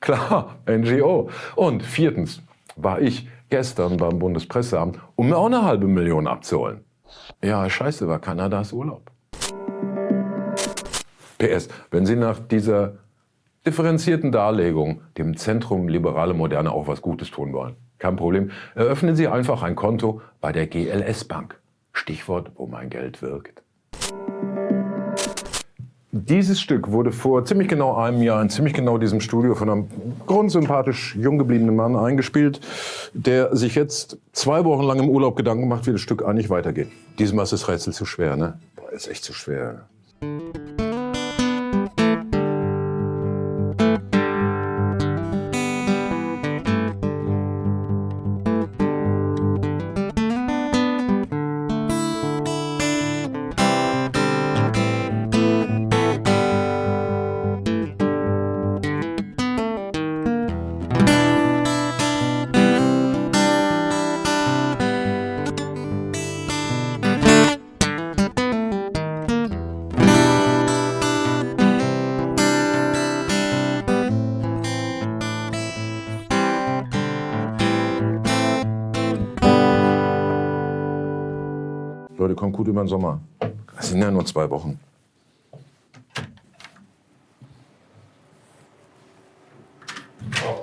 Klar, 0.00 0.54
NGO. 0.68 1.30
Und 1.56 1.82
viertens 1.82 2.42
war 2.76 3.00
ich 3.00 3.28
gestern 3.50 3.96
beim 3.96 4.20
Bundespresseamt, 4.20 5.00
um 5.16 5.30
mir 5.30 5.36
auch 5.36 5.46
eine 5.46 5.64
halbe 5.64 5.88
Million 5.88 6.28
abzuholen. 6.28 6.84
Ja, 7.42 7.68
scheiße, 7.68 8.06
war 8.06 8.20
Kanadas 8.20 8.72
Urlaub. 8.72 9.10
PS, 11.38 11.68
wenn 11.90 12.06
Sie 12.06 12.16
nach 12.16 12.38
dieser 12.38 12.94
differenzierten 13.66 14.30
Darlegung 14.30 15.02
dem 15.18 15.36
Zentrum 15.36 15.88
Liberale 15.88 16.34
Moderne 16.34 16.70
auch 16.70 16.86
was 16.86 17.02
Gutes 17.02 17.30
tun 17.30 17.52
wollen, 17.52 17.74
kein 17.98 18.16
Problem, 18.16 18.50
eröffnen 18.74 19.16
Sie 19.16 19.26
einfach 19.28 19.62
ein 19.62 19.74
Konto 19.74 20.20
bei 20.40 20.52
der 20.52 20.66
GLS 20.66 21.24
Bank. 21.24 21.58
Stichwort, 21.92 22.52
wo 22.54 22.66
mein 22.66 22.90
Geld 22.90 23.22
wirkt. 23.22 23.62
Dieses 26.12 26.60
Stück 26.60 26.92
wurde 26.92 27.12
vor 27.12 27.44
ziemlich 27.44 27.68
genau 27.68 27.94
einem 27.96 28.22
Jahr 28.22 28.40
in 28.40 28.48
ziemlich 28.48 28.72
genau 28.72 28.96
diesem 28.96 29.20
Studio 29.20 29.54
von 29.54 29.68
einem 29.68 29.88
grundsympathisch 30.26 31.14
jung 31.16 31.36
gebliebenen 31.36 31.76
Mann 31.76 31.94
eingespielt, 31.96 32.60
der 33.12 33.54
sich 33.54 33.74
jetzt 33.74 34.18
zwei 34.32 34.64
Wochen 34.64 34.84
lang 34.84 34.98
im 34.98 35.08
Urlaub 35.10 35.36
Gedanken 35.36 35.68
macht, 35.68 35.86
wie 35.86 35.92
das 35.92 36.00
Stück 36.00 36.24
eigentlich 36.24 36.48
weitergeht. 36.48 36.88
Diesmal 37.18 37.42
ist 37.42 37.52
das 37.52 37.68
Rätsel 37.68 37.92
zu 37.92 38.06
schwer, 38.06 38.36
ne? 38.36 38.58
Boah, 38.76 38.92
ist 38.92 39.08
echt 39.08 39.24
zu 39.24 39.34
schwer. 39.34 39.88
Kommt 82.46 82.56
gut 82.56 82.68
über 82.68 82.84
den 82.84 82.88
Sommer. 82.88 83.20
Das 83.74 83.88
sind 83.88 84.00
ja 84.00 84.10
nur 84.10 84.24
zwei 84.24 84.48
Wochen. 84.48 84.78